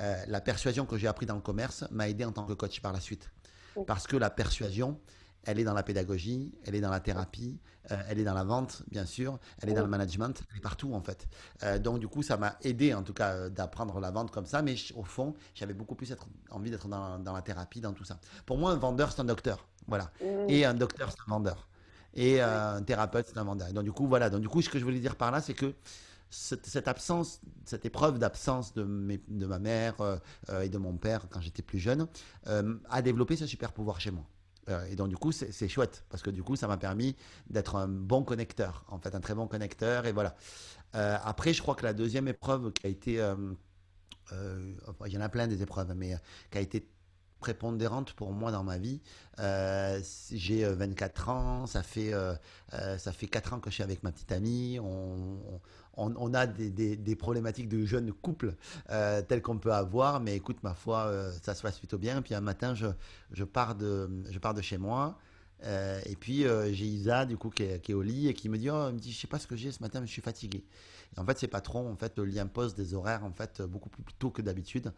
euh, 0.00 0.24
la 0.28 0.40
persuasion 0.40 0.86
que 0.86 0.96
j'ai 0.96 1.08
appris 1.08 1.26
dans 1.26 1.34
le 1.34 1.40
commerce 1.40 1.84
m'a 1.90 2.08
aidé 2.08 2.24
en 2.24 2.32
tant 2.32 2.44
que 2.44 2.52
coach 2.52 2.80
par 2.80 2.92
la 2.92 3.00
suite. 3.00 3.30
Oui. 3.76 3.84
Parce 3.86 4.06
que 4.06 4.16
la 4.16 4.30
persuasion, 4.30 4.98
elle 5.44 5.58
est 5.58 5.64
dans 5.64 5.74
la 5.74 5.82
pédagogie, 5.82 6.52
elle 6.64 6.74
est 6.74 6.80
dans 6.80 6.90
la 6.90 7.00
thérapie, 7.00 7.58
euh, 7.90 7.96
elle 8.08 8.18
est 8.18 8.24
dans 8.24 8.34
la 8.34 8.44
vente, 8.44 8.82
bien 8.90 9.06
sûr, 9.06 9.38
elle 9.60 9.70
est 9.70 9.74
dans 9.74 9.82
le 9.82 9.88
management, 9.88 10.42
elle 10.50 10.58
est 10.58 10.60
partout 10.60 10.92
en 10.94 11.00
fait. 11.00 11.28
Euh, 11.62 11.78
donc 11.78 11.98
du 11.98 12.08
coup, 12.08 12.22
ça 12.22 12.36
m'a 12.36 12.56
aidé 12.62 12.92
en 12.94 13.02
tout 13.02 13.14
cas 13.14 13.32
euh, 13.32 13.48
d'apprendre 13.48 14.00
la 14.00 14.10
vente 14.10 14.30
comme 14.30 14.46
ça, 14.46 14.62
mais 14.62 14.74
au 14.94 15.04
fond, 15.04 15.34
j'avais 15.54 15.74
beaucoup 15.74 15.94
plus 15.94 16.12
être- 16.12 16.28
envie 16.50 16.70
d'être 16.70 16.88
dans, 16.88 17.18
dans 17.18 17.32
la 17.32 17.42
thérapie, 17.42 17.80
dans 17.80 17.92
tout 17.92 18.04
ça. 18.04 18.18
Pour 18.46 18.58
moi, 18.58 18.72
un 18.72 18.76
vendeur, 18.76 19.12
c'est 19.12 19.20
un 19.20 19.24
docteur. 19.24 19.66
Voilà. 19.86 20.10
Mm. 20.20 20.26
Et 20.48 20.64
un 20.64 20.74
docteur, 20.74 21.10
c'est 21.10 21.20
un 21.26 21.30
vendeur. 21.30 21.68
Et 22.14 22.40
un 22.40 22.82
thérapeute, 22.82 23.26
c'est 23.28 23.38
un 23.38 23.44
vendeur. 23.44 23.72
Donc, 23.72 23.84
du 23.84 23.92
coup, 23.92 24.08
voilà. 24.08 24.30
Donc, 24.30 24.40
du 24.40 24.48
coup, 24.48 24.60
ce 24.62 24.68
que 24.68 24.80
je 24.80 24.84
voulais 24.84 24.98
dire 24.98 25.14
par 25.14 25.30
là, 25.30 25.40
c'est 25.40 25.54
que 25.54 25.74
cette, 26.30 26.88
absence, 26.88 27.40
cette 27.64 27.84
épreuve 27.84 28.18
d'absence 28.18 28.72
de, 28.74 28.84
de 29.28 29.46
ma 29.46 29.58
mère 29.58 30.00
euh, 30.00 30.16
euh, 30.48 30.62
et 30.62 30.68
de 30.68 30.78
mon 30.78 30.96
père 30.96 31.26
quand 31.28 31.40
j'étais 31.40 31.62
plus 31.62 31.78
jeune, 31.78 32.06
euh, 32.46 32.76
a 32.88 33.02
développé 33.02 33.36
ce 33.36 33.46
super 33.46 33.72
pouvoir 33.72 34.00
chez 34.00 34.10
moi. 34.10 34.24
Et 34.88 34.94
donc, 34.94 35.08
du 35.08 35.16
coup, 35.16 35.32
c'est 35.32 35.68
chouette 35.68 36.04
parce 36.10 36.22
que 36.22 36.30
du 36.30 36.44
coup, 36.44 36.54
ça 36.54 36.68
m'a 36.68 36.76
permis 36.76 37.16
d'être 37.48 37.74
un 37.74 37.88
bon 37.88 38.22
connecteur, 38.22 38.84
en 38.86 39.00
fait, 39.00 39.16
un 39.16 39.20
très 39.20 39.34
bon 39.34 39.48
connecteur. 39.48 40.06
Et 40.06 40.12
voilà. 40.12 40.36
Après, 40.92 41.52
je 41.52 41.60
crois 41.60 41.74
que 41.74 41.82
la 41.82 41.92
deuxième 41.92 42.28
épreuve 42.28 42.72
qui 42.72 42.86
a 42.86 42.90
été. 42.90 43.14
il 44.32 45.12
y 45.12 45.18
en 45.18 45.20
a 45.22 45.28
plein 45.28 45.48
des 45.48 45.62
épreuves, 45.62 45.92
mais 45.96 46.14
qui 46.52 46.58
a 46.58 46.60
été 46.60 46.88
prépondérante 47.40 48.12
pour 48.12 48.32
moi 48.32 48.52
dans 48.52 48.62
ma 48.62 48.78
vie. 48.78 49.00
Euh, 49.40 50.00
j'ai 50.30 50.64
euh, 50.64 50.74
24 50.74 51.28
ans, 51.30 51.66
ça 51.66 51.82
fait, 51.82 52.12
ça 52.70 53.12
fait 53.12 53.26
4 53.26 53.54
ans 53.54 53.60
que 53.60 53.70
je 53.70 53.74
suis 53.74 53.82
avec 53.82 54.02
ma 54.04 54.12
petite 54.12 54.30
amie. 54.30 54.78
On, 54.78 55.60
on 56.16 56.34
a 56.34 56.46
des, 56.46 56.70
des- 56.96 57.16
problématiques 57.16 57.68
de 57.68 57.84
jeunes 57.84 58.12
couples 58.12 58.54
euh, 58.90 59.22
telles 59.22 59.42
qu'on 59.42 59.58
peut 59.58 59.72
avoir, 59.72 60.20
mais 60.20 60.36
écoute, 60.36 60.58
ma 60.62 60.74
foi, 60.74 61.06
euh, 61.06 61.32
ça 61.42 61.54
se 61.54 61.62
passe 61.62 61.78
plutôt 61.78 61.98
bien. 61.98 62.22
Puis 62.22 62.34
un 62.34 62.40
matin, 62.40 62.74
je, 62.74 62.86
je, 63.32 63.44
pars, 63.44 63.74
de, 63.74 64.08
je 64.30 64.38
pars 64.38 64.54
de 64.54 64.62
chez 64.62 64.78
moi. 64.78 65.18
euh, 65.64 66.00
et 66.06 66.16
puis 66.16 66.46
euh, 66.46 66.72
j'ai 66.72 66.86
Isa 66.86 67.26
du 67.26 67.36
coup 67.36 67.50
qui 67.50 67.64
est, 67.64 67.92
au 67.92 68.00
lit 68.02 68.28
et 68.28 68.34
qui 68.34 68.48
me 68.48 68.56
dit 68.56 68.70
oh 68.70 68.86
elle 68.88 68.94
me 68.94 68.98
dit 68.98 69.12
je 69.12 69.18
sais 69.20 69.26
pas 69.26 69.38
ce 69.38 69.46
que 69.46 69.56
j'ai 69.56 69.70
ce 69.72 69.82
matin 69.82 70.00
mais 70.00 70.06
je 70.06 70.12
suis 70.12 70.22
fatigué 70.22 70.64
en 71.18 71.24
fait 71.26 71.38
ses 71.38 71.48
patrons 71.48 71.90
en 71.92 71.96
fait 71.96 72.18
lui 72.18 72.38
imposent 72.40 72.74
des 72.74 72.94
horaires 72.94 73.24
en 73.24 73.32
fait 73.32 73.60
beaucoup 73.60 73.90
plus 73.90 74.02
tôt 74.18 74.30
que 74.30 74.40
d'habitude 74.40 74.90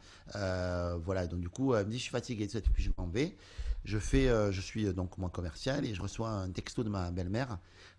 voilà, 1.05 1.27
donc 1.27 1.41
du 1.41 1.49
coup, 1.49 1.75
elle 1.75 1.87
me 1.87 1.91
dit 1.91 1.99
je 1.99 2.03
suis 2.03 2.11
fatigué, 2.11 2.45
et 2.55 2.61
puis 2.61 2.83
je 2.83 2.91
m'en 2.99 3.07
vais. 3.07 3.37
Je 3.85 3.99
fais, 3.99 4.29
euh, 4.29 4.53
je 4.53 4.61
suis 4.61 4.87
euh, 4.87 4.93
donc 4.93 5.19
moi 5.19 5.29
commercial 5.29 5.85
et 5.85 5.95
je 5.95 6.01
reçois 6.03 6.29
un 6.29 6.51
texto 6.51 6.85
de 6.85 6.89
ma 6.89 7.11
belle-mère 7.11 7.59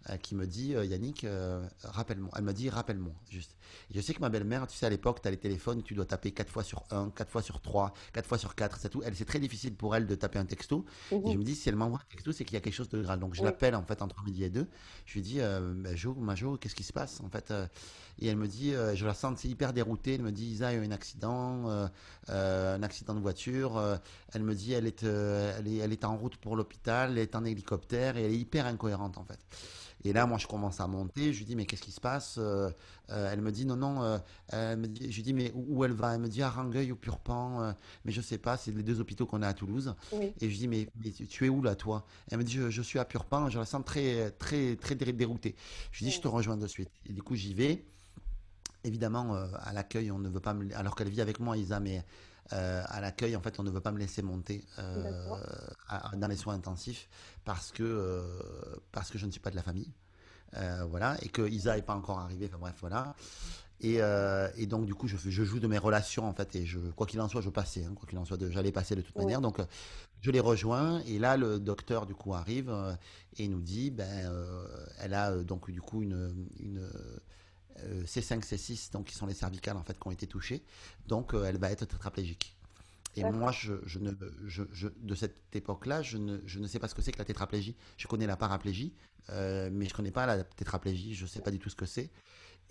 euh, 0.09 0.15
qui 0.17 0.33
me 0.33 0.47
dit 0.47 0.69
Yannick, 0.69 1.25
rappelle-moi. 1.83 2.31
Elle 2.37 2.43
me 2.43 2.53
dit 2.53 2.69
rappelle-moi, 2.69 3.13
juste. 3.29 3.57
Et 3.89 3.95
je 3.95 4.01
sais 4.01 4.13
que 4.13 4.21
ma 4.21 4.29
belle-mère, 4.29 4.65
tu 4.67 4.77
sais, 4.77 4.85
à 4.85 4.89
l'époque, 4.89 5.21
tu 5.21 5.27
as 5.27 5.31
les 5.31 5.37
téléphones, 5.37 5.83
tu 5.83 5.93
dois 5.93 6.05
taper 6.05 6.31
4 6.31 6.49
fois 6.49 6.63
sur 6.63 6.83
1, 6.91 7.09
4 7.11 7.29
fois 7.29 7.41
sur 7.41 7.59
3, 7.61 7.93
4 8.13 8.25
fois 8.27 8.37
sur 8.37 8.55
4, 8.55 8.77
c'est 8.79 8.89
tout. 8.89 9.01
Elle, 9.03 9.15
c'est 9.15 9.25
très 9.25 9.39
difficile 9.39 9.75
pour 9.75 9.93
elle 9.95 10.07
de 10.07 10.15
taper 10.15 10.39
un 10.39 10.45
texto. 10.45 10.85
Et 11.11 11.15
je 11.15 11.17
Mhm. 11.33 11.37
me 11.39 11.43
dis, 11.43 11.55
si 11.55 11.67
elle 11.69 11.75
m'envoie 11.75 11.99
un 11.99 12.09
texto, 12.09 12.31
c'est 12.31 12.45
qu'il 12.45 12.53
y 12.53 12.57
a 12.57 12.61
quelque 12.61 12.73
chose 12.73 12.89
de 12.89 13.01
grave. 13.01 13.19
Donc 13.19 13.33
je 13.33 13.41
Oui. 13.41 13.45
l'appelle 13.45 13.75
en 13.75 13.83
fait 13.83 14.01
entre 14.01 14.23
midi 14.23 14.45
et 14.45 14.49
deux. 14.49 14.67
Je 15.05 15.13
lui 15.15 15.21
dis, 15.21 15.41
euh, 15.41 15.73
Ben, 15.75 15.95
Jo, 15.97 16.13
Majo, 16.15 16.57
qu'est-ce 16.57 16.75
qui 16.75 16.83
se 16.83 16.93
passe? 16.93 17.19
En 17.21 17.29
fait 17.29 17.51
euh, 17.51 17.67
Et 18.19 18.27
elle 18.27 18.37
me 18.37 18.47
dit, 18.47 18.73
euh, 18.73 18.95
je 18.95 19.05
la 19.05 19.13
sens 19.13 19.43
hyper 19.43 19.73
déroutée. 19.73 20.15
Elle 20.15 20.21
me 20.23 20.31
dit, 20.31 20.45
Isa 20.45 20.67
a 20.69 20.73
eu 20.73 20.85
un 20.85 20.91
accident, 20.91 21.69
euh, 21.69 21.87
euh, 22.29 22.75
un 22.77 22.83
accident 22.83 23.13
de 23.15 23.19
voiture. 23.19 23.77
euh, 23.77 23.97
elle 24.33 24.43
me 24.43 24.53
dit, 24.55 24.73
elle 24.73 24.87
est, 24.87 25.03
elle 25.03 25.67
est, 25.67 25.77
elle 25.77 25.91
est 25.91 26.05
en 26.05 26.15
route 26.17 26.37
pour 26.37 26.55
l'hôpital, 26.55 27.11
elle 27.11 27.17
est 27.19 27.35
en 27.35 27.43
hélicoptère 27.45 28.17
et 28.17 28.23
elle 28.23 28.31
est 28.31 28.37
hyper 28.37 28.65
incohérente 28.65 29.17
en 29.17 29.23
fait. 29.25 29.39
Et 30.05 30.11
là, 30.11 30.25
moi, 30.25 30.37
je 30.37 30.47
commence 30.47 30.79
à 30.81 30.87
monter. 30.87 31.31
Je 31.33 31.39
lui 31.39 31.45
dis, 31.45 31.55
mais 31.55 31.65
qu'est-ce 31.65 31.81
qui 31.81 31.91
se 31.91 32.01
passe 32.01 32.37
Elle 33.07 33.41
me 33.41 33.51
dit, 33.51 33.65
non, 33.65 33.77
non. 33.77 34.19
elle 34.49 34.77
me 34.77 34.87
dit, 34.87 35.09
je 35.11 35.15
lui 35.15 35.23
dis, 35.23 35.33
mais 35.33 35.51
où, 35.55 35.85
elle 35.85 35.93
va? 35.93 36.13
Elle 36.15 36.19
me 36.21 36.27
dit, 36.27 36.41
à 36.41 36.49
Rangueil 36.49 36.91
ou 36.91 36.95
Purpan. 36.97 37.73
mais 38.03 38.11
je 38.11 38.19
sais 38.21 38.37
pas, 38.37 38.57
c'est 38.57 38.71
les 38.75 38.83
deux 38.83 38.99
hôpitaux 38.99 39.25
qu'on 39.25 39.41
a 39.41 39.47
à 39.47 39.53
Toulouse. 39.53 39.95
Oui. 40.11 40.33
Et 40.41 40.49
je 40.49 40.57
dis, 40.57 40.67
mais, 40.67 40.89
mais 41.03 41.11
tu 41.11 41.45
es 41.45 41.49
où 41.49 41.61
là, 41.61 41.75
toi? 41.75 42.05
Elle 42.29 42.39
me 42.39 42.43
dit, 42.43 42.53
je, 42.53 42.69
je 42.69 42.81
suis 42.81 42.99
à 42.99 43.05
Purpan, 43.05 43.49
je 43.49 43.59
la 43.59 43.65
sens 43.65 43.83
très, 43.85 44.31
très, 44.31 44.75
très 44.75 44.95
dé- 44.95 45.13
déroutée. 45.13 45.55
Je 45.91 45.99
lui 45.99 46.07
dis, 46.07 46.11
je 46.11 46.21
te 46.21 46.27
rejoins 46.27 46.57
de 46.57 46.67
suite. 46.67 46.89
Et 47.05 47.13
du 47.13 47.23
coup, 47.23 47.35
j'y 47.35 47.53
vais. 47.53 47.85
Évidemment, 48.83 49.35
euh, 49.35 49.47
à 49.61 49.71
l'accueil, 49.73 50.11
on 50.11 50.19
ne 50.19 50.29
veut 50.29 50.39
pas 50.41 50.53
me... 50.53 50.75
Alors 50.75 50.95
qu'elle 50.95 51.09
vit 51.09 51.21
avec 51.21 51.39
moi, 51.39 51.55
Isa, 51.57 51.79
mais 51.79 52.03
euh, 52.51 52.83
à 52.85 52.99
l'accueil, 52.99 53.35
en 53.35 53.41
fait, 53.41 53.59
on 53.59 53.63
ne 53.63 53.71
veut 53.71 53.79
pas 53.79 53.91
me 53.91 53.99
laisser 53.99 54.21
monter 54.21 54.65
euh, 54.79 55.11
à- 55.87 56.15
dans 56.17 56.27
les 56.27 56.35
soins 56.35 56.55
intensifs 56.55 57.07
parce 57.45 57.71
que, 57.71 58.21
parce 58.91 59.09
que 59.09 59.17
je 59.17 59.25
ne 59.25 59.31
suis 59.31 59.39
pas 59.39 59.51
de 59.51 59.55
la 59.55 59.63
famille. 59.63 59.91
Voilà, 60.89 61.17
et 61.23 61.29
que 61.29 61.41
Isa 61.49 61.75
n'est 61.75 61.81
pas 61.81 61.95
encore 61.95 62.19
arrivée, 62.19 62.45
enfin 62.47 62.59
bref, 62.59 62.75
voilà. 62.81 63.15
Et, 63.81 63.99
et 64.57 64.65
donc, 64.67 64.85
du 64.85 64.93
coup, 64.93 65.07
je, 65.07 65.17
je 65.17 65.43
joue 65.43 65.59
de 65.59 65.67
mes 65.67 65.79
relations, 65.79 66.27
en 66.27 66.33
fait, 66.33 66.55
et 66.55 66.65
je, 66.65 66.79
quoi 66.91 67.07
qu'il 67.07 67.19
en 67.21 67.27
soit, 67.27 67.41
je 67.41 67.49
passais, 67.49 67.85
hein, 67.85 67.93
quoi 67.95 68.07
qu'il 68.07 68.19
en 68.19 68.25
soit, 68.25 68.37
j'allais 68.51 68.71
passer 68.71 68.95
de 68.95 69.01
toute 69.01 69.15
manière. 69.17 69.41
Donc, 69.41 69.57
je 70.21 70.29
les 70.29 70.39
rejoins, 70.39 70.99
et 71.07 71.17
là, 71.17 71.37
le 71.37 71.59
docteur, 71.59 72.05
du 72.05 72.13
coup, 72.13 72.33
arrive 72.35 72.71
et 73.37 73.47
nous 73.47 73.61
dit, 73.61 73.89
ben, 73.89 74.31
elle 74.99 75.13
a 75.15 75.35
donc, 75.37 75.71
du 75.71 75.81
coup, 75.81 76.03
une, 76.03 76.47
une 76.59 76.87
C5, 78.05 78.41
C6, 78.43 78.91
donc, 78.91 79.05
qui 79.07 79.15
sont 79.15 79.25
les 79.25 79.33
cervicales, 79.33 79.77
en 79.77 79.83
fait, 79.83 79.97
qui 79.99 80.07
ont 80.07 80.11
été 80.11 80.27
touchées. 80.27 80.63
Donc, 81.07 81.33
euh, 81.33 81.43
elle 81.45 81.57
va 81.57 81.71
être 81.71 81.85
tétraplégique. 81.85 82.55
Et 83.15 83.23
moi, 83.23 83.51
je, 83.51 83.73
je 83.85 83.99
ne, 83.99 84.11
je, 84.45 84.63
je- 84.71 84.87
de 84.99 85.13
cette 85.15 85.35
époque-là, 85.55 86.01
je 86.01 86.17
ne, 86.17 86.39
je 86.45 86.59
ne 86.59 86.65
sais 86.67 86.79
pas 86.79 86.87
ce 86.87 86.95
que 86.95 87.01
c'est 87.01 87.11
que 87.11 87.19
la 87.19 87.25
tétraplégie. 87.25 87.75
Je 87.97 88.07
connais 88.07 88.25
la 88.25 88.35
paraplégie, 88.37 88.93
euh, 89.29 89.69
mais 89.71 89.85
je 89.87 89.93
connais 89.93 90.11
pas 90.11 90.25
la 90.25 90.43
tétraplégie. 90.43 91.13
Je 91.13 91.25
sais 91.27 91.41
pas 91.41 91.51
du 91.51 91.59
tout 91.59 91.69
ce 91.69 91.75
que 91.75 91.85
c'est. 91.85 92.09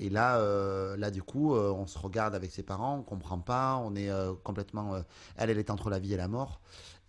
Et 0.00 0.08
là, 0.10 0.38
euh, 0.40 0.96
là 0.96 1.10
du 1.12 1.22
coup, 1.22 1.54
euh, 1.54 1.70
on 1.70 1.86
se 1.86 1.96
regarde 1.98 2.34
avec 2.34 2.50
ses 2.50 2.62
parents, 2.64 2.96
on 2.98 3.02
comprend 3.02 3.38
pas, 3.38 3.76
on 3.76 3.94
est 3.94 4.10
euh, 4.10 4.32
complètement. 4.42 4.94
euh, 4.96 5.02
elle, 5.36 5.50
elle 5.50 5.58
est 5.58 5.70
entre 5.70 5.90
la 5.90 5.98
vie 6.00 6.12
et 6.14 6.16
la 6.16 6.28
mort. 6.28 6.60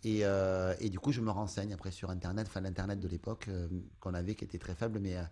Et, 0.03 0.25
euh, 0.25 0.75
et 0.79 0.89
du 0.89 0.99
coup, 0.99 1.11
je 1.13 1.21
me 1.21 1.31
renseigne 1.31 1.73
après 1.73 1.89
sur 1.91 2.09
Internet, 2.11 2.45
enfin 2.49 2.59
l'Internet 2.61 2.99
de 2.99 3.07
l'époque 3.07 3.45
euh, 3.47 3.67
qu'on 4.01 4.13
avait, 4.13 4.35
qui 4.35 4.43
était 4.43 4.59
très 4.59 4.75
faible, 4.75 4.99
mais 4.99 5.15
euh, 5.15 5.23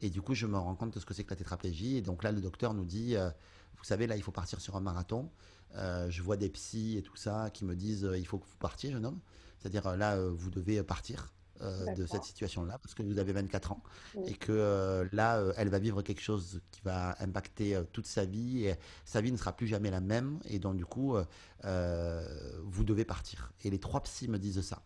et 0.00 0.10
du 0.10 0.20
coup, 0.20 0.34
je 0.34 0.46
me 0.46 0.58
rends 0.58 0.74
compte 0.74 0.94
de 0.94 1.00
ce 1.00 1.06
que 1.06 1.14
c'est 1.14 1.24
que 1.24 1.30
la 1.30 1.36
tétraplégie. 1.36 1.96
Et 1.96 2.02
donc 2.02 2.22
là, 2.22 2.32
le 2.32 2.40
docteur 2.40 2.74
nous 2.74 2.84
dit, 2.84 3.16
euh, 3.16 3.30
vous 3.76 3.84
savez, 3.84 4.06
là, 4.06 4.16
il 4.16 4.22
faut 4.22 4.32
partir 4.32 4.60
sur 4.60 4.76
un 4.76 4.80
marathon. 4.80 5.30
Euh, 5.76 6.08
je 6.10 6.22
vois 6.22 6.36
des 6.36 6.48
psys 6.50 6.98
et 6.98 7.02
tout 7.02 7.16
ça 7.16 7.50
qui 7.52 7.64
me 7.64 7.74
disent, 7.74 8.04
euh, 8.04 8.18
il 8.18 8.26
faut 8.26 8.38
que 8.38 8.44
vous 8.46 8.56
partiez, 8.58 8.92
jeune 8.92 9.06
homme. 9.06 9.20
C'est-à-dire 9.58 9.96
là, 9.96 10.18
vous 10.18 10.50
devez 10.50 10.82
partir 10.82 11.32
de 11.60 12.04
cette 12.04 12.24
situation-là 12.24 12.78
parce 12.78 12.92
que 12.92 13.02
vous 13.02 13.18
avez 13.18 13.32
24 13.32 13.72
ans 13.72 13.82
Oui. 14.14 14.24
et 14.26 14.34
que 14.34 15.08
là, 15.12 15.42
elle 15.56 15.70
va 15.70 15.78
vivre 15.78 16.02
quelque 16.02 16.20
chose 16.20 16.60
qui 16.70 16.82
va 16.82 17.16
impacter 17.20 17.80
toute 17.92 18.06
sa 18.06 18.26
vie 18.26 18.66
et 18.66 18.74
sa 19.06 19.22
vie 19.22 19.32
ne 19.32 19.38
sera 19.38 19.56
plus 19.56 19.66
jamais 19.66 19.90
la 19.90 20.02
même. 20.02 20.38
Et 20.44 20.58
donc, 20.58 20.76
du 20.76 20.84
coup, 20.84 21.16
vous 21.62 22.84
devez 22.84 23.06
partir. 23.06 23.52
Et 23.62 23.70
les 23.70 23.78
trois 23.78 24.02
psys 24.02 24.28
me 24.28 24.38
disent 24.38 24.60
ça. 24.60 24.82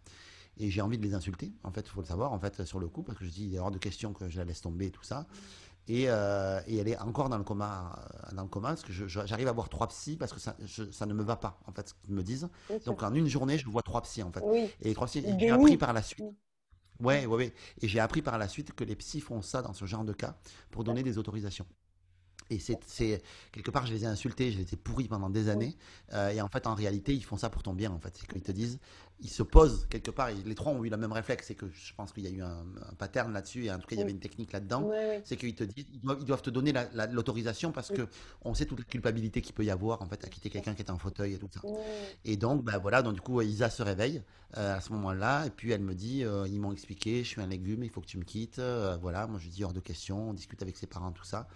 Et 0.58 0.70
j'ai 0.70 0.80
envie 0.80 0.98
de 0.98 1.02
les 1.04 1.14
insulter, 1.14 1.52
en 1.62 1.70
fait, 1.70 1.82
il 1.82 1.88
faut 1.88 2.00
le 2.00 2.06
savoir, 2.06 2.32
en 2.32 2.38
fait, 2.40 2.64
sur 2.64 2.80
le 2.80 2.88
coup, 2.88 3.02
parce 3.02 3.16
que 3.18 3.24
je 3.24 3.30
dis, 3.30 3.44
il 3.46 3.54
est 3.54 3.58
hors 3.60 3.70
de 3.70 3.78
question 3.78 4.12
que 4.12 4.28
je 4.28 4.38
la 4.38 4.44
laisse 4.44 4.60
tomber 4.60 4.86
et 4.86 4.90
tout 4.90 5.04
ça. 5.04 5.26
Et, 5.86 6.04
euh, 6.08 6.60
et 6.66 6.76
elle 6.76 6.88
est 6.88 6.98
encore 6.98 7.28
dans 7.30 7.38
le 7.38 7.44
coma, 7.44 7.96
euh, 8.30 8.36
dans 8.36 8.42
le 8.42 8.48
coma 8.48 8.68
parce 8.68 8.82
que 8.82 8.92
j'arrive 8.92 9.48
à 9.48 9.52
voir 9.52 9.68
trois 9.70 9.88
psys 9.88 10.16
parce 10.16 10.32
que 10.34 10.40
ça, 10.40 10.54
je- 10.66 10.90
ça 10.90 11.06
ne 11.06 11.14
me 11.14 11.22
va 11.22 11.36
pas, 11.36 11.60
en 11.66 11.72
fait, 11.72 11.88
ce 11.88 11.94
qu'ils 12.02 12.14
me 12.14 12.22
disent. 12.22 12.48
Bien 12.68 12.78
sûr. 12.78 12.92
Donc, 12.92 13.02
en 13.02 13.14
une 13.14 13.26
journée, 13.28 13.56
je 13.56 13.66
vois 13.68 13.82
trois 13.82 14.02
psys, 14.02 14.22
en 14.22 14.30
fait. 14.32 14.42
Oui. 14.44 14.68
Et 14.82 14.92
trois 14.94 15.06
psys, 15.06 15.22
j'ai 15.38 15.50
appris 15.50 15.76
par 15.78 15.92
la 15.94 16.02
suite. 16.02 16.26
Mm. 16.26 17.04
Ouais, 17.06 17.26
ouais, 17.26 17.36
ouais. 17.36 17.54
Et 17.80 17.88
j'ai 17.88 18.00
appris 18.00 18.22
par 18.22 18.38
la 18.38 18.48
suite 18.48 18.72
que 18.72 18.84
les 18.84 18.96
psys 18.96 19.20
font 19.20 19.40
ça 19.40 19.62
dans 19.62 19.72
ce 19.72 19.84
genre 19.86 20.04
de 20.04 20.12
cas 20.12 20.36
pour 20.70 20.84
donner 20.84 21.02
des 21.04 21.16
autorisations. 21.16 21.66
Et 22.50 22.58
c'est 22.58 23.22
quelque 23.52 23.70
part, 23.70 23.86
je 23.86 23.92
les 23.92 24.04
ai 24.04 24.06
insultés, 24.06 24.50
je 24.52 24.58
les 24.58 24.72
ai 24.74 24.76
pourris 24.76 25.06
pendant 25.08 25.28
des 25.30 25.44
Mm. 25.44 25.48
années. 25.50 25.76
Euh, 26.14 26.30
et 26.30 26.40
en 26.40 26.48
fait, 26.48 26.66
en 26.66 26.74
réalité, 26.74 27.14
ils 27.14 27.24
font 27.24 27.36
ça 27.36 27.50
pour 27.50 27.62
ton 27.62 27.74
bien. 27.74 27.90
En 27.90 27.98
fait, 28.00 28.16
c'est 28.18 28.26
qu'ils 28.26 28.42
te 28.42 28.52
disent, 28.52 28.78
ils 29.20 29.28
se 29.30 29.42
posent 29.42 29.86
quelque 29.90 30.10
part. 30.10 30.28
et 30.30 30.34
les 30.34 30.54
trois 30.54 30.72
ont 30.72 30.82
eu 30.84 30.88
le 30.88 30.96
même 30.96 31.12
réflexe. 31.12 31.46
C'est 31.48 31.54
que 31.54 31.68
je 31.68 31.92
pense 31.94 32.12
qu'il 32.12 32.24
y 32.24 32.26
a 32.26 32.30
eu 32.30 32.40
un, 32.42 32.64
un 32.90 32.94
pattern 32.96 33.32
là-dessus. 33.32 33.66
Et 33.66 33.70
en 33.72 33.78
tout 33.78 33.86
cas, 33.86 33.96
il 33.96 33.98
y 33.98 34.02
avait 34.02 34.12
Mm. 34.12 34.16
une 34.16 34.20
technique 34.20 34.52
là-dedans. 34.52 34.90
C'est 35.24 35.36
qu'ils 35.36 35.54
te 35.54 35.64
disent, 35.64 35.86
ils 35.92 36.00
doivent, 36.00 36.18
ils 36.20 36.24
doivent 36.24 36.42
te 36.42 36.50
donner 36.50 36.72
la- 36.72 36.88
la- 36.94 37.06
l'autorisation 37.06 37.70
parce 37.72 37.90
que 37.90 38.08
on 38.42 38.54
sait 38.54 38.64
toute 38.64 38.78
la 38.78 38.84
culpabilité 38.84 39.42
qu'il 39.42 39.54
peut 39.54 39.64
y 39.64 39.70
avoir 39.70 40.00
en 40.02 40.06
fait 40.06 40.24
à 40.24 40.28
quitter 40.28 40.48
quelqu'un 40.48 40.74
qui 40.74 40.82
est 40.82 40.90
en 40.90 40.98
fauteuil 40.98 41.34
et 41.34 41.38
tout 41.38 41.48
ça. 41.52 41.60
Et 42.24 42.36
donc, 42.38 42.64
bah 42.64 42.78
voilà, 42.78 43.02
donc 43.02 43.14
du 43.14 43.20
coup, 43.20 43.40
Isa 43.42 43.68
se 43.68 43.82
réveille 43.82 44.22
euh, 44.56 44.76
à 44.76 44.80
ce 44.80 44.90
moment-là, 44.92 45.44
et 45.46 45.50
puis 45.50 45.72
elle 45.72 45.82
me 45.82 45.94
dit, 45.94 46.24
euh, 46.24 46.48
ils 46.48 46.58
m'ont 46.58 46.72
expliqué, 46.72 47.22
je 47.22 47.28
suis 47.28 47.40
un 47.42 47.46
légume, 47.46 47.82
il 47.84 47.90
faut 47.90 48.00
que 48.00 48.06
tu 48.06 48.16
me 48.16 48.24
quittes, 48.24 48.60
voilà, 49.02 49.26
moi 49.26 49.38
je 49.38 49.48
dis 49.48 49.62
hors 49.64 49.74
de 49.74 49.80
question, 49.80 50.30
on 50.30 50.32
discute 50.32 50.62
avec 50.62 50.76
ses 50.78 50.86
parents, 50.86 51.12
tout 51.12 51.24
ça. 51.24 51.46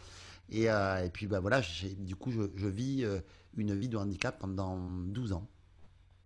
Et, 0.49 0.71
euh, 0.71 1.05
et 1.05 1.11
puis, 1.11 1.27
bah 1.27 1.41
voilà, 1.41 1.63
du 1.99 2.17
coup, 2.17 2.31
je, 2.31 2.43
je 2.57 2.67
vis 2.69 3.05
euh, 3.05 3.21
une 3.57 3.75
vie 3.75 3.89
de 3.89 3.97
handicap 3.97 4.39
pendant 4.39 4.79
12 5.07 5.33
ans. 5.33 5.49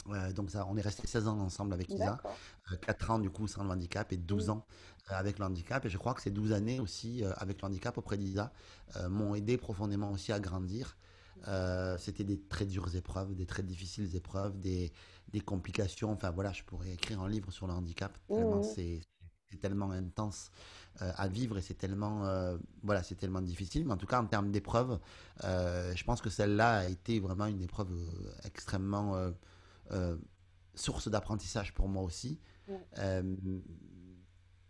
Euh, 0.09 0.33
donc 0.33 0.51
ça, 0.51 0.67
on 0.69 0.77
est 0.77 0.83
resté 0.83 1.07
16 1.07 1.27
ans 1.29 1.39
ensemble 1.41 1.73
avec 1.75 1.95
Isa. 1.97 2.23
Euh, 2.73 2.77
4 2.77 3.11
ans 3.11 3.19
du 3.19 3.31
coup 3.31 3.49
sans 3.49 3.65
le 3.65 3.71
handicap 3.71 4.13
et 4.13 4.17
12 4.17 4.49
Mm. 4.49 4.51
ans 4.51 4.67
euh, 5.11 5.15
avec 5.15 5.39
le 5.39 5.45
handicap. 5.45 5.85
Et 5.85 5.89
je 5.89 5.99
crois 5.99 6.15
que 6.15 6.23
ces 6.23 6.31
12 6.31 6.53
années 6.53 6.81
aussi 6.81 7.23
avec 7.39 7.63
le 7.63 7.67
handicap 7.69 7.97
auprès 7.99 8.19
d'Isa 8.19 8.53
m'ont 9.09 9.35
aidé 9.35 9.57
profondément 9.59 10.13
aussi 10.13 10.33
à 10.33 10.41
grandir. 10.41 10.97
C'était 11.99 12.25
des 12.25 12.41
très 12.41 12.67
dures 12.67 12.95
épreuves, 12.97 13.35
des 13.35 13.47
très 13.47 13.63
difficiles 13.63 14.15
épreuves, 14.17 14.59
des, 14.61 14.93
des 15.29 15.41
complications. 15.41 16.13
Enfin 16.13 16.31
voilà, 16.31 16.53
je 16.53 16.63
pourrais 16.65 16.93
écrire 16.93 17.21
un 17.21 17.29
livre 17.29 17.51
sur 17.53 17.67
le 17.67 17.73
handicap. 17.73 18.17
Tellement 18.35 18.63
Mhm. 18.63 18.63
c'est 18.63 19.01
tellement 19.61 19.91
intense 19.93 20.51
à 21.01 21.29
vivre 21.29 21.59
et 21.59 21.61
c'est 21.61 21.75
tellement 21.75 22.25
euh, 22.25 22.57
voilà, 22.83 23.03
c'est 23.03 23.17
tellement 23.17 23.43
difficile. 23.43 23.85
Mais 23.87 23.93
en 23.93 23.97
tout 23.97 24.07
cas, 24.07 24.21
en 24.21 24.27
termes 24.27 24.51
d'épreuves, 24.51 24.99
euh, 25.45 25.93
je 25.95 26.05
pense 26.05 26.21
que 26.21 26.31
celle-là 26.31 26.79
a 26.79 26.85
été 26.89 27.21
vraiment 27.21 27.47
une 27.47 27.63
épreuve 27.63 27.93
euh, 27.93 28.31
extrêmement 28.45 29.15
euh, 29.17 29.31
euh, 29.93 30.17
source 30.75 31.09
d'apprentissage 31.09 31.75
pour 31.75 31.89
moi 31.89 32.03
aussi, 32.03 32.41
euh, 32.99 33.37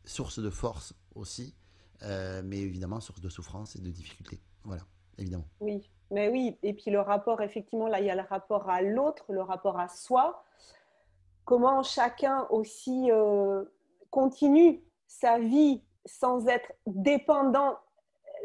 source 0.05 0.39
de 0.39 0.51
force 0.51 0.95
aussi, 1.15 1.55
euh, 2.03 2.43
mais 2.45 2.59
évidemment 2.59 3.01
source 3.01 3.21
de 3.21 3.29
souffrance 3.29 3.77
et 3.77 3.81
de 3.81 3.91
difficulté. 3.91 4.41
Voilà, 4.65 4.83
évidemment. 5.19 5.47
Oui, 5.61 5.89
mais 6.11 6.29
oui. 6.29 6.57
Et 6.63 6.75
puis 6.75 6.91
le 6.91 7.01
rapport, 7.01 7.41
effectivement, 7.41 7.89
là, 7.89 8.01
il 8.01 8.07
y 8.07 8.11
a 8.11 8.15
le 8.17 8.23
rapport 8.23 8.69
à 8.69 8.83
l'autre, 8.83 9.33
le 9.33 9.43
rapport 9.43 9.79
à 9.79 9.89
soi. 9.89 10.45
Comment 11.45 11.83
chacun 11.83 12.47
aussi 12.51 13.11
euh, 13.11 13.65
continue 14.11 14.83
sa 15.07 15.39
vie 15.39 15.83
sans 16.07 16.47
être 16.49 16.73
dépendant 16.87 17.77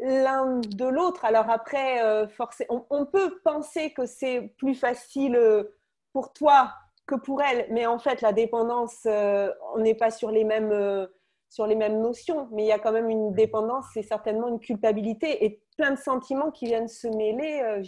l'un 0.02 0.60
de 0.60 0.84
l'autre. 0.84 1.24
Alors 1.24 1.48
après, 1.50 2.02
euh, 2.04 2.26
forcé- 2.26 2.66
on, 2.68 3.06
peut 3.06 3.40
penser 3.44 3.92
que 3.92 4.06
c'est 4.06 4.54
plus 4.58 4.74
facile 4.74 5.36
euh, 5.36 5.64
pour 6.12 6.32
toi 6.32 6.72
que 7.06 7.14
pour 7.14 7.42
elle, 7.42 7.66
mais 7.70 7.86
en 7.86 7.98
fait, 7.98 8.20
la 8.20 8.32
dépendance, 8.32 9.06
euh, 9.06 9.50
on 9.74 9.80
n'est 9.80 9.94
pas 9.94 10.10
sur 10.10 10.30
les 10.30 10.44
mêmes, 10.44 11.08
sur 11.48 11.66
les 11.66 11.74
mêmes 11.74 12.00
notions, 12.00 12.48
mais 12.52 12.62
il 12.64 12.68
y 12.68 12.72
a 12.72 12.78
quand 12.78 12.92
même 12.92 13.10
une 13.10 13.32
dépendance, 13.32 13.86
c'est 13.92 14.02
certainement 14.02 14.48
une 14.48 14.60
culpabilité 14.60 15.44
et 15.44 15.62
plein 15.76 15.90
de 15.90 15.98
sentiments 15.98 16.50
qui 16.52 16.66
viennent 16.66 16.88
se 16.88 17.08
mêler. 17.08 17.82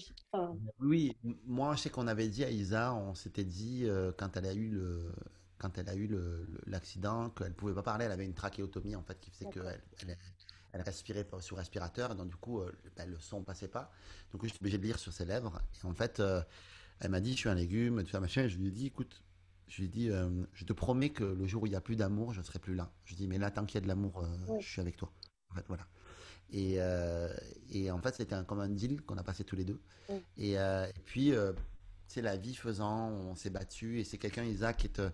Oui, 0.81 1.17
moi 1.47 1.75
je 1.77 1.83
sais 1.83 1.91
qu'on 1.91 2.09
avait 2.09 2.27
dit 2.27 2.45
à 2.45 2.51
Isa, 2.51 2.93
on 2.95 3.15
s'était 3.15 3.45
dit 3.45 3.89
quand 4.19 4.37
elle 4.37 4.47
a 4.47 4.53
eu 4.53 4.71
le 4.71 5.13
quand 5.59 5.79
elle 5.79 5.89
a 5.89 5.95
eu 5.95 6.09
l'accident 6.67 7.31
qu'elle 7.31 7.55
pouvait 7.55 7.75
pas 7.75 7.83
parler, 7.83 8.05
elle 8.07 8.13
avait 8.13 8.25
une 8.25 8.35
trachéotomie 8.35 8.97
en 8.97 9.03
fait 9.03 9.19
qui 9.21 9.31
faisait 9.31 9.47
qu'elle 9.51 9.81
elle, 10.01 10.19
elle 10.73 10.81
respirait 10.83 11.27
sous 11.41 11.55
respirateur 11.55 12.13
et 12.13 12.15
donc 12.17 12.29
du 12.29 12.37
coup 12.37 12.61
euh, 12.61 12.73
ben, 12.97 13.09
le 13.09 13.19
son 13.19 13.43
passait 13.45 13.69
pas. 13.69 13.91
Donc 14.33 14.43
je 14.43 14.49
suis 14.49 14.59
obligé 14.61 14.79
de 14.79 14.83
lire 14.83 14.99
sur 14.99 15.13
ses 15.13 15.25
lèvres 15.25 15.61
et 15.83 15.87
en 15.87 15.95
fait 15.95 16.19
euh, 16.21 16.43
elle 17.01 17.11
m'a 17.11 17.21
dit 17.21 17.33
je 17.33 17.39
suis 17.39 17.49
un 17.49 17.55
légume, 17.55 18.03
tout 18.03 18.11
ça 18.11 18.21
machin. 18.21 18.43
Et 18.43 18.49
je 18.49 18.59
lui 18.59 18.69
ai 18.69 18.71
dit 18.73 18.87
écoute, 18.87 19.23
je 19.69 19.79
lui 19.79 19.85
ai 19.85 19.89
dit 19.89 20.11
euh, 20.11 20.29
je 20.53 20.65
te 20.65 20.73
promets 20.73 21.11
que 21.11 21.25
le 21.25 21.47
jour 21.47 21.63
où 21.63 21.67
il 21.67 21.73
y 21.73 21.77
a 21.77 21.81
plus 21.81 21.97
d'amour, 21.97 22.33
je 22.35 22.43
serai 22.43 22.59
plus 22.59 22.75
là. 22.75 22.93
Je 23.05 23.15
lui 23.15 23.23
ai 23.23 23.27
dit 23.27 23.29
mais 23.29 23.39
là 23.39 23.51
tant 23.51 23.65
qu'il 23.65 23.77
y 23.77 23.79
a 23.79 23.83
de 23.83 23.89
l'amour, 23.89 24.19
euh, 24.25 24.27
Oui. 24.49 24.61
je 24.61 24.69
suis 24.69 24.81
avec 24.81 24.97
toi. 24.97 25.13
En 25.51 25.55
fait 25.55 25.65
voilà. 25.69 25.87
Et, 26.51 26.75
et 27.71 27.91
en 27.91 27.99
fait 27.99 28.15
c'était 28.15 28.35
un, 28.35 28.45
comme 28.45 28.61
un 28.61 28.69
deal 28.69 29.03
qu'on 29.03 29.17
a 29.17 29.23
passé 29.25 29.45
tous 29.45 29.57
les 29.57 29.65
deux. 29.65 29.81
Oui. 30.09 30.21
Et, 30.37 30.53
et 30.53 30.93
puis, 31.05 31.33
c'est 32.07 32.23
la 32.23 32.37
vie 32.37 32.55
faisant, 32.55 33.09
on 33.11 33.35
s'est 33.35 33.51
battu. 33.51 34.01
Et 34.01 34.05
c'est 34.05 34.19
quelqu'un, 34.19 34.45
Isaac, 34.45 34.79
qui 34.79 34.87
est. 34.87 34.99
euh, 34.99 35.11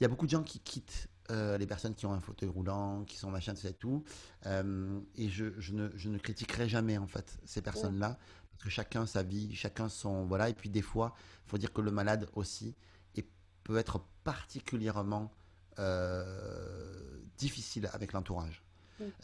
Il 0.00 0.04
y 0.04 0.06
a 0.06 0.08
beaucoup 0.08 0.26
de 0.26 0.30
gens 0.30 0.42
qui 0.42 0.60
quittent 0.60 1.08
euh, 1.30 1.58
les 1.58 1.66
personnes 1.66 1.94
qui 1.94 2.06
ont 2.06 2.12
un 2.12 2.20
fauteuil 2.20 2.48
roulant, 2.48 3.04
qui 3.04 3.16
sont 3.16 3.30
machin, 3.30 3.54
et 3.54 3.72
tout. 3.74 4.02
Euh, 4.46 4.98
et 5.16 5.28
je, 5.28 5.58
je 5.58 5.72
ne, 5.74 5.90
je 5.94 6.08
ne 6.08 6.18
critiquerai 6.18 6.68
jamais, 6.68 6.98
en 6.98 7.06
fait, 7.06 7.38
ces 7.44 7.62
personnes-là. 7.62 8.18
Parce 8.50 8.64
que 8.64 8.70
chacun 8.70 9.06
sa 9.06 9.22
vie, 9.22 9.54
chacun 9.54 9.88
son. 9.88 10.26
Voilà. 10.26 10.48
Et 10.48 10.54
puis, 10.54 10.70
des 10.70 10.82
fois, 10.82 11.14
il 11.46 11.50
faut 11.50 11.58
dire 11.58 11.72
que 11.72 11.80
le 11.80 11.90
malade 11.90 12.28
aussi 12.34 12.74
et 13.14 13.24
peut 13.62 13.76
être 13.76 14.00
particulièrement 14.24 15.30
euh, 15.78 17.20
difficile 17.36 17.88
avec 17.92 18.12
l'entourage. 18.12 18.62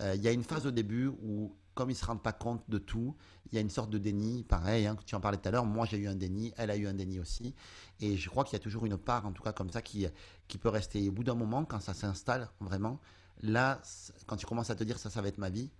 Il 0.01 0.23
y 0.23 0.29
a 0.29 0.31
une 0.31 0.45
phase 0.45 0.67
au 0.67 0.71
début 0.71 1.09
où, 1.09 1.53
comme 1.75 1.91
ils 1.91 1.95
ne 1.95 1.99
se 1.99 2.05
rendent 2.05 2.23
pas 2.23 2.33
compte 2.33 2.63
de 2.69 2.79
tout, 2.79 3.17
il 3.51 3.55
y 3.55 3.59
a 3.59 3.61
une 3.61 3.71
sorte 3.71 3.91
de 3.91 3.99
déni, 3.99 4.45
pareil, 4.45 4.87
hein, 4.87 4.97
tu 5.07 5.15
en 5.15 5.21
parlais 5.21 5.39
tout 5.39 5.49
à 5.49 5.53
l'heure, 5.53 5.65
moi 5.65 5.87
j'ai 5.87 5.99
eu 5.99 6.09
un 6.09 6.15
déni, 6.15 6.53
elle 6.57 6.71
a 6.71 6.77
eu 6.77 6.87
un 6.87 6.95
déni 6.95 7.19
aussi, 7.21 7.55
et 8.01 8.17
je 8.17 8.29
crois 8.29 8.45
qu'il 8.45 8.55
y 8.55 8.57
a 8.57 8.61
toujours 8.61 8.87
une 8.87 8.97
part, 8.97 9.27
en 9.27 9.33
tout 9.33 9.43
cas 9.43 9.53
comme 9.53 9.71
ça, 9.71 9.83
qui, 9.83 10.07
qui 10.49 10.59
peut 10.59 10.69
rester. 10.69 11.03
Et 11.03 11.09
au 11.09 11.13
bout 11.13 11.25
d'un 11.25 11.35
moment, 11.35 11.65
quand 11.65 11.81
ça 11.81 11.95
s'installe 11.95 12.49
vraiment, 12.61 13.01
là, 13.43 13.81
quand 14.27 14.37
tu 14.37 14.47
commences 14.47 14.71
à 14.71 14.75
te 14.75 14.85
dire 14.85 14.99
ça, 14.99 15.11
ça 15.11 15.21
va 15.23 15.29
être 15.29 15.39
ma 15.39 15.51
vie, 15.51 15.71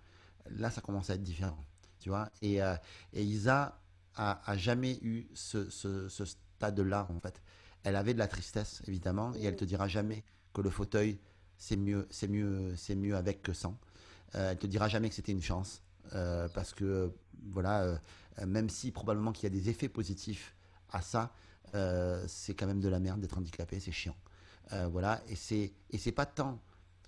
là, 0.49 0.69
ça 0.69 0.81
commence 0.81 1.09
à 1.09 1.15
être 1.15 1.23
différent, 1.23 1.59
tu 1.99 2.09
vois. 2.09 2.29
Et, 2.41 2.61
euh, 2.61 2.75
et 3.13 3.23
Isa 3.23 3.81
a, 4.15 4.41
a 4.49 4.57
jamais 4.57 4.99
eu 5.01 5.27
ce, 5.33 5.69
ce, 5.69 6.07
ce 6.09 6.25
stade-là, 6.25 7.07
en 7.09 7.19
fait. 7.19 7.41
Elle 7.83 7.95
avait 7.95 8.13
de 8.13 8.19
la 8.19 8.27
tristesse, 8.27 8.81
évidemment, 8.87 9.33
et 9.35 9.43
elle 9.43 9.55
te 9.55 9.65
dira 9.65 9.87
jamais 9.87 10.23
que 10.53 10.61
le 10.61 10.69
fauteuil, 10.69 11.19
c'est 11.57 11.77
mieux, 11.77 12.07
c'est 12.09 12.27
mieux, 12.27 12.75
c'est 12.75 12.95
mieux 12.95 13.15
avec 13.15 13.41
que 13.41 13.53
sans. 13.53 13.77
Euh, 14.35 14.51
elle 14.51 14.57
te 14.57 14.67
dira 14.67 14.87
jamais 14.89 15.09
que 15.09 15.15
c'était 15.15 15.31
une 15.31 15.41
chance, 15.41 15.81
euh, 16.13 16.47
parce 16.49 16.73
que 16.73 17.11
voilà, 17.51 17.83
euh, 17.83 17.97
euh, 18.39 18.45
même 18.45 18.69
si 18.69 18.91
probablement 18.91 19.31
qu'il 19.31 19.43
y 19.43 19.47
a 19.47 19.49
des 19.61 19.69
effets 19.69 19.89
positifs 19.89 20.55
à 20.91 21.01
ça, 21.01 21.31
euh, 21.73 22.23
c'est 22.27 22.53
quand 22.53 22.67
même 22.67 22.81
de 22.81 22.89
la 22.89 22.99
merde 22.99 23.19
d'être 23.19 23.37
handicapé, 23.37 23.79
c'est 23.79 23.91
chiant. 23.91 24.15
Euh, 24.73 24.87
voilà, 24.87 25.21
et 25.29 25.35
c'est 25.35 25.73
et 25.91 25.97
c'est 25.97 26.11
pas 26.11 26.25
tant 26.25 26.59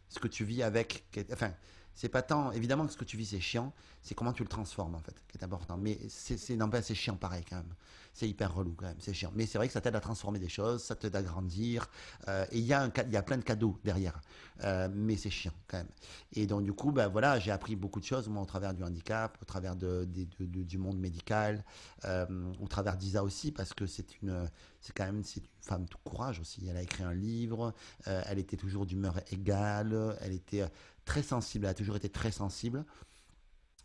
ce 0.10 0.20
que 0.20 0.28
tu 0.28 0.46
vis 0.46 0.64
avec, 0.64 1.06
enfin, 1.32 1.52
c'est 1.98 2.10
pas 2.10 2.22
tant 2.22 2.52
évidemment 2.52 2.86
que 2.86 2.94
ce 2.94 2.98
que 2.98 3.04
tu 3.04 3.18
vis 3.18 3.26
c'est 3.26 3.40
chiant, 3.40 3.74
c'est 4.04 4.14
comment 4.14 4.32
tu 4.32 4.44
le 4.44 4.50
transformes 4.50 4.94
en 4.94 5.00
fait, 5.00 5.16
qui 5.28 5.38
est 5.38 5.44
important. 5.44 5.78
Mais 5.78 5.98
c'est 6.10 6.56
non, 6.56 6.68
ben, 6.68 6.82
c'est 6.82 6.94
chiant 6.94 7.16
pareil 7.18 7.44
quand 7.50 7.56
même. 7.58 7.74
C'est 8.14 8.30
hyper 8.30 8.54
relou 8.54 8.74
quand 8.78 8.86
même, 8.86 8.98
c'est 9.00 9.14
chiant. 9.14 9.32
Mais 9.36 9.48
c'est 9.48 9.58
vrai 9.58 9.68
que 9.68 9.74
ça 9.74 9.82
t'aide 9.82 9.96
à 9.96 10.00
transformer 10.00 10.38
des 10.40 10.48
choses, 10.48 10.84
ça 10.84 10.96
t'aide 10.96 11.16
à 11.16 11.24
grandir. 11.24 11.90
euh, 12.28 12.46
et 12.52 12.60
il 12.60 12.66
y 12.66 12.74
a 12.74 12.88
il 13.06 13.12
y 13.12 13.18
a 13.18 13.24
plein 13.24 13.38
de 13.38 13.44
cadeaux 13.44 13.80
derrière. 13.84 14.22
Euh, 14.64 14.88
mais 14.94 15.18
c'est 15.18 15.32
chiant 15.32 15.54
quand 15.68 15.78
même. 15.78 15.90
Et 16.34 16.46
donc 16.46 16.64
du 16.64 16.74
coup, 16.74 16.92
ben 16.92 17.08
voilà, 17.08 17.40
j'ai 17.40 17.52
appris 17.52 17.76
beaucoup 17.76 18.00
de 18.00 18.06
choses 18.06 18.28
moi 18.30 18.44
au 18.44 18.46
travers 18.46 18.76
du 18.76 18.84
handicap, 18.84 19.36
au 19.42 19.46
travers 19.46 19.76
du 19.76 20.78
monde 20.78 21.00
médical, 21.00 21.66
euh, 22.06 22.28
au 22.62 22.68
travers 22.68 22.96
d'Isa 22.96 23.24
aussi 23.24 23.52
parce 23.52 23.74
que 23.74 23.88
c'est 23.88 24.22
une, 24.22 24.48
c'est 24.82 24.94
quand 24.96 25.06
même 25.06 25.24
c'est 25.24 25.40
une 25.40 25.48
femme 25.62 25.86
de 25.86 25.96
courage 26.04 26.40
aussi. 26.40 26.68
Elle 26.70 26.78
a 26.78 26.84
écrit 26.84 27.04
un 27.04 27.14
livre, 27.14 27.74
elle 28.06 28.38
était 28.38 28.58
toujours 28.58 28.86
d'humeur 28.86 29.20
égale, 29.32 30.16
elle 30.22 30.34
était 30.34 30.64
très 31.08 31.24
sensible, 31.24 31.66
elle 31.66 31.72
a 31.72 31.74
toujours 31.74 31.96
été 31.96 32.10
très 32.10 32.32
sensible. 32.32 32.86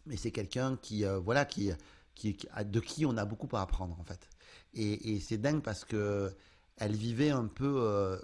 Mais 0.06 0.16
c'est 0.16 0.32
quelqu'un 0.32 0.76
qui, 0.76 1.04
euh, 1.06 1.18
voilà, 1.20 1.44
qui, 1.44 1.70
qui, 2.14 2.36
de 2.66 2.80
qui 2.80 3.06
on 3.06 3.16
a 3.16 3.24
beaucoup 3.24 3.48
à 3.56 3.62
apprendre 3.62 3.98
en 4.00 4.04
fait. 4.04 4.28
Et, 4.74 5.14
et 5.14 5.20
c'est 5.20 5.38
dingue 5.38 5.62
parce 5.62 5.84
que 5.84 6.34
elle 6.76 6.94
vivait 6.96 7.30
un 7.30 7.46
peu 7.46 7.74
euh, 7.78 8.18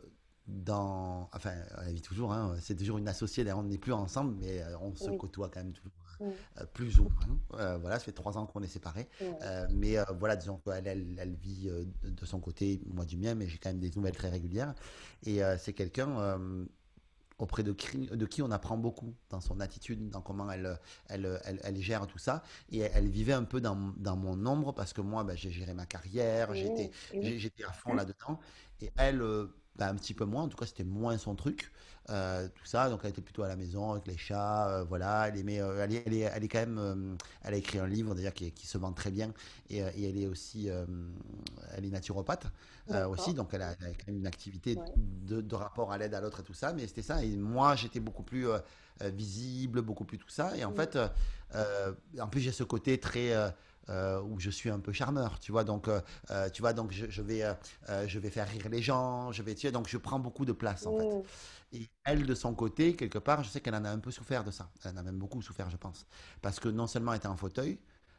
dans, 0.49 1.29
enfin, 1.35 1.53
elle 1.87 1.95
vit 1.95 2.03
toujours. 2.03 2.33
hein, 2.33 2.57
c'est 2.61 2.75
toujours 2.75 2.99
une 2.99 3.07
associée. 3.09 3.45
D'ailleurs, 3.45 3.59
on 3.59 3.65
n'est 3.65 3.79
plus 3.79 3.93
ensemble, 3.93 4.35
mais 4.41 4.61
euh, 4.63 4.77
on 4.81 4.95
se 4.97 5.11
Oui. 5.11 5.19
côtoie 5.19 5.49
quand 5.51 5.61
même 5.63 5.73
toujours. 5.73 5.93
Euh, 6.21 6.67
plus 6.75 6.99
ou 6.99 7.05
moins. 7.05 7.39
Euh, 7.61 7.79
voilà, 7.79 8.01
ça 8.01 8.05
fait 8.05 8.13
trois 8.13 8.37
ans 8.39 8.47
qu'on 8.47 8.61
est 8.63 8.67
séparés. 8.67 9.09
mais 9.71 9.97
voilà, 10.19 10.35
disons 10.35 10.59
qu'elle 10.65 10.87
elle, 10.89 11.17
elle 11.21 11.35
vit 11.37 11.71
de, 12.03 12.25
son 12.27 12.41
côté, 12.41 12.81
moi 12.93 13.05
du 13.05 13.17
mien, 13.17 13.37
mais 13.37 13.47
j'ai 13.47 13.59
quand 13.59 13.71
même 13.71 13.79
des 13.79 13.93
nouvelles 13.95 14.17
très 14.17 14.29
régulières. 14.29 14.75
Et 15.25 15.41
c'est 15.59 15.75
quelqu'un 15.75 16.41
auprès 17.38 17.62
de 17.62 17.72
qui, 17.72 17.98
de 18.07 18.27
qui 18.27 18.42
on 18.42 18.51
apprend 18.51 18.77
beaucoup 18.77 19.14
dans 19.31 19.40
son 19.40 19.61
attitude, 19.61 20.11
dans 20.11 20.20
comment 20.20 20.51
elle, 20.51 20.79
elle, 21.09 21.40
elle, 21.44 21.61
elle 21.62 21.81
gère 21.81 22.07
tout 22.07 22.18
ça. 22.18 22.42
Et 22.70 22.79
elle, 22.81 23.09
vivait 23.09 23.33
un 23.33 23.44
peu 23.44 23.61
dans, 23.61 23.77
dans 23.96 24.16
mon 24.16 24.44
ombre 24.46 24.72
parce 24.74 24.92
que 24.92 25.01
moi, 25.01 25.24
ben, 25.24 25.37
j'ai 25.37 25.51
géré 25.51 25.72
ma 25.74 25.87
carrière, 25.87 26.51
Oui, 26.51 26.59
j'étais 26.61 26.90
oui. 27.14 27.20
j'ai- 27.22 27.38
j'étais 27.38 27.64
à 27.64 27.72
fond 27.72 27.94
là-dedans. 27.94 28.40
Et 28.81 28.90
elle, 28.96 29.22
euh, 29.22 29.46
bah, 29.79 29.88
un 29.88 29.95
petit 29.95 30.14
peu 30.14 30.25
moins. 30.25 30.43
En 30.45 30.49
tout 30.49 30.57
cas, 30.57 30.67
c'était 30.67 30.85
moins 30.85 31.17
son 31.19 31.35
truc. 31.35 31.73
euh, 32.11 32.49
tout 32.49 32.64
ça, 32.64 32.88
donc 32.91 33.01
elle 33.05 33.11
était 33.11 33.21
plutôt 33.23 33.43
à 33.43 33.49
la 33.49 33.57
maison 33.57 33.93
avec 33.93 34.07
les 34.07 34.17
chats. 34.17 34.69
euh, 34.81 34.85
voilà, 34.85 35.29
elle 35.29 35.37
aimait. 35.38 35.61
euh, 35.61 35.83
elle, 35.85 35.95
est, 35.95 36.03
elle, 36.07 36.14
est, 36.14 36.21
elle 36.21 36.45
est 36.45 36.49
quand 36.49 36.59
même. 36.61 37.17
elle 37.43 37.55
a 37.55 37.57
écrit 37.57 37.79
un 37.79 37.87
livre 37.87 38.14
d'ailleurs 38.14 38.35
qui, 38.35 38.51
qui 38.53 38.67
se 38.67 38.79
vend 38.79 38.93
très 38.93 39.11
bien. 39.11 39.33
Et, 39.71 39.79
et 39.79 40.09
elle 40.09 40.19
est 40.19 40.27
aussi. 40.27 40.69
elle 41.77 41.85
est 41.85 41.91
naturopathe 41.91 42.47
aussi. 43.09 43.35
Donc 43.35 43.53
elle 43.55 43.62
a, 43.62 43.75
elle 43.81 43.87
a 43.87 43.91
quand 43.91 44.09
même 44.09 44.17
une 44.19 44.27
activité 44.27 44.77
Ouais. 44.77 44.93
de, 44.97 45.41
de 45.41 45.55
rapport 45.55 45.93
à 45.93 45.99
l'aide 45.99 46.14
à 46.14 46.21
l'autre 46.21 46.41
et 46.41 46.43
tout 46.45 46.55
ça. 46.55 46.73
Mais 46.73 46.87
c'était 46.87 47.03
ça. 47.03 47.23
Et 47.25 47.37
moi, 47.37 47.77
j'étais 47.77 48.01
beaucoup 48.01 48.23
plus 48.23 48.47
visible, 49.01 49.83
beaucoup 49.83 50.05
plus 50.05 50.19
tout 50.19 50.29
ça. 50.29 50.57
Et 50.57 50.64
en 50.64 50.72
Mm. 50.72 50.74
fait, 50.74 50.99
en 52.20 52.29
plus, 52.29 52.41
j'ai 52.41 52.53
ce 52.53 52.64
côté 52.64 52.99
très. 52.99 53.33
Euh, 53.89 54.20
où 54.22 54.39
je 54.41 54.51
suis 54.51 54.70
un 54.70 54.80
peu 54.80 54.93
charmeur, 54.93 55.39
tu 55.41 55.53
vois, 55.53 55.64
donc 55.64 55.89
euh, 55.89 56.01
euh, 56.30 56.49
tu 56.51 56.62
vois, 56.62 56.72
donc 56.72 56.93
je, 56.93 57.07
je 57.09 57.22
vais, 57.22 57.43
euh, 57.43 58.07
je 58.07 58.18
vais 58.18 58.30
faire 58.30 58.49
rire 58.49 58.68
les 58.68 58.82
gens, 58.82 59.32
je 59.32 59.43
vais, 59.43 59.55
tu 59.55 59.62
sais, 59.62 59.72
donc 59.72 59.89
je 59.89 59.97
prends 59.99 60.18
beaucoup 60.18 60.45
de 60.45 60.53
place 60.53 60.86
en 60.86 60.93
fait. 60.93 61.09
Et 61.72 61.91
elle, 62.05 62.26
de 62.26 62.34
son 62.34 62.55
côté, 62.55 62.97
quelque 62.97 63.18
part, 63.18 63.45
je 63.45 63.51
sais 63.51 63.61
qu'elle 63.61 63.74
en 63.74 63.84
a 63.84 63.91
un 63.91 63.99
peu 63.99 64.11
souffert 64.11 64.45
de 64.45 64.51
ça. 64.51 64.70
Elle 64.84 64.93
en 64.93 64.97
a 64.99 65.03
même 65.03 65.18
beaucoup 65.18 65.43
souffert, 65.43 65.70
je 65.70 65.76
pense. 65.76 66.07
Parce 66.43 66.61
que 66.61 66.68
non 66.68 66.86
seulement 66.86 67.12
elle 67.12 67.18
était 67.18 67.28
en 67.28 67.36
fauteuil, 67.36 67.78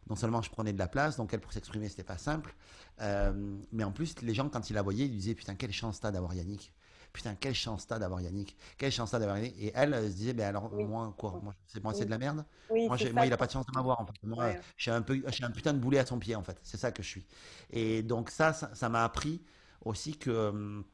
non 0.09 0.15
seulement 0.15 0.41
je 0.41 0.49
prenais 0.51 0.73
de 0.73 0.79
la 0.79 0.87
place, 0.87 1.17
donc 1.17 1.33
elle, 1.33 1.41
pour 1.41 1.53
s'exprimer, 1.53 1.89
c'était 1.89 2.03
pas 2.03 2.17
simple. 2.17 2.55
Euh, 3.01 3.57
mais 3.71 3.83
en 3.83 3.91
plus, 3.91 4.21
les 4.21 4.33
gens, 4.33 4.49
quand 4.49 4.69
ils 4.69 4.73
la 4.73 4.81
voyaient, 4.81 5.05
ils 5.05 5.11
disaient 5.11 5.35
Putain, 5.35 5.55
quelle 5.55 5.73
chance 5.73 5.99
t'as 5.99 6.11
d'avoir 6.11 6.33
Yannick. 6.33 6.73
Putain, 7.13 7.35
quelle 7.35 7.55
chance 7.55 7.87
t'as 7.87 7.97
d'avoir 7.99 8.21
Yannick. 8.21 8.55
Quelle 8.77 8.91
chance 8.91 9.11
t'as 9.11 9.19
d'avoir 9.19 9.37
Yannick. 9.39 9.55
Et 9.59 9.71
elle, 9.75 9.93
elle 9.93 10.11
se 10.11 10.15
disait 10.15 10.33
Ben 10.33 10.47
alors, 10.47 10.71
Oui. 10.71 10.83
moi, 10.83 11.13
quoi 11.17 11.39
moi, 11.41 11.55
C'est 11.65 11.83
moi, 11.83 11.93
c'est 11.93 12.01
Oui. 12.01 12.05
de 12.05 12.11
la 12.11 12.17
merde 12.19 12.45
Oui, 12.69 12.87
moi, 12.87 12.97
il 13.01 13.29
n'a 13.29 13.37
quoi. 13.37 13.37
pas 13.37 13.47
de 13.47 13.51
chance 13.51 13.65
de 13.65 13.71
m'avoir, 13.73 13.99
en 13.99 14.05
fait. 14.05 14.13
Moi, 14.23 14.45
Ouais. 14.45 14.61
je 14.77 14.83
suis 14.83 14.91
un 14.91 15.01
peu, 15.01 15.21
je 15.25 15.31
suis 15.31 15.43
un 15.45 15.51
putain 15.51 15.73
de 15.73 15.79
boulet 15.79 15.99
à 15.99 16.05
son 16.05 16.19
pied, 16.19 16.35
en 16.35 16.43
fait. 16.43 16.59
C'est 16.63 16.77
ça 16.77 16.91
que 16.91 17.01
je 17.03 17.07
suis. 17.07 17.25
Et 17.71 18.03
donc, 18.03 18.29
ça, 18.29 18.53
ça 18.53 18.89
m'a 18.89 19.03
appris 19.03 19.43
aussi 19.81 20.17
que, 20.17 20.49
hum, 20.49 20.85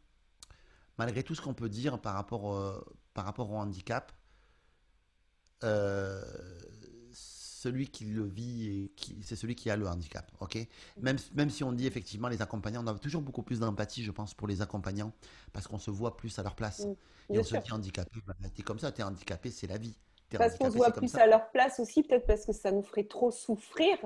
malgré 0.97 1.23
tout 1.23 1.35
ce 1.35 1.41
qu'on 1.41 1.53
peut 1.53 1.69
dire 1.69 1.99
par 1.99 2.13
rapport, 2.13 2.53
euh, 2.55 2.83
par 3.13 3.25
rapport 3.25 3.49
au 3.51 3.57
handicap, 3.57 4.11
euh, 5.63 6.21
celui 7.65 7.87
qui 7.87 8.05
le 8.05 8.23
vit, 8.23 8.67
et 8.67 8.91
qui, 8.95 9.17
c'est 9.23 9.35
celui 9.35 9.55
qui 9.55 9.71
a 9.71 9.75
le 9.75 9.87
handicap, 9.87 10.31
ok? 10.39 10.57
Même, 11.01 11.17
même 11.33 11.49
si 11.49 11.63
on 11.63 11.71
dit 11.71 11.87
effectivement 11.87 12.27
les 12.27 12.41
accompagnants, 12.41 12.83
on 12.83 12.87
a 12.87 12.99
toujours 12.99 13.23
beaucoup 13.23 13.41
plus 13.41 13.59
d'empathie, 13.59 14.03
je 14.03 14.11
pense, 14.11 14.35
pour 14.35 14.47
les 14.47 14.61
accompagnants, 14.61 15.11
parce 15.51 15.67
qu'on 15.67 15.79
se 15.79 15.89
voit 15.89 16.15
plus 16.15 16.37
à 16.37 16.43
leur 16.43 16.55
place. 16.55 16.85
Et 17.31 17.39
on 17.39 17.43
se 17.43 17.57
dit 17.57 17.71
handicapé, 17.71 18.19
bah, 18.27 18.35
t'es 18.53 18.61
comme 18.61 18.77
ça, 18.77 18.91
t'es 18.91 19.01
handicapé, 19.01 19.49
c'est 19.49 19.67
la 19.67 19.77
vie. 19.77 19.95
Parce 20.37 20.57
qu'on 20.57 20.69
se 20.69 20.77
voit 20.77 20.91
plus 20.91 21.07
ça. 21.07 21.23
à 21.23 21.27
leur 21.27 21.49
place 21.51 21.79
aussi, 21.79 22.03
peut-être 22.03 22.27
parce 22.27 22.45
que 22.45 22.53
ça 22.53 22.71
nous 22.71 22.83
ferait 22.83 23.05
trop 23.05 23.31
souffrir 23.31 23.97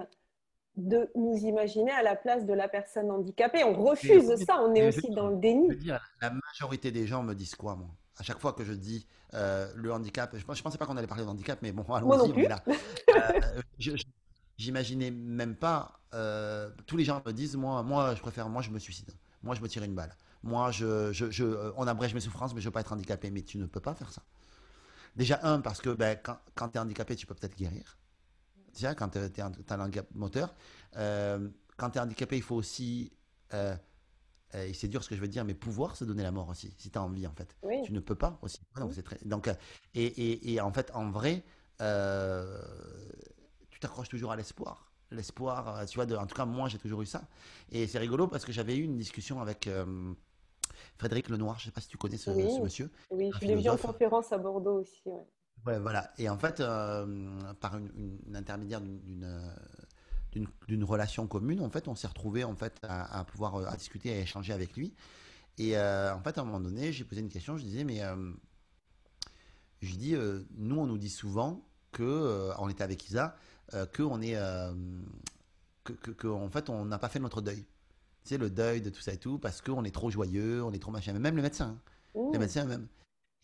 de 0.77 1.11
nous 1.15 1.35
imaginer 1.35 1.91
à 1.91 2.03
la 2.03 2.15
place 2.15 2.45
de 2.45 2.53
la 2.53 2.69
personne 2.69 3.11
handicapée. 3.11 3.65
On 3.65 3.73
refuse 3.73 4.35
ça, 4.45 4.61
on 4.61 4.73
est 4.73 4.87
aussi 4.87 5.09
dans 5.09 5.27
le 5.27 5.37
déni. 5.37 5.75
dire, 5.75 5.99
la 6.21 6.31
majorité 6.31 6.91
des 6.91 7.05
gens 7.07 7.23
me 7.23 7.33
disent 7.33 7.55
quoi, 7.55 7.75
moi? 7.75 7.89
À 8.19 8.23
chaque 8.23 8.39
fois 8.39 8.53
que 8.53 8.65
je 8.65 8.73
dis 8.73 9.07
euh, 9.33 9.71
le 9.75 9.93
handicap, 9.93 10.31
je, 10.35 10.39
je 10.39 10.61
pensais 10.63 10.77
pas 10.77 10.85
qu'on 10.85 10.97
allait 10.97 11.07
parler 11.07 11.23
de 11.25 11.29
handicap, 11.29 11.59
mais 11.61 11.71
bon, 11.71 11.83
Moi 12.01 12.17
allons-y, 12.17 12.17
non 12.17 12.33
on 12.33 12.33
plus. 12.33 12.43
est 12.43 12.49
là. 12.49 12.63
Euh, 13.15 13.61
J'imaginais 14.57 15.11
même 15.11 15.55
pas. 15.55 16.01
euh, 16.13 16.69
tous 16.85 16.97
les 16.97 17.05
gens 17.05 17.21
me 17.25 17.31
disent, 17.31 17.55
moi, 17.55 17.81
moi, 17.83 18.13
je 18.15 18.21
préfère, 18.21 18.49
moi, 18.49 18.61
je 18.61 18.71
me 18.71 18.79
suicide. 18.79 19.11
Moi, 19.43 19.55
je 19.55 19.61
me 19.61 19.67
tire 19.69 19.83
une 19.83 19.95
balle. 19.95 20.15
Moi, 20.43 20.71
je, 20.71 21.11
je, 21.13 21.31
je- 21.31 21.71
on 21.77 21.87
abrège 21.87 22.13
mes 22.13 22.19
souffrances, 22.19 22.53
mais 22.53 22.61
je 22.61 22.65
veux 22.67 22.71
pas 22.71 22.81
être 22.81 22.91
handicapé. 22.93 23.31
Mais 23.31 23.41
tu 23.41 23.57
ne 23.57 23.65
peux 23.65 23.79
pas 23.79 23.93
faire 23.95 24.11
ça. 24.11 24.21
Déjà, 25.15 25.39
un, 25.43 25.61
parce 25.61 25.81
que 25.81 25.89
ben, 25.91 26.17
quand, 26.21 26.39
quand 26.55 26.69
tu 26.69 26.77
es 26.77 26.81
handicapé, 26.81 27.15
tu 27.15 27.25
peux 27.25 27.35
peut-être 27.35 27.57
guérir. 27.57 27.97
Déjà, 28.73 28.95
quand 28.95 29.09
tu 29.09 29.19
as 29.19 29.45
un 29.75 29.79
handicap 29.81 30.07
moteur. 30.15 30.55
Euh, 30.97 31.49
quand 31.77 31.91
tu 31.91 31.99
es 31.99 32.01
handicapé, 32.01 32.37
il 32.37 32.43
faut 32.43 32.55
aussi. 32.55 33.13
Euh, 34.55 34.65
et 34.67 34.73
c'est 34.73 34.87
dur 34.87 35.03
ce 35.03 35.09
que 35.09 35.15
je 35.15 35.21
veux 35.21 35.27
dire, 35.27 35.45
mais 35.45 35.53
pouvoir 35.53 35.95
se 35.95 36.03
donner 36.05 36.23
la 36.23 36.31
mort 36.31 36.49
aussi, 36.49 36.73
si 36.77 36.89
tu 36.89 36.97
as 36.97 37.03
envie, 37.03 37.25
en 37.27 37.33
fait. 37.33 37.55
Oui. 37.63 37.81
Tu 37.83 37.93
ne 37.93 37.99
peux 37.99 38.15
pas 38.15 38.39
aussi. 38.41 38.59
Donc, 38.77 38.93
c'est 38.93 39.03
très... 39.03 39.17
Donc, 39.25 39.47
euh, 39.47 39.53
et, 39.93 40.05
et, 40.05 40.53
et 40.53 40.61
en 40.61 40.71
fait, 40.71 40.91
en 40.93 41.09
vrai, 41.11 41.43
euh, 41.81 42.61
tu 43.69 43.79
t'accroches 43.79 44.09
toujours 44.09 44.31
à 44.31 44.35
l'espoir. 44.35 44.91
L'espoir, 45.11 45.85
tu 45.87 45.95
vois, 45.97 46.05
de, 46.05 46.15
en 46.15 46.27
tout 46.27 46.35
cas, 46.35 46.45
moi, 46.45 46.69
j'ai 46.69 46.77
toujours 46.77 47.01
eu 47.01 47.05
ça. 47.05 47.23
Et 47.71 47.87
c'est 47.87 47.97
rigolo 47.99 48.27
parce 48.27 48.45
que 48.45 48.51
j'avais 48.51 48.75
eu 48.77 48.83
une 48.83 48.97
discussion 48.97 49.41
avec 49.41 49.65
euh, 49.67 50.13
Frédéric 50.97 51.29
Lenoir, 51.29 51.57
je 51.57 51.63
ne 51.63 51.65
sais 51.65 51.71
pas 51.71 51.81
si 51.81 51.87
tu 51.87 51.97
connais 51.97 52.17
ce, 52.17 52.29
Oui. 52.29 52.55
ce 52.55 52.61
monsieur. 52.61 52.91
Oui, 53.09 53.31
je 53.41 53.47
l'ai 53.47 53.55
vu 53.55 53.69
en 53.69 53.77
conférence 53.77 54.31
à 54.31 54.37
Bordeaux 54.37 54.81
aussi. 54.81 55.01
ouais. 55.05 55.25
Ouais, 55.65 55.79
voilà. 55.79 56.11
Et 56.17 56.29
en 56.29 56.37
fait, 56.37 56.59
euh, 56.61 57.53
par 57.59 57.77
une, 57.77 57.91
une- 57.95 58.19
une 58.27 58.35
intermédiaire 58.35 58.79
d'une- 58.81 59.53
d'une 60.67 60.83
relation 60.83 61.25
commune, 61.27 61.61
en 61.61 61.69
fait, 61.69 61.87
on 61.87 61.95
s'est 61.95 62.07
retrouvé 62.07 62.43
en 62.43 62.55
fait 62.55 62.77
à, 62.83 63.19
à 63.19 63.23
pouvoir 63.23 63.55
euh, 63.55 63.65
à 63.65 63.75
discuter, 63.75 64.11
à 64.13 64.19
échanger 64.19 64.53
avec 64.53 64.75
lui. 64.75 64.93
Et 65.57 65.77
euh, 65.77 66.13
en 66.15 66.21
fait, 66.21 66.37
à 66.37 66.41
un 66.41 66.45
moment 66.45 66.59
donné, 66.59 66.91
j'ai 66.93 67.03
posé 67.03 67.21
une 67.21 67.29
question. 67.29 67.57
Je 67.57 67.63
disais, 67.63 67.83
mais 67.83 68.01
euh, 68.03 68.31
je 69.81 69.95
dis, 69.95 70.15
euh, 70.15 70.41
nous, 70.57 70.77
on 70.77 70.85
nous 70.85 70.97
dit 70.97 71.09
souvent 71.09 71.65
que, 71.91 72.51
on 72.59 72.69
était 72.69 72.83
avec 72.83 73.07
Isa, 73.09 73.35
que 73.91 74.03
on 74.03 74.21
est, 74.21 74.35
que, 75.83 75.93
que- 75.93 76.11
que, 76.11 76.27
en 76.27 76.49
fait, 76.49 76.69
on 76.69 76.85
n'a 76.85 76.97
pas 76.99 77.09
fait 77.09 77.19
notre 77.19 77.41
deuil. 77.41 77.65
Sais, 78.23 78.37
le 78.37 78.49
deuil 78.49 78.81
de 78.81 78.89
tout 78.89 79.01
ça 79.01 79.13
et 79.13 79.17
tout, 79.17 79.39
parce 79.39 79.61
qu'on 79.61 79.83
est 79.83 79.91
trop 79.91 80.11
joyeux, 80.11 80.63
on 80.63 80.71
est 80.71 80.79
trop 80.79 80.91
machin. 80.91 81.13
Même 81.13 81.35
le 81.35 81.41
médecin. 81.41 81.77
hein. 82.15 82.19
Mmh. 82.19 82.33
Les 82.33 82.39
médecins 82.39 82.65
eux-mêmes. 82.65 82.87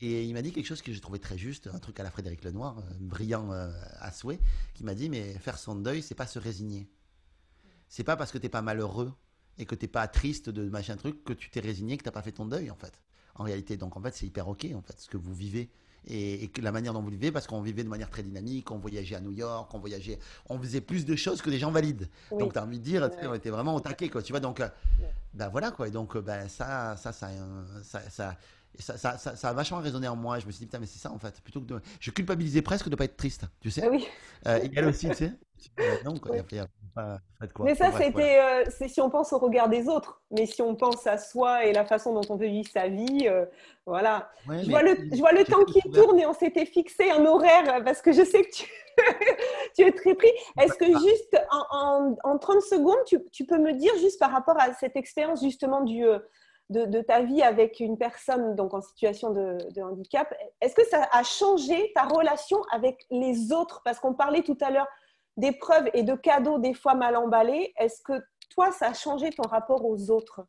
Et 0.02 0.26
il 0.26 0.34
m'a 0.34 0.42
dit 0.42 0.52
quelque 0.52 0.66
chose 0.66 0.82
que 0.82 0.92
j'ai 0.92 1.00
trouvé 1.00 1.20
très 1.20 1.38
juste, 1.38 1.70
un 1.74 1.80
truc 1.80 2.00
à 2.00 2.04
la 2.04 2.12
Frédéric 2.12 2.44
Lenoir, 2.44 2.78
euh, 2.80 2.82
brillant 3.00 3.52
euh, 3.54 3.72
à 4.00 4.12
souhait, 4.12 4.40
qui 4.74 4.84
m'a 4.84 4.94
dit 4.94 5.10
mais 5.10 5.34
faire 5.40 5.58
son 5.58 5.76
deuil, 5.76 6.02
c'est 6.02 6.16
pas 6.16 6.28
se 6.28 6.38
résigner. 6.38 6.90
C'est 7.88 8.04
pas 8.04 8.18
parce 8.18 8.32
que 8.32 8.38
t'es 8.38 8.50
pas 8.50 8.62
malheureux 8.62 9.14
et 9.58 9.66
que 9.66 9.74
t'es 9.76 9.88
pas 9.88 10.08
triste 10.10 10.50
de 10.50 10.68
machin 10.70 10.98
truc 10.98 11.24
que 11.24 11.32
tu 11.32 11.50
t'es 11.50 11.62
résigné 11.62 11.98
que 11.98 12.04
t'as 12.04 12.12
pas 12.12 12.22
fait 12.22 12.34
ton 12.34 12.46
deuil 12.46 12.70
en 12.70 12.76
fait. 12.76 13.02
En 13.36 13.44
réalité, 13.44 13.78
donc 13.78 13.96
en 13.96 14.02
fait 14.02 14.14
c'est 14.14 14.26
hyper 14.26 14.48
ok 14.50 14.68
en 14.76 14.82
fait 14.82 15.00
ce 15.00 15.08
que 15.10 15.18
vous 15.18 15.34
vivez 15.34 15.70
et, 16.08 16.44
et 16.44 16.48
que 16.50 16.62
la 16.62 16.72
manière 16.72 16.94
dont 16.94 17.02
vous 17.02 17.10
vivez 17.10 17.32
parce 17.32 17.48
qu'on 17.48 17.62
vivait 17.62 17.84
de 17.84 17.90
manière 17.90 18.10
très 18.10 18.22
dynamique, 18.22 18.70
on 18.72 18.78
voyageait 18.80 19.16
à 19.16 19.22
New 19.22 19.32
York, 19.32 19.74
on 19.74 19.80
voyageait, 19.80 20.20
on 20.50 20.60
faisait 20.60 20.82
plus 20.82 21.06
de 21.06 21.16
choses 21.16 21.42
que 21.42 21.50
des 21.50 21.58
gens 21.58 21.72
valides. 21.72 22.10
Oui. 22.32 22.40
Donc 22.40 22.54
tu 22.54 22.60
as 22.60 22.64
envie 22.64 22.80
de 22.80 22.84
dire, 22.84 23.02
Ouais. 23.04 23.28
on 23.28 23.34
était 23.34 23.50
vraiment 23.50 23.74
au 23.76 23.80
taquet 23.80 24.10
quoi, 24.10 24.22
tu 24.22 24.34
vois 24.34 24.40
donc. 24.42 24.60
Ouais. 24.60 24.70
ben 25.34 25.48
voilà 25.50 25.72
quoi, 25.72 25.88
et 25.88 25.92
donc 25.92 26.18
ben, 26.18 26.48
ça, 26.50 26.96
ça, 26.98 27.12
ça, 27.14 27.30
ça, 27.84 28.10
ça, 28.10 28.38
et 28.78 28.82
ça, 28.82 28.98
ça, 28.98 29.18
ça- 29.18 29.36
ça 29.36 29.50
a 29.50 29.54
vachement 29.54 29.80
résonné 29.80 30.08
en 30.08 30.16
moi. 30.16 30.40
Je 30.40 30.46
me 30.46 30.52
suis 30.52 30.60
dit, 30.60 30.66
putain, 30.66 30.80
mais 30.80 30.86
c'est 30.86 31.00
ça 31.00 31.12
en 31.12 31.20
fait. 31.20 31.42
Plutôt 31.42 31.62
que 31.62 31.66
de... 31.66 31.82
Je 32.00 32.12
culpabilisais 32.12 32.62
presque 32.62 32.86
de 32.86 32.92
ne 32.92 32.96
pas 32.96 33.06
être 33.06 33.18
triste, 33.18 33.44
tu 33.62 33.72
sais. 33.72 33.84
Ah 33.86 33.90
oui. 33.90 34.08
Euh, 34.48 34.60
et 34.64 34.72
elle 34.76 34.86
aussi, 34.88 35.08
tu 35.10 35.16
sais. 35.16 35.32
Euh, 35.80 35.96
non, 36.04 36.18
quoi. 36.18 36.32
Oui. 36.36 36.60
Pas-. 36.94 37.20
Mais 37.60 37.76
ça, 37.76 37.90
voilà. 37.90 38.06
c'était, 38.06 38.40
euh, 38.40 38.64
c'est 38.70 38.88
si 38.88 39.02
on 39.02 39.10
pense 39.10 39.34
au 39.34 39.38
regard 39.38 39.68
des 39.68 39.88
autres. 39.90 40.22
Mais 40.32 40.46
si 40.46 40.62
on 40.62 40.76
pense 40.76 41.06
à 41.08 41.18
soi 41.18 41.66
et 41.66 41.74
la 41.74 41.86
façon 41.86 42.14
dont 42.14 42.22
on 42.30 42.38
veut 42.38 42.48
vivre 42.48 42.70
sa 42.72 42.88
vie, 42.88 43.28
euh, 43.28 43.46
voilà. 43.86 44.30
Ouais, 44.48 44.64
Je 44.64 44.70
vois, 44.70 44.82
le, 44.82 44.96
je 45.12 45.18
vois 45.18 45.32
le 45.34 45.40
j'ai 45.40 45.46
temps 45.46 45.66
qui 45.66 45.82
tourne 45.92 46.18
et 46.20 46.26
on 46.26 46.34
s'était 46.34 46.66
fixé 46.66 47.12
un 47.12 47.26
horaire 47.26 47.84
parce 47.84 48.02
que 48.02 48.14
je 48.14 48.24
sais 48.24 48.44
que 48.44 48.50
tu, 48.50 48.66
tu 49.76 49.82
es 49.84 49.92
très 49.92 50.16
pris. 50.16 50.32
Est-ce 50.62 50.74
que 50.76 50.86
juste 50.86 51.38
en, 51.52 51.66
en, 51.78 52.16
en 52.24 52.38
30 52.38 52.62
secondes, 52.62 53.04
tu, 53.06 53.20
tu 53.32 53.46
peux 53.46 53.58
me 53.58 53.74
dire 53.74 53.92
juste 54.00 54.20
par 54.20 54.32
rapport 54.32 54.60
à 54.60 54.74
cette 54.74 54.96
expérience 54.96 55.42
justement 55.44 55.82
du, 55.82 56.06
euh, 56.06 56.20
de, 56.70 57.02
ta 57.02 57.22
vie 57.24 57.42
avec 57.42 57.80
une 57.80 57.98
personne 57.98 58.56
donc 58.56 58.74
en 58.74 58.82
situation 58.82 59.32
de, 59.32 59.58
handicap, 59.82 60.34
est-ce 60.62 60.76
que 60.76 60.86
ça 60.86 61.08
a 61.12 61.24
changé 61.24 61.92
ta 61.94 62.04
relation 62.04 62.64
avec 62.72 63.06
les 63.12 63.52
autres? 63.52 63.82
Parce 63.84 64.00
qu'on 64.00 64.14
parlait 64.14 64.44
tout 64.44 64.58
à 64.62 64.72
l'heure 64.72 64.88
d'épreuves 65.38 65.90
et 65.94 66.04
de 66.04 66.16
cadeaux 66.16 66.60
des 66.60 66.74
fois 66.74 66.96
mal 66.96 67.16
emballés. 67.16 67.74
Est-ce 67.78 68.02
que 68.02 68.14
toi, 68.50 68.72
ça 68.72 68.88
a 68.88 68.94
changé 68.94 69.30
ton 69.30 69.44
rapport 69.44 69.86
aux 69.86 70.10
autres? 70.10 70.48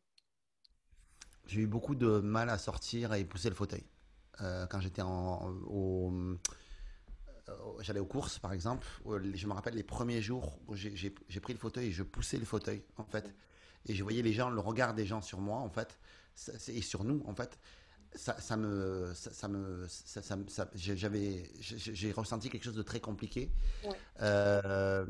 J'ai 1.45 1.61
eu 1.61 1.67
beaucoup 1.67 1.95
de 1.95 2.19
mal 2.19 2.49
à 2.49 2.57
sortir 2.57 3.13
et 3.13 3.23
pousser 3.23 3.49
le 3.49 3.55
fauteuil. 3.55 3.83
Euh, 4.41 4.65
quand 4.67 4.79
j'étais 4.79 5.01
en, 5.01 5.49
au, 5.67 6.11
euh, 7.49 7.53
j'allais 7.79 7.99
aux 7.99 8.05
courses, 8.05 8.39
par 8.39 8.53
exemple. 8.53 8.87
les- 9.21 9.35
Je 9.35 9.47
me 9.47 9.53
rappelle 9.53 9.75
les 9.75 9.83
premiers 9.83 10.21
jours 10.21 10.59
j'ai 10.73 11.39
pris 11.39 11.53
le 11.53 11.59
fauteuil 11.59 11.87
et 11.87 11.91
je 11.91 12.03
poussais 12.03 12.37
le 12.37 12.45
fauteuil, 12.45 12.83
en 12.97 13.03
fait. 13.05 13.33
Et 13.87 13.95
je 13.95 14.03
voyais 14.03 14.21
les 14.21 14.33
gens, 14.33 14.49
le 14.49 14.59
regard 14.59 14.93
des 14.93 15.05
gens 15.05 15.21
sur 15.21 15.39
moi, 15.39 15.59
en 15.59 15.69
fait, 15.69 15.97
et 16.67 16.81
sur 16.81 17.03
nous, 17.03 17.23
en 17.25 17.35
fait. 17.35 17.57
Ça, 18.15 18.39
ça 18.39 18.55
me, 18.55 19.11
ça, 19.13 19.31
ça 19.33 19.47
me, 19.49 19.85
ça, 19.87 20.21
ça 20.21 20.69
j'avais, 20.75 21.51
j'ai 21.59 21.77
j'ai 21.77 22.11
ressenti 22.13 22.49
quelque 22.49 22.63
chose 22.63 22.75
de 22.75 22.81
très 22.81 23.01
compliqué. 23.01 23.51
Ouais. 23.83 23.91
Euh, 24.21 25.05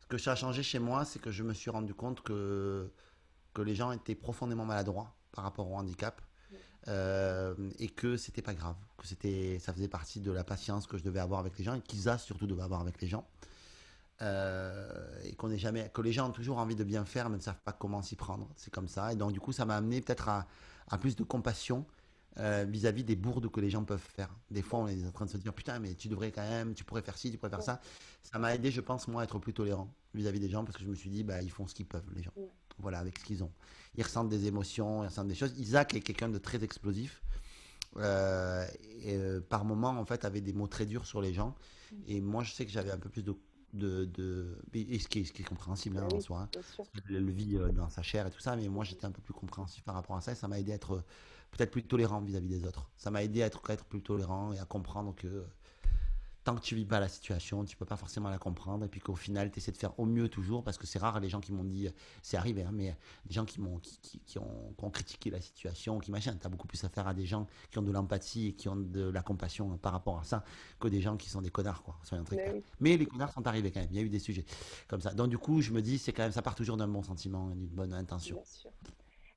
ce 0.00 0.06
que 0.06 0.18
ça 0.18 0.32
a 0.32 0.36
changé 0.36 0.62
chez 0.62 0.78
moi, 0.78 1.04
c'est 1.04 1.18
que 1.18 1.30
je 1.30 1.42
me 1.42 1.54
suis 1.54 1.70
rendu 1.70 1.94
compte 1.94 2.20
que 2.20 2.90
que 3.54 3.62
les 3.62 3.74
gens 3.74 3.90
étaient 3.90 4.14
profondément 4.14 4.66
maladroits 4.66 5.16
par 5.32 5.44
rapport 5.44 5.70
au 5.70 5.76
handicap 5.76 6.20
euh, 6.88 7.54
et 7.78 7.88
que 7.88 8.16
c'était 8.16 8.42
pas 8.42 8.54
grave, 8.54 8.76
que 8.98 9.06
c'était, 9.06 9.58
ça 9.58 9.72
faisait 9.72 9.88
partie 9.88 10.20
de 10.20 10.30
la 10.30 10.44
patience 10.44 10.86
que 10.86 10.98
je 10.98 11.02
devais 11.02 11.20
avoir 11.20 11.40
avec 11.40 11.58
les 11.58 11.64
gens 11.64 11.74
et 11.74 11.80
qu'Isa 11.80 12.18
surtout 12.18 12.46
devait 12.46 12.62
avoir 12.62 12.80
avec 12.80 13.00
les 13.00 13.08
gens. 13.08 13.26
Euh, 14.22 15.20
et 15.24 15.34
qu'on 15.34 15.50
est 15.50 15.58
jamais, 15.58 15.90
que 15.92 16.00
les 16.00 16.12
gens 16.12 16.28
ont 16.28 16.32
toujours 16.32 16.56
envie 16.56 16.74
de 16.74 16.84
bien 16.84 17.04
faire 17.04 17.28
mais 17.28 17.36
ne 17.36 17.42
savent 17.42 17.60
pas 17.64 17.72
comment 17.72 18.00
s'y 18.02 18.16
prendre. 18.16 18.48
C'est 18.56 18.72
comme 18.72 18.88
ça. 18.88 19.12
Et 19.12 19.16
donc 19.16 19.32
du 19.32 19.40
coup, 19.40 19.52
ça 19.52 19.64
m'a 19.66 19.76
amené 19.76 20.00
peut-être 20.00 20.28
à, 20.30 20.46
à 20.88 20.96
plus 20.96 21.16
de 21.16 21.22
compassion 21.24 21.84
euh, 22.38 22.64
vis-à-vis 22.68 23.04
des 23.04 23.16
bourdes 23.16 23.50
que 23.50 23.60
les 23.60 23.70
gens 23.70 23.84
peuvent 23.84 23.98
faire. 23.98 24.30
Des 24.50 24.62
fois, 24.62 24.80
on 24.80 24.88
est 24.88 25.06
en 25.06 25.10
train 25.12 25.26
de 25.26 25.30
se 25.30 25.36
dire 25.36 25.52
putain, 25.52 25.78
mais 25.78 25.94
tu 25.94 26.08
devrais 26.08 26.32
quand 26.32 26.48
même, 26.48 26.74
tu 26.74 26.84
pourrais 26.84 27.02
faire 27.02 27.16
ci, 27.18 27.30
tu 27.30 27.36
pourrais 27.38 27.50
faire 27.50 27.62
ça. 27.62 27.80
Ça 28.22 28.38
m'a 28.38 28.54
aidé, 28.54 28.70
je 28.70 28.80
pense, 28.80 29.06
moi, 29.08 29.20
à 29.22 29.24
être 29.24 29.38
plus 29.38 29.52
tolérant 29.54 29.92
vis-à-vis 30.14 30.40
des 30.40 30.48
gens 30.48 30.64
parce 30.64 30.76
que 30.78 30.82
je 30.84 30.88
me 30.88 30.94
suis 30.94 31.10
dit, 31.10 31.22
bah, 31.22 31.42
ils 31.42 31.50
font 31.50 31.66
ce 31.66 31.74
qu'ils 31.74 31.86
peuvent, 31.86 32.08
les 32.14 32.22
gens. 32.22 32.32
Ouais. 32.36 32.50
voilà, 32.78 32.98
avec 32.98 33.18
ce 33.18 33.24
qu'ils 33.24 33.42
ont. 33.44 33.52
Ils 33.96 34.02
ressentent 34.02 34.28
des 34.30 34.46
émotions, 34.46 35.02
ils 35.02 35.08
ressentent 35.08 35.28
des 35.28 35.34
choses. 35.34 35.58
Isaac 35.58 35.94
est 35.94 36.00
quelqu'un 36.00 36.28
de 36.30 36.38
très 36.38 36.62
explosif. 36.64 37.22
euh, 37.98 38.66
et 39.02 39.14
euh, 39.16 39.40
par 39.40 39.64
moment, 39.64 39.90
en 39.90 40.04
fait, 40.04 40.24
avait 40.24 40.40
des 40.42 40.52
mots 40.52 40.66
très 40.68 40.86
durs 40.86 41.06
sur 41.06 41.20
les 41.22 41.32
gens. 41.32 41.54
Et 42.06 42.20
moi, 42.20 42.42
je 42.42 42.52
sais 42.52 42.66
que 42.66 42.70
j'avais 42.72 42.90
un 42.90 42.98
peu 42.98 43.08
plus 43.08 43.22
de. 43.22 43.34
De, 43.72 44.04
de- 44.06 44.58
et 44.74 44.98
ce, 44.98 45.08
qui 45.08 45.20
est, 45.20 45.24
ce 45.24 45.32
qui 45.32 45.42
est 45.42 45.44
compréhensible 45.44 45.98
hein, 45.98 46.06
en 46.08 46.20
soi. 46.20 46.40
hein. 46.42 46.50
Il 47.08 47.16
le 47.18 47.32
vit 47.32 47.58
dans 47.74 47.88
sa 47.90 48.02
chair 48.02 48.26
et 48.26 48.30
tout 48.30 48.40
ça, 48.40 48.56
mais 48.56 48.68
moi 48.68 48.84
j'étais 48.84 49.04
un 49.06 49.12
peu 49.12 49.20
plus 49.22 49.34
compréhensif 49.34 49.82
par 49.84 49.94
rapport 49.94 50.16
à 50.16 50.20
ça 50.20 50.32
et 50.32 50.34
ça 50.34 50.48
m'a 50.48 50.58
aidé 50.58 50.72
à 50.72 50.76
être 50.76 50.92
euh, 50.96 51.04
peut-être 51.50 51.70
plus 51.70 51.86
tolérant 51.86 52.20
vis-à-vis 52.22 52.48
des 52.48 52.64
autres. 52.64 52.90
Ça 52.96 53.10
m'a 53.10 53.22
aidé 53.22 53.42
à 53.42 53.46
être, 53.46 53.62
à 53.70 53.74
être 53.74 53.84
plus 53.84 54.02
tolérant 54.02 54.52
et 54.52 54.58
à 54.58 54.64
comprendre 54.64 55.14
que 55.14 55.26
euh, 55.26 55.44
tant 56.46 56.56
que 56.56 56.62
tu 56.62 56.76
vis 56.76 56.86
pas 56.86 57.00
la 57.00 57.08
situation, 57.08 57.64
tu 57.64 57.76
peux 57.76 57.84
pas 57.86 57.96
forcément 57.96 58.30
la 58.30 58.38
comprendre 58.38 58.84
et 58.86 58.88
puis 58.88 59.00
qu'au 59.00 59.16
final 59.16 59.50
tu 59.50 59.58
essaies 59.58 59.72
de 59.72 59.76
faire 59.76 59.98
au 60.00 60.06
mieux 60.06 60.28
toujours 60.30 60.64
parce 60.64 60.78
que 60.78 60.86
c'est 60.86 61.00
rare 61.00 61.20
les 61.20 61.28
gens 61.28 61.40
qui 61.40 61.52
m'ont 61.52 61.64
dit, 61.64 61.88
euh, 61.88 61.92
c'est 62.22 62.38
arrivé, 62.38 62.62
hein, 62.64 62.70
mais 62.72 62.96
des 63.26 63.34
gens 63.34 63.44
qui 63.44 63.60
m'ont 63.60 63.78
qui, 63.80 63.98
qui- 64.00 64.20
qui 64.20 64.38
ont, 64.38 64.74
qui 64.78 64.84
ont 64.84 64.90
critiqué 64.90 65.30
la 65.30 65.40
situation, 65.40 65.98
qui 65.98 66.12
machin, 66.12 66.36
tu 66.40 66.46
as 66.46 66.50
beaucoup 66.50 66.68
plus 66.68 66.82
affaire 66.84 67.08
à 67.08 67.14
des 67.14 67.26
gens 67.26 67.46
qui 67.70 67.78
ont 67.78 67.82
de 67.82 67.92
l'empathie 67.92 68.48
et 68.48 68.52
qui 68.54 68.68
ont 68.68 68.76
de 68.76 69.02
la 69.10 69.22
compassion 69.22 69.72
hein, 69.72 69.78
par 69.82 69.92
rapport 69.92 70.18
à 70.20 70.24
ça 70.24 70.44
que 70.80 70.88
des 70.88 71.00
gens 71.02 71.16
qui 71.16 71.28
sont 71.30 71.42
des 71.42 71.50
connards, 71.50 71.82
quoi. 71.82 71.98
Soyons 72.04 72.24
très 72.24 72.36
Mais 72.36 72.42
clairs. 72.42 72.54
oui. 72.54 72.64
Mais 72.80 72.96
les 72.96 73.06
connards 73.06 73.32
sont 73.32 73.46
arrivés 73.46 73.72
quand 73.72 73.80
même, 73.80 73.88
il 73.92 73.96
y 73.96 74.00
a 74.00 74.02
eu 74.02 74.08
des 74.10 74.20
sujets 74.20 74.44
comme 74.88 75.00
ça. 75.00 75.12
Donc 75.14 75.28
du 75.30 75.38
coup, 75.38 75.60
je 75.62 75.72
me 75.72 75.82
dis, 75.82 75.98
c'est 75.98 76.12
quand 76.12 76.22
même, 76.24 76.32
ça 76.32 76.42
part 76.42 76.54
toujours 76.54 76.76
d'un 76.78 76.88
bon 76.88 77.02
sentiment 77.02 77.50
et 77.50 77.54
d'une 77.54 77.66
bonne 77.68 77.92
intention. 77.92 78.38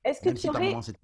Est-ce 0.03 0.21
que 0.21 0.29
Même 0.29 0.37
tu 0.37 0.37
si 0.37 0.49
par 0.49 0.61
aurais. 0.61 0.63
moments 0.63 0.81
c'est 0.81 0.95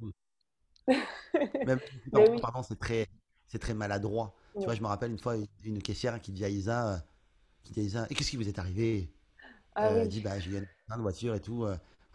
même 1.64 1.80
si 2.04 2.10
par 2.12 2.24
oui. 2.30 2.40
pardon, 2.40 2.64
c'est 2.64 2.78
très, 2.80 3.08
c'est 3.48 3.60
très 3.60 3.74
maladroit. 3.74 4.36
Tu 4.60 4.66
vois, 4.66 4.76
je 4.76 4.82
me 4.82 4.88
rappelle 4.88 5.12
une 5.12 5.20
fois 5.20 5.36
une 5.64 5.82
caissière 5.82 6.20
qui 6.22 6.32
dit 6.32 6.46
à 6.46 6.50
Isa, 6.50 6.94
euh, 6.96 7.00
qui 7.64 7.74
dit 7.74 7.82
à 7.82 7.84
Isa, 7.84 8.08
et 8.10 8.16
qu'est-ce 8.16 8.32
qui 8.32 8.38
vous 8.38 8.48
est 8.50 8.60
arrivé? 8.60 9.12
Ah 9.76 9.82
Euh, 9.84 10.02
Elle 10.04 10.08
oui. 10.08 10.10
dit, 10.10 10.22
bah, 10.22 10.40
je 10.40 10.50
viens 10.50 10.62
de 10.62 11.02
voiture 11.02 11.36
et 11.36 11.42
tout. 11.42 11.66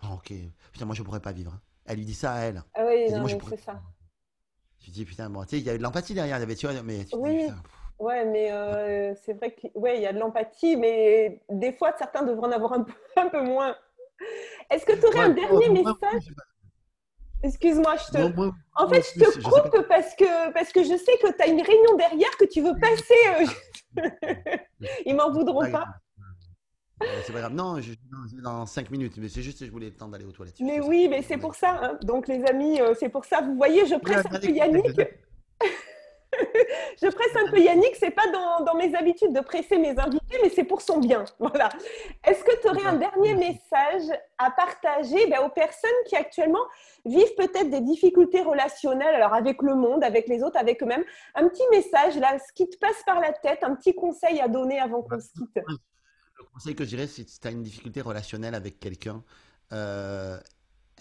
Ah, 0.03 0.15
ok, 0.15 0.33
putain, 0.73 0.87
moi 0.87 0.95
je 0.97 1.03
pourrais 1.05 1.21
pas 1.23 1.33
vivre. 1.33 1.53
hein. 1.55 1.63
Elle 1.87 1.99
lui 1.99 2.07
dit 2.07 2.15
ça 2.15 2.35
à 2.35 2.41
elle. 2.41 2.65
Ah 2.75 2.85
oui, 2.85 3.09
Elle 3.09 3.15
dit, 3.15 3.21
non, 3.21 3.23
moi 3.23 3.31
je 3.31 3.37
pourrais 3.37 3.55
c'est 3.55 3.57
ça. 3.57 3.81
Je 4.81 4.87
lui 4.87 4.93
dis, 4.93 5.05
putain, 5.05 5.31
bon, 5.31 5.45
tu 5.45 5.51
sais, 5.51 5.59
il 5.61 5.65
y 5.65 5.69
avait 5.69 5.79
de 5.79 5.83
l'empathie 5.85 6.13
derrière, 6.15 6.37
il 6.39 6.41
y 6.41 6.43
avait, 6.43 6.57
tu 6.57 6.67
vois, 6.67 6.83
mais 6.83 7.05
tu 7.05 7.17
te 7.17 7.23
dis, 7.23 7.37
Oui. 7.37 7.55
Ouais, 7.99 8.25
mais 8.25 8.51
euh, 8.51 9.15
c'est 9.15 9.35
vrai 9.35 9.55
qu'il 9.55 9.71
ouais, 9.75 9.97
il 9.99 10.03
y 10.03 10.07
a 10.07 10.13
de 10.15 10.19
l'empathie, 10.19 10.77
mais 10.77 11.43
des 11.51 11.73
fois, 11.73 11.93
certains 11.99 12.23
devraient 12.23 12.49
en 12.49 12.53
avoir 12.53 12.73
un 12.73 12.83
peu, 12.85 12.93
un 13.17 13.29
peu 13.29 13.43
moins. 13.43 13.77
Est-ce 14.71 14.87
que 14.87 14.93
tu 14.99 15.07
aurais 15.07 15.27
un 15.27 15.35
dernier 15.35 15.71
message? 15.71 16.33
Excuse-moi, 17.43 17.95
je 17.97 18.13
te... 18.13 18.35
moi- 18.35 18.53
En 18.77 18.89
fait, 18.89 19.03
je 19.15 19.19
te 19.25 19.41
je 19.41 19.49
coupe 19.71 19.87
parce 19.89 20.15
que, 20.15 20.53
parce 20.53 20.73
que 20.73 20.83
je 20.83 20.97
sais 20.97 21.17
que 21.23 21.33
tu 21.35 21.43
as 21.43 21.47
une 21.47 21.63
réunion 21.63 21.97
derrière 21.97 22.37
que 22.37 22.45
tu 22.45 22.61
veux 22.61 22.75
passer. 22.79 23.49
euh, 23.99 24.57
Ils 25.07 25.15
m'en 25.15 25.31
voudront 25.31 25.65
pas. 25.71 25.85
Euh, 27.03 27.07
C'est 27.25 27.33
pas 27.33 27.41
grave. 27.41 27.55
Non, 27.55 27.81
je, 27.81 27.93
non, 28.13 28.43
dans 28.43 28.67
5 28.67 28.91
minutes, 28.91 29.15
mais 29.17 29.29
c'est 29.29 29.41
juste 29.43 29.61
que 29.61 29.67
je 29.67 29.71
voulais 29.71 29.87
le 29.89 29.95
temps 29.97 30.09
d'aller 30.09 30.27
aux 30.27 30.33
toilettes. 30.33 30.61
Mais 30.61 30.81
oui, 30.81 31.09
mais 31.09 31.23
c'est 31.23 31.39
pour 31.39 31.55
ça. 31.55 31.79
hein. 31.83 31.99
Donc, 32.03 32.29
les 32.29 32.45
amis, 32.45 32.79
euh, 32.81 32.95
c'est 32.99 33.09
pour 33.09 33.25
ça. 33.25 33.41
Vous 33.41 33.55
voyez, 33.57 33.87
je 33.87 33.95
presse 33.97 34.25
un 34.27 34.39
peu 34.39 34.47
Yannick. 34.51 35.01
Je 37.03 37.09
presse 37.09 37.37
un 37.37 37.51
peu 37.51 37.59
Yannick, 37.59 37.97
c'est 37.97 38.11
pas 38.11 38.31
dans, 38.31 38.65
dans 38.65 38.75
mes 38.75 38.95
habitudes 38.95 39.33
de 39.33 39.41
presser 39.41 39.79
mes 39.79 39.99
invités, 39.99 40.39
mais 40.43 40.51
c'est 40.51 40.65
pour 40.65 40.81
son 40.81 40.99
bien. 40.99 41.25
Voilà. 41.39 41.69
Est-ce 42.25 42.45
que 42.45 42.61
tu 42.61 42.69
aurais 42.69 42.85
un 42.85 42.97
dernier 42.97 43.35
message 43.35 44.17
à 44.39 44.51
partager 44.51 45.27
ben, 45.29 45.41
aux 45.41 45.49
personnes 45.49 45.91
qui 46.07 46.17
actuellement 46.17 46.63
vivent 47.05 47.35
peut-être 47.37 47.71
des 47.71 47.81
difficultés 47.81 48.43
relationnelles, 48.43 49.15
alors 49.15 49.35
avec 49.35 49.63
le 49.63 49.75
monde, 49.75 50.05
avec 50.05 50.29
les 50.29 50.43
autres, 50.43 50.59
avec 50.59 50.83
eux-mêmes 50.83 51.05
Un 51.35 51.49
petit 51.49 51.65
message, 51.71 52.17
là, 52.19 52.39
ce 52.39 52.53
qui 52.53 52.69
te 52.69 52.77
passe 52.79 53.03
par 53.05 53.21
la 53.21 53.33
tête, 53.33 53.61
un 53.63 53.75
petit 53.75 53.95
conseil 53.95 54.41
à 54.41 54.49
donner 54.49 54.79
avant 54.79 55.03
qu'on 55.03 55.21
se 55.21 55.33
quitte? 55.33 55.57
Le 55.57 56.45
conseil 56.53 56.75
que 56.75 56.85
je 56.85 56.91
dirais, 56.91 57.07
c'est 57.07 57.29
si 57.29 57.41
tu 57.41 57.49
as 57.49 57.51
une 57.51 57.63
difficulté 57.63 58.01
relationnelle 58.01 58.55
avec 58.55 58.79
quelqu'un, 58.79 59.23
euh, 59.73 60.39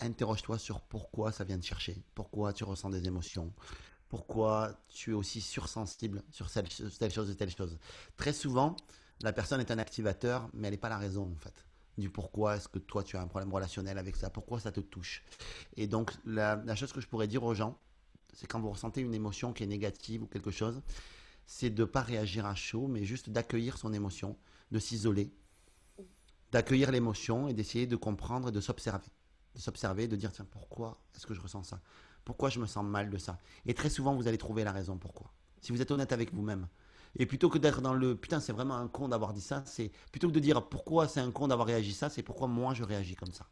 interroge-toi 0.02 0.58
sur 0.58 0.82
pourquoi 0.82 1.32
ça 1.32 1.44
vient 1.44 1.60
te 1.60 1.66
chercher, 1.66 1.98
pourquoi 2.16 2.54
tu 2.54 2.64
ressens 2.64 2.90
des 2.90 3.06
émotions, 3.08 3.54
pourquoi 4.10 4.74
tu 4.90 5.12
es 5.12 5.14
aussi 5.14 5.42
sursensible 5.42 6.24
sur 6.32 6.50
telle, 6.52 6.70
chose- 6.70 6.98
telle 6.98 7.12
chose 7.12 7.30
et 7.30 7.36
telle 7.36 7.52
chose. 7.56 7.78
Très 8.18 8.34
souvent, 8.34 8.76
la 9.22 9.34
personne 9.34 9.62
est 9.62 9.72
un 9.72 9.78
activateur, 9.80 10.50
mais 10.54 10.68
elle 10.68 10.74
n'est 10.74 10.78
pas 10.80 10.90
la 10.90 10.98
raison 10.98 11.32
en 11.32 11.40
fait 11.40 11.66
du 11.98 12.10
pourquoi 12.10 12.56
est-ce 12.56 12.70
que 12.70 12.80
toi 12.80 13.04
tu 13.04 13.18
as 13.18 13.22
un 13.22 13.28
problème 13.28 13.54
relationnel 13.54 13.98
avec 13.98 14.16
ça, 14.16 14.30
pourquoi 14.30 14.60
ça 14.62 14.72
te 14.72 14.80
touche. 14.80 15.24
Et 15.76 15.86
donc 15.88 16.12
la, 16.26 16.56
la 16.66 16.76
chose 16.76 16.94
que 16.94 17.02
je 17.02 17.08
pourrais 17.08 17.28
dire 17.28 17.44
aux 17.44 17.54
gens, 17.54 17.78
c'est 18.34 18.48
quand 18.48 18.60
vous 18.62 18.70
ressentez 18.72 19.02
une 19.02 19.14
émotion 19.14 19.54
qui 19.54 19.64
est 19.64 19.68
négative 19.68 20.24
ou 20.24 20.28
quelque 20.28 20.52
chose, 20.52 20.82
c'est 21.46 21.70
de 21.70 21.82
ne 21.84 21.86
pas 21.86 22.02
réagir 22.02 22.46
à 22.46 22.56
chaud, 22.56 22.88
mais 22.88 23.06
juste 23.06 23.30
d'accueillir 23.30 23.78
son 23.78 23.94
émotion, 23.94 24.38
de 24.72 24.80
s'isoler, 24.80 25.34
d'accueillir 26.52 26.92
l'émotion 26.92 27.48
et 27.48 27.54
d'essayer 27.54 27.88
de 27.88 27.96
comprendre 27.96 28.50
et 28.50 28.52
de 28.52 28.62
s'observer. 28.62 29.08
De 29.56 29.60
s'observer, 29.60 30.08
de 30.08 30.16
dire, 30.16 30.32
tiens, 30.32 30.46
pourquoi 30.50 31.02
est-ce 31.16 31.26
que 31.26 31.34
je 31.34 31.42
ressens 31.42 31.64
ça? 31.64 31.82
Pourquoi 32.30 32.50
je 32.50 32.60
me 32.60 32.68
sens 32.68 32.86
mal 32.86 33.10
de 33.10 33.18
ça? 33.18 33.40
Et 33.66 33.74
très 33.74 33.90
souvent, 33.90 34.14
vous 34.16 34.28
allez 34.28 34.38
trouver 34.38 34.64
la 34.64 34.72
raison 34.72 34.98
pourquoi. 34.98 35.32
Si 35.62 35.72
vous 35.72 35.82
êtes 35.82 35.92
honnête 35.92 36.12
avec 36.14 36.34
vous-même. 36.34 36.68
Et 37.18 37.26
plutôt 37.26 37.50
que 37.50 37.58
d'être 37.58 37.82
dans 37.82 37.94
le 37.96 38.16
putain, 38.16 38.40
c'est 38.40 38.54
vraiment 38.54 38.76
un 38.76 38.88
con 38.88 39.08
d'avoir 39.10 39.34
dit 39.34 39.42
ça, 39.42 39.64
c'est 39.66 39.92
plutôt 40.12 40.28
que 40.30 40.34
de 40.34 40.40
dire 40.40 40.68
pourquoi 40.70 41.08
c'est 41.08 41.22
un 41.22 41.32
con 41.32 41.48
d'avoir 41.48 41.68
réagi 41.68 41.92
ça, 41.94 42.10
c'est 42.10 42.22
pourquoi 42.24 42.48
moi 42.48 42.76
je 42.76 42.84
réagis 42.84 43.16
comme 43.16 43.32
ça. 43.32 43.48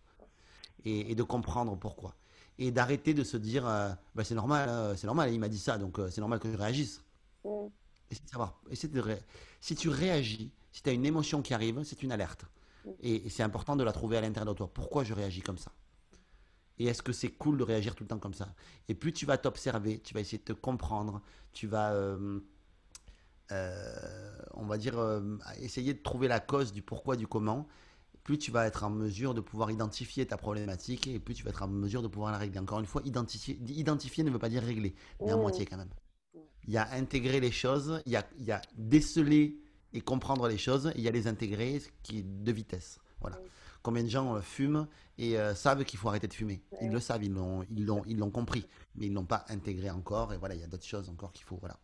Et, 0.86 1.12
et 1.12 1.16
de 1.16 1.24
comprendre 1.24 1.78
pourquoi. 1.78 2.16
Et 2.60 2.72
d'arrêter 2.72 3.14
de 3.16 3.24
se 3.24 3.38
dire, 3.38 3.68
euh, 3.68 3.90
Bah, 4.16 4.24
c'est 4.26 4.36
normal, 4.36 4.70
hein, 4.70 4.94
c'est 4.98 5.08
normal, 5.08 5.34
il 5.34 5.40
m'a 5.40 5.50
dit 5.50 5.60
ça, 5.60 5.78
donc 5.80 6.00
euh, 6.00 6.10
c'est 6.12 6.22
normal 6.22 6.40
que 6.40 6.52
je 6.52 6.58
réagisse. 6.58 7.04
Mm. 7.44 7.70
Essaie 8.12 8.24
de 8.24 8.30
savoir. 8.30 8.62
de 8.70 9.00
ré- 9.00 9.24
Si 9.62 9.76
tu 9.76 9.90
réagis, 9.90 10.52
si 10.72 10.82
tu 10.84 10.90
as 10.90 10.94
une 10.94 11.06
émotion 11.06 11.42
qui 11.42 11.54
arrive, 11.54 11.84
c'est 11.84 12.04
une 12.04 12.12
alerte. 12.12 12.46
Et, 13.02 13.26
et 13.28 13.30
c'est 13.30 13.44
important 13.44 13.76
de 13.76 13.84
la 13.84 13.92
trouver 13.94 14.18
à 14.18 14.22
l'intérieur 14.22 14.54
de 14.54 14.58
toi. 14.58 14.72
Pourquoi 14.74 15.04
je 15.04 15.14
réagis 15.14 15.42
comme 15.42 15.58
ça? 15.58 15.72
Et 16.80 16.86
est-ce 16.86 17.02
que 17.02 17.12
c'est 17.12 17.30
cool 17.30 17.58
de 17.58 17.64
réagir 17.64 17.96
tout 17.96 18.04
le 18.04 18.08
temps 18.08 18.20
comme 18.20 18.34
ça? 18.34 18.54
Et 18.88 18.94
plus 18.94 19.14
tu 19.14 19.26
vas 19.26 19.38
t'observer, 19.38 20.00
tu 20.00 20.14
vas 20.14 20.20
essayer 20.20 20.38
de 20.38 20.44
te 20.44 20.54
comprendre, 20.54 21.22
tu 21.54 21.68
vas, 21.68 21.92
euh, 21.94 22.40
euh, 23.52 24.38
on 24.54 24.66
va 24.66 24.78
dire, 24.78 24.98
euh, 25.00 25.38
essayer 25.60 25.94
de 25.94 26.02
trouver 26.02 26.28
la 26.28 26.40
cause 26.40 26.72
du 26.74 26.82
pourquoi, 26.82 27.16
du 27.16 27.28
comment. 27.28 27.68
Plus 28.24 28.38
tu 28.38 28.52
vas 28.52 28.68
être 28.68 28.84
en 28.84 28.90
mesure 28.90 29.34
de 29.34 29.42
pouvoir 29.42 29.72
identifier 29.72 30.26
ta 30.26 30.38
problématique 30.38 31.08
et 31.08 31.18
plus 31.18 31.34
tu 31.34 31.44
vas 31.44 31.50
être 31.50 31.64
en 31.64 31.68
mesure 31.68 32.02
de 32.02 32.10
pouvoir 32.10 32.32
la 32.32 32.38
régler. 32.38 32.60
Encore 32.60 32.80
une 32.80 32.86
fois, 32.86 33.02
identifier, 33.06 33.58
identifier 33.68 34.24
ne 34.24 34.30
veut 34.30 34.40
pas 34.40 34.50
dire 34.50 34.62
régler, 34.62 34.94
mais 35.24 35.32
à 35.32 35.38
Mm. 35.38 35.42
moitié 35.42 35.66
quand 35.66 35.78
même. 35.78 35.90
Il 36.68 36.74
y 36.74 36.78
a 36.78 36.92
intégrer 36.92 37.40
les 37.40 37.52
choses, 37.52 38.02
il 38.06 38.12
y 38.12 38.18
a, 38.18 38.28
il 38.38 38.44
y 38.44 38.52
a 38.52 38.62
déceler 38.76 39.58
et 39.94 40.02
comprendre 40.02 40.50
les 40.50 40.58
choses, 40.58 40.88
et 40.88 40.98
il 40.98 41.04
y 41.04 41.08
a 41.08 41.12
les 41.12 41.28
intégrer, 41.28 41.80
ce 41.80 41.88
qui 42.04 42.20
est 42.20 42.24
de 42.44 42.52
vitesse. 42.52 43.00
Voilà. 43.22 43.40
Combien 43.88 44.04
de 44.04 44.10
gens 44.10 44.36
euh, 44.36 44.42
fument 44.42 44.86
et 45.18 45.40
euh, 45.40 45.56
savent 45.56 45.86
qu'il 45.86 45.98
faut 45.98 46.10
arrêter 46.10 46.28
de 46.28 46.34
fumer 46.34 46.62
Ils 46.82 46.92
le 46.92 47.00
savent, 47.00 47.24
ils 47.24 47.34
l'ont, 47.34 47.64
ils 47.72 47.86
l'ont, 47.86 48.04
ils 48.06 48.18
l'ont 48.20 48.30
compris, 48.32 48.68
mais 48.96 49.06
ils 49.06 49.14
l'ont 49.14 49.24
pas 49.24 49.46
intégré 49.48 49.90
encore. 49.90 50.34
Et 50.34 50.38
voilà, 50.38 50.56
il 50.56 50.60
y 50.60 50.64
a 50.66 50.68
d'autres 50.68 50.84
choses 50.84 51.08
encore 51.10 51.32
qu'il 51.32 51.46
faut. 51.46 51.56
Voilà. 51.56 51.78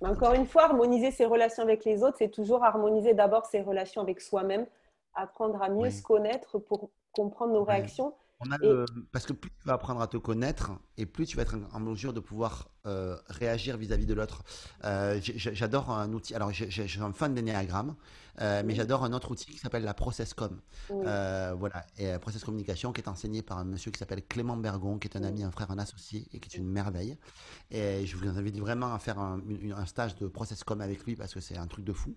Mais 0.00 0.08
encore 0.08 0.32
une 0.34 0.46
fois, 0.48 0.64
harmoniser 0.64 1.12
ses 1.12 1.24
relations 1.24 1.62
avec 1.62 1.84
les 1.84 2.02
autres, 2.02 2.16
c'est 2.18 2.28
toujours 2.32 2.64
harmoniser 2.64 3.14
d'abord 3.14 3.46
ses 3.46 3.60
relations 3.60 4.02
avec 4.02 4.20
soi-même, 4.20 4.66
apprendre 5.14 5.62
à 5.62 5.68
mieux 5.68 5.90
se 5.90 6.02
connaître 6.02 6.58
pour 6.58 6.90
comprendre 7.12 7.52
nos 7.52 7.60
Ouais. 7.64 7.74
réactions. 7.76 8.12
On 8.40 8.50
a 8.50 8.56
Et- 8.56 8.66
le- 8.68 8.84
Parce 9.12 9.24
que 9.24 9.32
plus 9.32 9.50
tu 9.50 9.64
vas 9.68 9.74
apprendre 9.74 10.00
à 10.00 10.08
te 10.08 10.16
connaître 10.16 10.72
et 10.96 11.06
plus 11.06 11.26
tu 11.26 11.36
vas 11.36 11.42
être 11.44 11.54
en 11.72 11.78
mesure 11.78 12.12
de 12.12 12.18
pouvoir 12.18 12.68
euh, 12.86 13.16
réagir 13.28 13.76
vis-à-vis 13.76 14.06
de 14.06 14.14
l'autre. 14.14 14.42
Euh, 14.84 15.20
j'adore 15.22 15.90
un 15.90 16.12
outil, 16.12 16.34
alors 16.34 16.52
je 16.52 16.64
suis 16.82 17.00
un 17.00 17.12
fan 17.12 17.32
d'énéagramme, 17.34 17.94
euh, 18.40 18.62
mais 18.64 18.74
j'adore 18.74 19.04
un 19.04 19.12
autre 19.12 19.30
outil 19.30 19.46
qui 19.46 19.58
s'appelle 19.58 19.84
la 19.84 19.94
ProcessCom. 19.94 20.58
Oui. 20.90 21.04
Euh, 21.06 21.54
voilà, 21.56 21.84
et 21.98 22.18
Process 22.18 22.42
Communication 22.42 22.92
qui 22.92 23.00
est 23.00 23.08
enseigné 23.08 23.42
par 23.42 23.58
un 23.58 23.64
monsieur 23.64 23.90
qui 23.92 23.98
s'appelle 23.98 24.24
Clément 24.26 24.56
Bergon, 24.56 24.98
qui 24.98 25.06
est 25.06 25.16
un 25.16 25.22
ami, 25.22 25.44
un 25.44 25.50
frère, 25.52 25.70
un 25.70 25.78
associé 25.78 26.26
et 26.32 26.40
qui 26.40 26.54
est 26.56 26.58
une 26.58 26.68
merveille. 26.68 27.16
Et 27.70 28.04
je 28.04 28.16
vous 28.16 28.26
invite 28.28 28.58
vraiment 28.58 28.92
à 28.94 28.98
faire 28.98 29.18
un, 29.18 29.40
une- 29.48 29.72
un 29.72 29.86
stage 29.86 30.16
de 30.16 30.26
Process 30.26 30.64
Com 30.64 30.80
avec 30.80 31.04
lui 31.04 31.14
parce 31.14 31.34
que 31.34 31.40
c'est 31.40 31.56
un 31.58 31.66
truc 31.68 31.84
de 31.84 31.92
fou. 31.92 32.16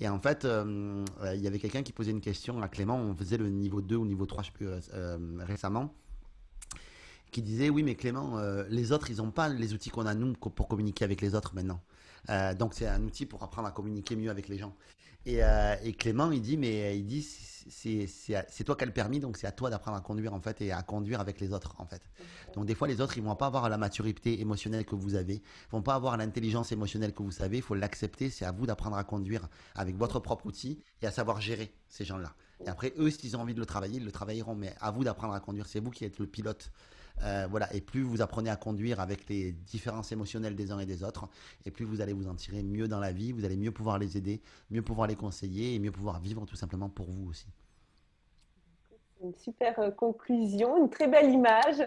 Et 0.00 0.08
en 0.08 0.18
fait, 0.18 0.44
il 0.44 1.40
y 1.40 1.46
avait 1.46 1.58
quelqu'un 1.60 1.82
qui 1.82 1.92
posait 1.92 2.10
une 2.10 2.20
question 2.20 2.60
à 2.62 2.68
Clément, 2.68 2.96
on 2.96 3.14
faisait 3.14 3.36
le 3.36 3.48
niveau 3.48 3.80
2 3.80 3.96
ou 3.96 4.06
niveau 4.06 4.26
3, 4.26 4.42
je 4.42 4.46
sais 4.48 4.52
plus, 4.52 4.68
récemment 5.44 5.94
qui 7.30 7.42
disait 7.42 7.70
oui 7.70 7.82
mais 7.82 7.94
Clément 7.94 8.38
euh, 8.38 8.64
les 8.68 8.92
autres 8.92 9.10
ils 9.10 9.18
n'ont 9.18 9.30
pas 9.30 9.48
les 9.48 9.72
outils 9.72 9.90
qu'on 9.90 10.06
a 10.06 10.14
nous 10.14 10.32
pour 10.34 10.68
communiquer 10.68 11.04
avec 11.04 11.20
les 11.20 11.34
autres 11.34 11.54
maintenant. 11.54 11.80
Euh, 12.28 12.54
donc 12.54 12.74
c'est 12.74 12.86
un 12.86 13.02
outil 13.02 13.26
pour 13.26 13.42
apprendre 13.42 13.68
à 13.68 13.72
communiquer 13.72 14.16
mieux 14.16 14.30
avec 14.30 14.48
les 14.48 14.58
gens. 14.58 14.74
Et, 15.26 15.44
euh, 15.44 15.74
et 15.82 15.92
Clément 15.92 16.30
il 16.30 16.40
dit 16.40 16.56
mais 16.56 16.98
il 16.98 17.06
dit 17.06 17.22
c'est 17.22 18.64
toi 18.64 18.74
qui 18.74 18.84
as 18.84 18.86
le 18.86 18.92
permis 18.92 19.20
donc 19.20 19.36
c'est 19.36 19.46
à 19.46 19.52
toi 19.52 19.68
d'apprendre 19.68 19.98
à 19.98 20.00
conduire 20.00 20.32
en 20.32 20.40
fait 20.40 20.60
et 20.62 20.72
à 20.72 20.82
conduire 20.82 21.20
avec 21.20 21.40
les 21.40 21.52
autres 21.52 21.74
en 21.78 21.86
fait. 21.86 22.02
Donc 22.54 22.66
des 22.66 22.74
fois 22.74 22.88
les 22.88 23.00
autres 23.00 23.16
ils 23.18 23.22
vont 23.22 23.36
pas 23.36 23.46
avoir 23.46 23.68
la 23.68 23.76
maturité 23.76 24.40
émotionnelle 24.40 24.84
que 24.84 24.94
vous 24.94 25.14
avez 25.14 25.34
ils 25.34 25.70
vont 25.70 25.82
pas 25.82 25.94
avoir 25.94 26.16
l'intelligence 26.16 26.72
émotionnelle 26.72 27.12
que 27.12 27.22
vous 27.22 27.30
savez. 27.30 27.58
Il 27.58 27.62
faut 27.62 27.74
l'accepter. 27.74 28.30
C'est 28.30 28.44
à 28.44 28.52
vous 28.52 28.66
d'apprendre 28.66 28.96
à 28.96 29.04
conduire 29.04 29.48
avec 29.74 29.96
votre 29.96 30.20
propre 30.20 30.46
outil 30.46 30.80
et 31.02 31.06
à 31.06 31.10
savoir 31.10 31.40
gérer 31.40 31.72
ces 31.88 32.04
gens 32.04 32.18
là 32.18 32.34
et 32.64 32.68
après 32.68 32.92
eux 32.98 33.10
s'ils 33.10 33.36
ont 33.36 33.40
envie 33.40 33.54
de 33.54 33.60
le 33.60 33.66
travailler 33.66 33.98
ils 33.98 34.04
le 34.04 34.12
travailleront. 34.12 34.54
Mais 34.54 34.74
à 34.80 34.90
vous 34.90 35.04
d'apprendre 35.04 35.34
à 35.34 35.40
conduire. 35.40 35.66
C'est 35.66 35.80
vous 35.80 35.90
qui 35.90 36.04
êtes 36.04 36.18
le 36.18 36.26
pilote 36.26 36.70
euh, 37.22 37.46
voilà, 37.50 37.72
et 37.74 37.80
plus 37.80 38.02
vous 38.02 38.22
apprenez 38.22 38.50
à 38.50 38.56
conduire 38.56 39.00
avec 39.00 39.28
les 39.28 39.52
différences 39.52 40.12
émotionnelles 40.12 40.56
des 40.56 40.72
uns 40.72 40.78
et 40.78 40.86
des 40.86 41.04
autres, 41.04 41.28
et 41.64 41.70
plus 41.70 41.84
vous 41.84 42.00
allez 42.00 42.12
vous 42.12 42.28
en 42.28 42.34
tirer 42.34 42.62
mieux 42.62 42.88
dans 42.88 43.00
la 43.00 43.12
vie, 43.12 43.32
vous 43.32 43.44
allez 43.44 43.56
mieux 43.56 43.72
pouvoir 43.72 43.98
les 43.98 44.16
aider, 44.16 44.40
mieux 44.70 44.82
pouvoir 44.82 45.06
les 45.06 45.16
conseiller 45.16 45.74
et 45.74 45.78
mieux 45.78 45.92
pouvoir 45.92 46.20
vivre 46.20 46.46
tout 46.46 46.56
simplement 46.56 46.88
pour 46.88 47.10
vous 47.10 47.30
aussi. 47.30 47.46
Une 49.22 49.34
super 49.34 49.78
euh, 49.80 49.90
conclusion, 49.90 50.78
une 50.78 50.88
très 50.88 51.06
belle 51.06 51.30
image. 51.30 51.86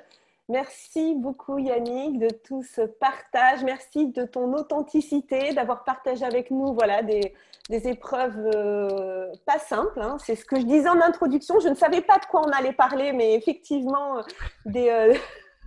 Merci 0.50 1.16
beaucoup 1.16 1.58
Yannick 1.58 2.20
de 2.20 2.28
tout 2.28 2.64
ce 2.64 2.82
partage. 2.82 3.64
Merci 3.64 4.08
de 4.08 4.26
ton 4.26 4.54
authenticité, 4.54 5.54
d'avoir 5.54 5.86
partagé 5.86 6.26
avec 6.26 6.52
nous 6.52 6.74
voilà, 6.74 7.02
des, 7.02 7.34
épreuves 7.70 8.52
euh, 8.54 9.32
pas 9.46 9.60
simples. 9.60 10.02
Hein. 10.02 10.18
C'est 10.20 10.36
ce 10.36 10.44
que 10.44 10.60
je 10.60 10.66
disais 10.66 10.90
en 10.90 11.00
introduction. 11.00 11.60
Je 11.62 11.70
ne 11.70 11.76
savais 11.76 12.02
pas 12.02 12.20
de 12.20 12.26
quoi 12.26 12.42
on 12.46 12.52
allait 12.52 12.74
parler, 12.74 13.14
mais 13.14 13.36
effectivement, 13.36 14.18
des, 14.66 14.90
euh, 14.90 15.14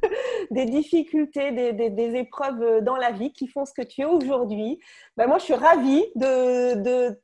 des 0.50 0.66
difficultés, 0.66 1.52
des, 1.52 2.16
épreuves 2.16 2.82
dans 2.82 2.96
la 2.96 3.12
vie 3.12 3.32
qui 3.32 3.48
font 3.48 3.64
ce 3.64 3.72
que 3.72 3.82
tu 3.82 4.02
es 4.02 4.06
aujourd'hui. 4.06 4.78
Ben 5.16 5.26
moi, 5.26 5.38
je 5.38 5.44
suis 5.44 5.54
ravie 5.54 6.04
de 6.16 7.18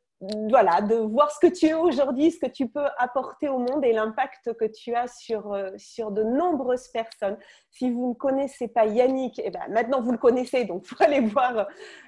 voilà, 0.48 0.80
de 0.80 0.94
voir 0.94 1.30
ce 1.32 1.44
que 1.44 1.52
tu 1.52 1.66
es 1.66 1.74
aujourd'hui, 1.74 2.30
ce 2.30 2.38
que 2.38 2.50
tu 2.50 2.68
peux 2.68 2.86
apporter 2.98 3.48
au 3.48 3.58
monde 3.58 3.84
et 3.84 3.92
l'impact 3.92 4.52
que 4.54 4.66
tu 4.66 4.94
as 4.94 5.08
sur, 5.08 5.52
euh, 5.52 5.70
sur 5.76 6.12
de 6.12 6.22
nombreuses 6.22 6.88
personnes. 6.88 7.36
Si 7.70 7.90
vous 7.90 8.10
ne 8.10 8.14
connaissez 8.14 8.68
pas 8.68 8.86
Yannick, 8.86 9.40
eh 9.42 9.50
ben, 9.50 9.62
maintenant 9.68 10.00
vous 10.00 10.12
le 10.12 10.18
connaissez, 10.18 10.64
donc 10.64 10.84
il 10.84 10.88
faut 10.88 10.96
aller 11.02 11.20
voir 11.20 11.66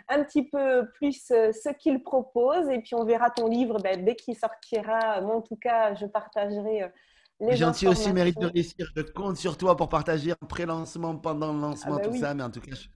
un 0.08 0.22
petit 0.22 0.44
peu 0.44 0.88
plus 0.94 1.24
euh, 1.32 1.50
ce 1.52 1.70
qu'il 1.70 2.02
propose 2.04 2.68
et 2.70 2.78
puis 2.78 2.94
on 2.94 3.04
verra 3.04 3.30
ton 3.30 3.48
livre 3.48 3.78
ben, 3.80 4.04
dès 4.04 4.14
qu'il 4.14 4.36
sortira. 4.36 5.20
Moi, 5.20 5.34
en 5.36 5.42
tout 5.42 5.56
cas, 5.56 5.94
je 5.94 6.06
partagerai. 6.06 6.84
Euh, 6.84 6.88
les 7.40 7.56
gentil 7.56 7.88
aussi 7.88 8.12
mérite 8.12 8.38
de 8.38 8.46
réussir. 8.46 8.86
Je 8.96 9.02
compte 9.02 9.36
sur 9.36 9.58
toi 9.58 9.76
pour 9.76 9.88
partager 9.88 10.32
en 10.40 10.46
pré-lancement, 10.46 11.16
pendant 11.16 11.52
le 11.52 11.60
lancement, 11.60 11.96
ah 11.96 11.98
bah 11.98 12.08
tout 12.08 12.16
ça. 12.16 12.32
Mais 12.32 12.44
en 12.44 12.50
tout 12.50 12.60
cas, 12.60 12.76
je 12.76 12.86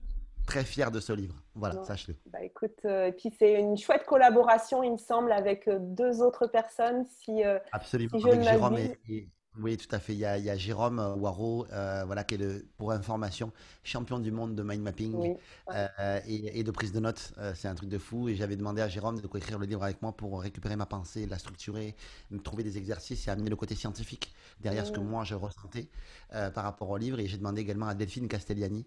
très 0.49 0.63
fier 0.63 0.91
de 0.91 0.99
ce 0.99 1.13
livre. 1.13 1.35
Voilà, 1.53 1.83
sache-le. 1.83 2.15
Bah, 2.25 2.43
écoute, 2.43 2.79
euh, 2.85 3.07
et 3.07 3.11
puis 3.11 3.31
c'est 3.37 3.53
une 3.53 3.77
chouette 3.77 4.05
collaboration, 4.05 4.81
il 4.81 4.93
me 4.93 4.97
semble, 4.97 5.31
avec 5.31 5.67
euh, 5.67 5.77
deux 5.79 6.21
autres 6.21 6.47
personnes. 6.47 7.05
Si, 7.05 7.43
euh, 7.43 7.59
Absolument, 7.71 8.17
avec 8.23 8.41
Jérôme 8.41 8.77
et, 8.77 9.29
oui, 9.57 9.77
tout 9.77 9.93
à 9.93 9.99
fait. 9.99 10.13
Il 10.13 10.19
y 10.19 10.25
a, 10.25 10.57
Jérôme 10.57 10.99
Waro, 11.17 11.65
euh, 11.73 12.03
voilà, 12.05 12.23
qui 12.23 12.35
est, 12.35 12.37
le, 12.37 12.65
pour 12.77 12.91
information, 12.91 13.51
champion 13.83 14.19
du 14.19 14.31
monde 14.31 14.55
de 14.55 14.61
mind 14.61 14.81
mapping 14.81 15.35
euh, 15.73 16.19
et, 16.27 16.63
de 16.63 16.71
prise 16.71 16.91
de 16.91 16.99
notes. 16.99 17.33
Euh, 17.39 17.53
c'est 17.55 17.67
un 17.67 17.75
truc 17.75 17.89
de 17.89 17.97
fou. 17.97 18.29
Et 18.29 18.35
j'avais 18.35 18.55
demandé 18.55 18.81
à 18.81 18.87
Jérôme 18.87 19.19
de 19.19 19.27
coécrire 19.27 19.57
le 19.57 19.65
livre 19.65 19.83
avec 19.83 20.01
moi 20.03 20.11
pour 20.11 20.41
récupérer 20.41 20.75
ma 20.75 20.85
pensée, 20.85 21.25
la 21.25 21.39
structurer, 21.39 21.95
me 22.29 22.39
trouver 22.39 22.63
des 22.63 22.77
exercices 22.77 23.27
et 23.27 23.31
amener 23.31 23.49
le 23.49 23.55
côté 23.55 23.75
scientifique 23.75 24.33
derrière 24.61 24.85
ce 24.85 24.91
que 24.91 24.99
moi 24.99 25.23
je 25.23 25.35
ressentais 25.35 25.89
par 26.31 26.63
rapport 26.63 26.89
au 26.89 26.97
livre. 26.97 27.19
Et 27.19 27.27
j'ai 27.27 27.37
demandé 27.37 27.61
également 27.61 27.87
à 27.87 27.95
Delphine 27.95 28.27
Castellani, 28.27 28.85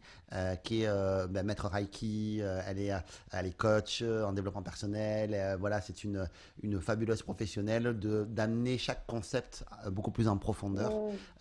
qui 0.62 0.82
est 0.82 1.28
ben, 1.28 1.42
maître 1.42 1.66
Reiki. 1.66 2.40
elle, 2.40 2.78
est, 2.78 2.92
elle 3.32 3.46
est 3.46 3.56
coach 3.56 4.02
en 4.02 4.32
développement 4.32 4.62
personnel. 4.62 5.56
voilà, 5.58 5.80
c'est 5.80 6.04
une, 6.04 6.28
une 6.62 6.80
fabuleuse 6.80 7.22
professionnelle 7.22 7.98
d'amener 7.98 8.78
chaque 8.78 9.06
concept 9.06 9.64
beaucoup 9.90 10.12
plus 10.12 10.28
en 10.28 10.36
profondeur 10.38 10.51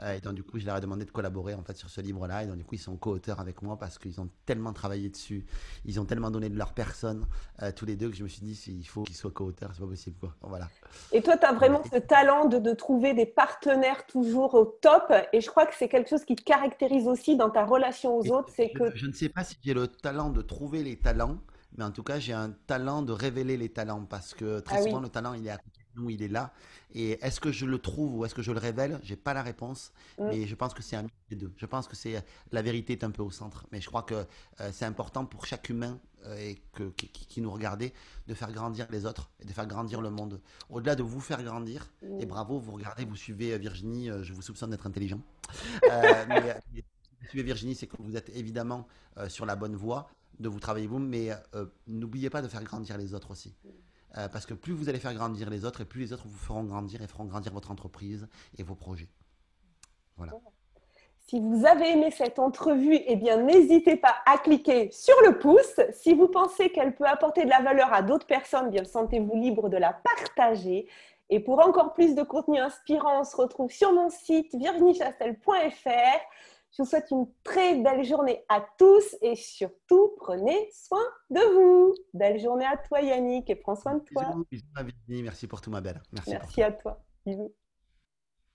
euh, 0.02 0.14
et 0.14 0.22
donc, 0.22 0.34
du 0.34 0.44
coup, 0.44 0.60
je 0.60 0.66
leur 0.66 0.78
ai 0.78 0.82
demandé 0.82 1.06
de 1.06 1.12
collaborer 1.12 1.54
en 1.54 1.64
fait 1.64 1.76
sur 1.78 1.90
ce 1.90 2.02
livre-là. 2.02 2.44
Et 2.44 2.48
donc, 2.48 2.58
du 2.58 2.64
coup, 2.64 2.76
ils 2.76 2.80
sont 2.80 2.96
co-auteurs 2.98 3.40
avec 3.40 3.62
moi 3.62 3.78
parce 3.78 3.98
qu'ils 3.98 4.20
ont 4.20 4.30
tellement 4.46 4.74
travaillé 4.74 5.10
dessus. 5.10 5.46
Ils 5.86 6.00
ont 6.00 6.06
tellement 6.06 6.32
donné 6.32 6.50
de 6.50 6.58
leur 6.58 6.74
personne, 6.74 7.26
euh, 7.62 7.72
tous 7.76 7.86
les 7.86 7.96
deux, 7.96 8.10
que 8.10 8.16
je 8.16 8.24
me 8.24 8.30
suis 8.30 8.42
dit, 8.42 8.60
il 8.68 8.88
faut 8.88 9.04
qu'ils 9.04 9.16
soient 9.16 9.32
co-auteurs. 9.32 9.72
C'est 9.74 9.82
pas 9.82 9.88
possible, 9.88 10.18
quoi. 10.20 10.36
Voilà. 10.42 10.68
Et 11.12 11.22
toi, 11.22 11.38
tu 11.38 11.46
as 11.46 11.54
vraiment 11.54 11.82
ce 11.92 11.98
talent 11.98 12.46
de, 12.46 12.58
de, 12.58 12.74
trouver 12.74 13.14
des 13.14 13.26
partenaires 13.26 14.06
toujours 14.08 14.54
au 14.56 14.66
top. 14.66 15.14
Et 15.34 15.42
je 15.42 15.50
crois 15.50 15.66
que 15.66 15.76
c'est 15.76 15.90
quelque 15.90 16.10
chose 16.10 16.26
qui 16.26 16.36
te 16.36 16.44
caractérise 16.44 17.08
aussi 17.08 17.36
dans 17.36 17.50
ta 17.50 17.66
relation 17.66 18.18
aux 18.18 18.32
autres. 18.32 18.50
C'est 18.56 18.72
que... 18.72 18.96
Je 18.96 19.06
ne 19.06 19.14
sais 19.14 19.30
pas 19.30 19.44
si 19.44 19.58
j'ai 19.64 19.74
le 19.74 19.88
talent 19.88 20.30
de 20.30 20.42
trouver 20.42 20.84
les 20.84 20.98
talents. 20.98 21.38
Mais 21.78 21.86
en 21.86 21.92
tout 21.92 22.04
cas, 22.04 22.20
j'ai 22.20 22.34
un 22.34 22.52
talent 22.68 23.02
de 23.02 23.14
révéler 23.14 23.56
les 23.56 23.70
talents 23.70 24.06
parce 24.06 24.34
que 24.34 24.60
très 24.60 24.80
ah 24.80 24.84
souvent, 24.84 25.00
le 25.00 25.08
talent, 25.08 25.34
il 25.34 25.48
est 25.48 25.52
à 25.52 25.58
côté 25.58 25.81
nous, 25.96 26.10
il 26.10 26.22
est 26.22 26.28
là. 26.28 26.54
Et 26.94 27.12
est-ce 27.26 27.40
que 27.40 27.52
je 27.52 27.66
le 27.66 27.80
trouve 27.80 28.16
ou 28.16 28.26
est-ce 28.26 28.36
que 28.36 28.42
je 28.42 28.52
le 28.52 28.60
révèle? 28.60 29.00
J'ai 29.04 29.16
pas 29.16 29.34
la 29.34 29.42
réponse, 29.42 29.92
mm. 30.18 30.28
mais 30.28 30.48
je 30.48 30.56
pense 30.56 30.74
que 30.74 30.82
c'est 30.82 30.96
un 30.96 31.08
des 31.30 31.36
deux. 31.36 31.54
Je 31.58 31.66
pense 31.66 31.88
que 31.88 31.96
c'est 31.96 32.24
la 32.52 32.62
vérité 32.62 32.94
est 32.94 33.04
un 33.04 33.12
peu 33.12 33.24
au 33.24 33.32
centre, 33.32 33.66
mais 33.72 33.82
je 33.82 33.88
crois 33.88 34.04
que 34.04 34.26
euh, 34.60 34.70
c'est 34.72 34.86
important 34.86 35.26
pour 35.26 35.46
chaque 35.46 35.70
humain 35.70 36.00
euh, 36.26 36.36
et 36.38 36.62
que, 36.74 36.84
qui, 36.92 37.42
nous 37.42 37.52
regardait 37.52 37.94
de 38.28 38.34
faire 38.34 38.52
grandir 38.52 38.88
les 38.92 39.06
autres 39.06 39.30
et 39.40 39.46
de 39.46 39.52
faire 39.52 39.68
grandir 39.68 40.02
le 40.02 40.12
monde. 40.12 40.42
Au-delà 40.70 40.96
de 40.96 41.04
vous 41.04 41.22
faire 41.22 41.44
grandir, 41.44 41.90
mm. 42.02 42.22
et 42.22 42.26
bravo, 42.26 42.60
vous 42.60 42.74
regardez, 42.74 43.06
vous 43.06 43.16
suivez 43.16 43.54
euh, 43.54 43.58
Virginie, 43.58 44.10
je 44.22 44.34
vous 44.34 44.42
soupçonne 44.42 44.72
d'être 44.72 44.88
intelligent. 44.88 45.22
mais, 46.28 46.60
vous 46.74 47.28
suivez 47.28 47.44
Virginie, 47.44 47.76
c'est 47.76 47.88
que 47.88 47.96
vous 48.00 48.18
êtes 48.18 48.30
évidemment 48.36 48.88
sur 49.28 49.46
la 49.46 49.56
bonne 49.56 49.76
voie 49.76 50.10
de 50.40 50.50
vous 50.50 50.60
travailler 50.60 50.88
vous, 50.88 50.98
mais 50.98 51.30
n'oubliez 51.88 52.30
pas 52.32 52.42
de 52.42 52.48
faire 52.48 52.64
grandir 52.64 52.98
les 52.98 53.14
autres 53.14 53.32
aussi. 53.32 53.54
Euh, 54.18 54.28
parce 54.28 54.46
que 54.46 54.54
plus 54.54 54.74
vous 54.74 54.90
allez 54.90 55.00
faire 55.00 55.14
grandir 55.14 55.50
les 55.50 55.64
autres, 55.64 55.82
et 55.82 55.86
plus 55.86 56.02
les 56.02 56.14
autres 56.14 56.28
vous 56.28 56.38
feront 56.38 56.64
grandir 56.64 57.02
et 57.02 57.08
feront 57.08 57.26
grandir 57.26 57.54
votre 57.54 57.72
entreprise 57.72 58.28
et 58.58 58.64
vos 58.64 58.76
projets. 58.76 59.08
Voilà. 60.18 60.34
Si 61.28 61.40
vous 61.40 61.66
avez 61.66 61.92
aimé 61.92 62.12
cette 62.12 62.40
entrevue, 62.40 63.00
eh 63.06 63.16
bien, 63.16 63.38
n'hésitez 63.38 63.96
pas 63.96 64.16
à 64.26 64.38
cliquer 64.38 64.92
sur 64.92 65.16
le 65.26 65.40
pouce. 65.40 65.80
Si 65.94 66.14
vous 66.14 66.28
pensez 66.28 66.72
qu'elle 66.72 66.94
peut 66.94 67.06
apporter 67.06 67.46
de 67.46 67.50
la 67.50 67.62
valeur 67.62 67.94
à 67.94 68.02
d'autres 68.02 68.28
personnes, 68.28 68.70
bien 68.70 68.84
sentez-vous 68.84 69.38
libre 69.38 69.70
de 69.70 69.78
la 69.78 69.94
partager. 69.94 70.90
Et 71.30 71.40
pour 71.40 71.66
encore 71.66 71.94
plus 71.94 72.16
de 72.16 72.24
contenu 72.24 72.60
inspirant, 72.60 73.22
on 73.22 73.24
se 73.24 73.38
retrouve 73.38 73.72
sur 73.72 73.94
mon 73.94 74.10
site 74.10 74.54
virginiechastel.fr. 74.54 76.20
Je 76.72 76.84
vous 76.84 76.90
souhaite 76.90 77.12
une 77.12 77.28
très 77.44 77.76
belle 77.76 78.04
journée 78.06 78.46
à 78.48 78.66
tous 78.78 79.18
et 79.22 79.36
surtout, 79.36 80.14
prenez 80.18 80.70
soin 80.72 81.04
de 81.30 81.42
vous. 81.54 81.94
Belle 82.14 82.40
journée 82.40 82.66
à 82.66 82.78
toi 82.78 83.02
Yannick 83.02 83.50
et 83.50 83.56
prends 83.56 83.76
soin 83.76 83.96
de 83.96 84.04
toi. 84.04 84.34
Bisous, 84.50 84.66
Merci 85.08 85.48
pour 85.48 85.60
tout 85.60 85.70
ma 85.70 85.82
belle. 85.82 86.02
Merci, 86.14 86.32
Merci 86.32 86.64
à 86.64 86.72
toi. 86.72 87.04
Bisous. 87.26 87.54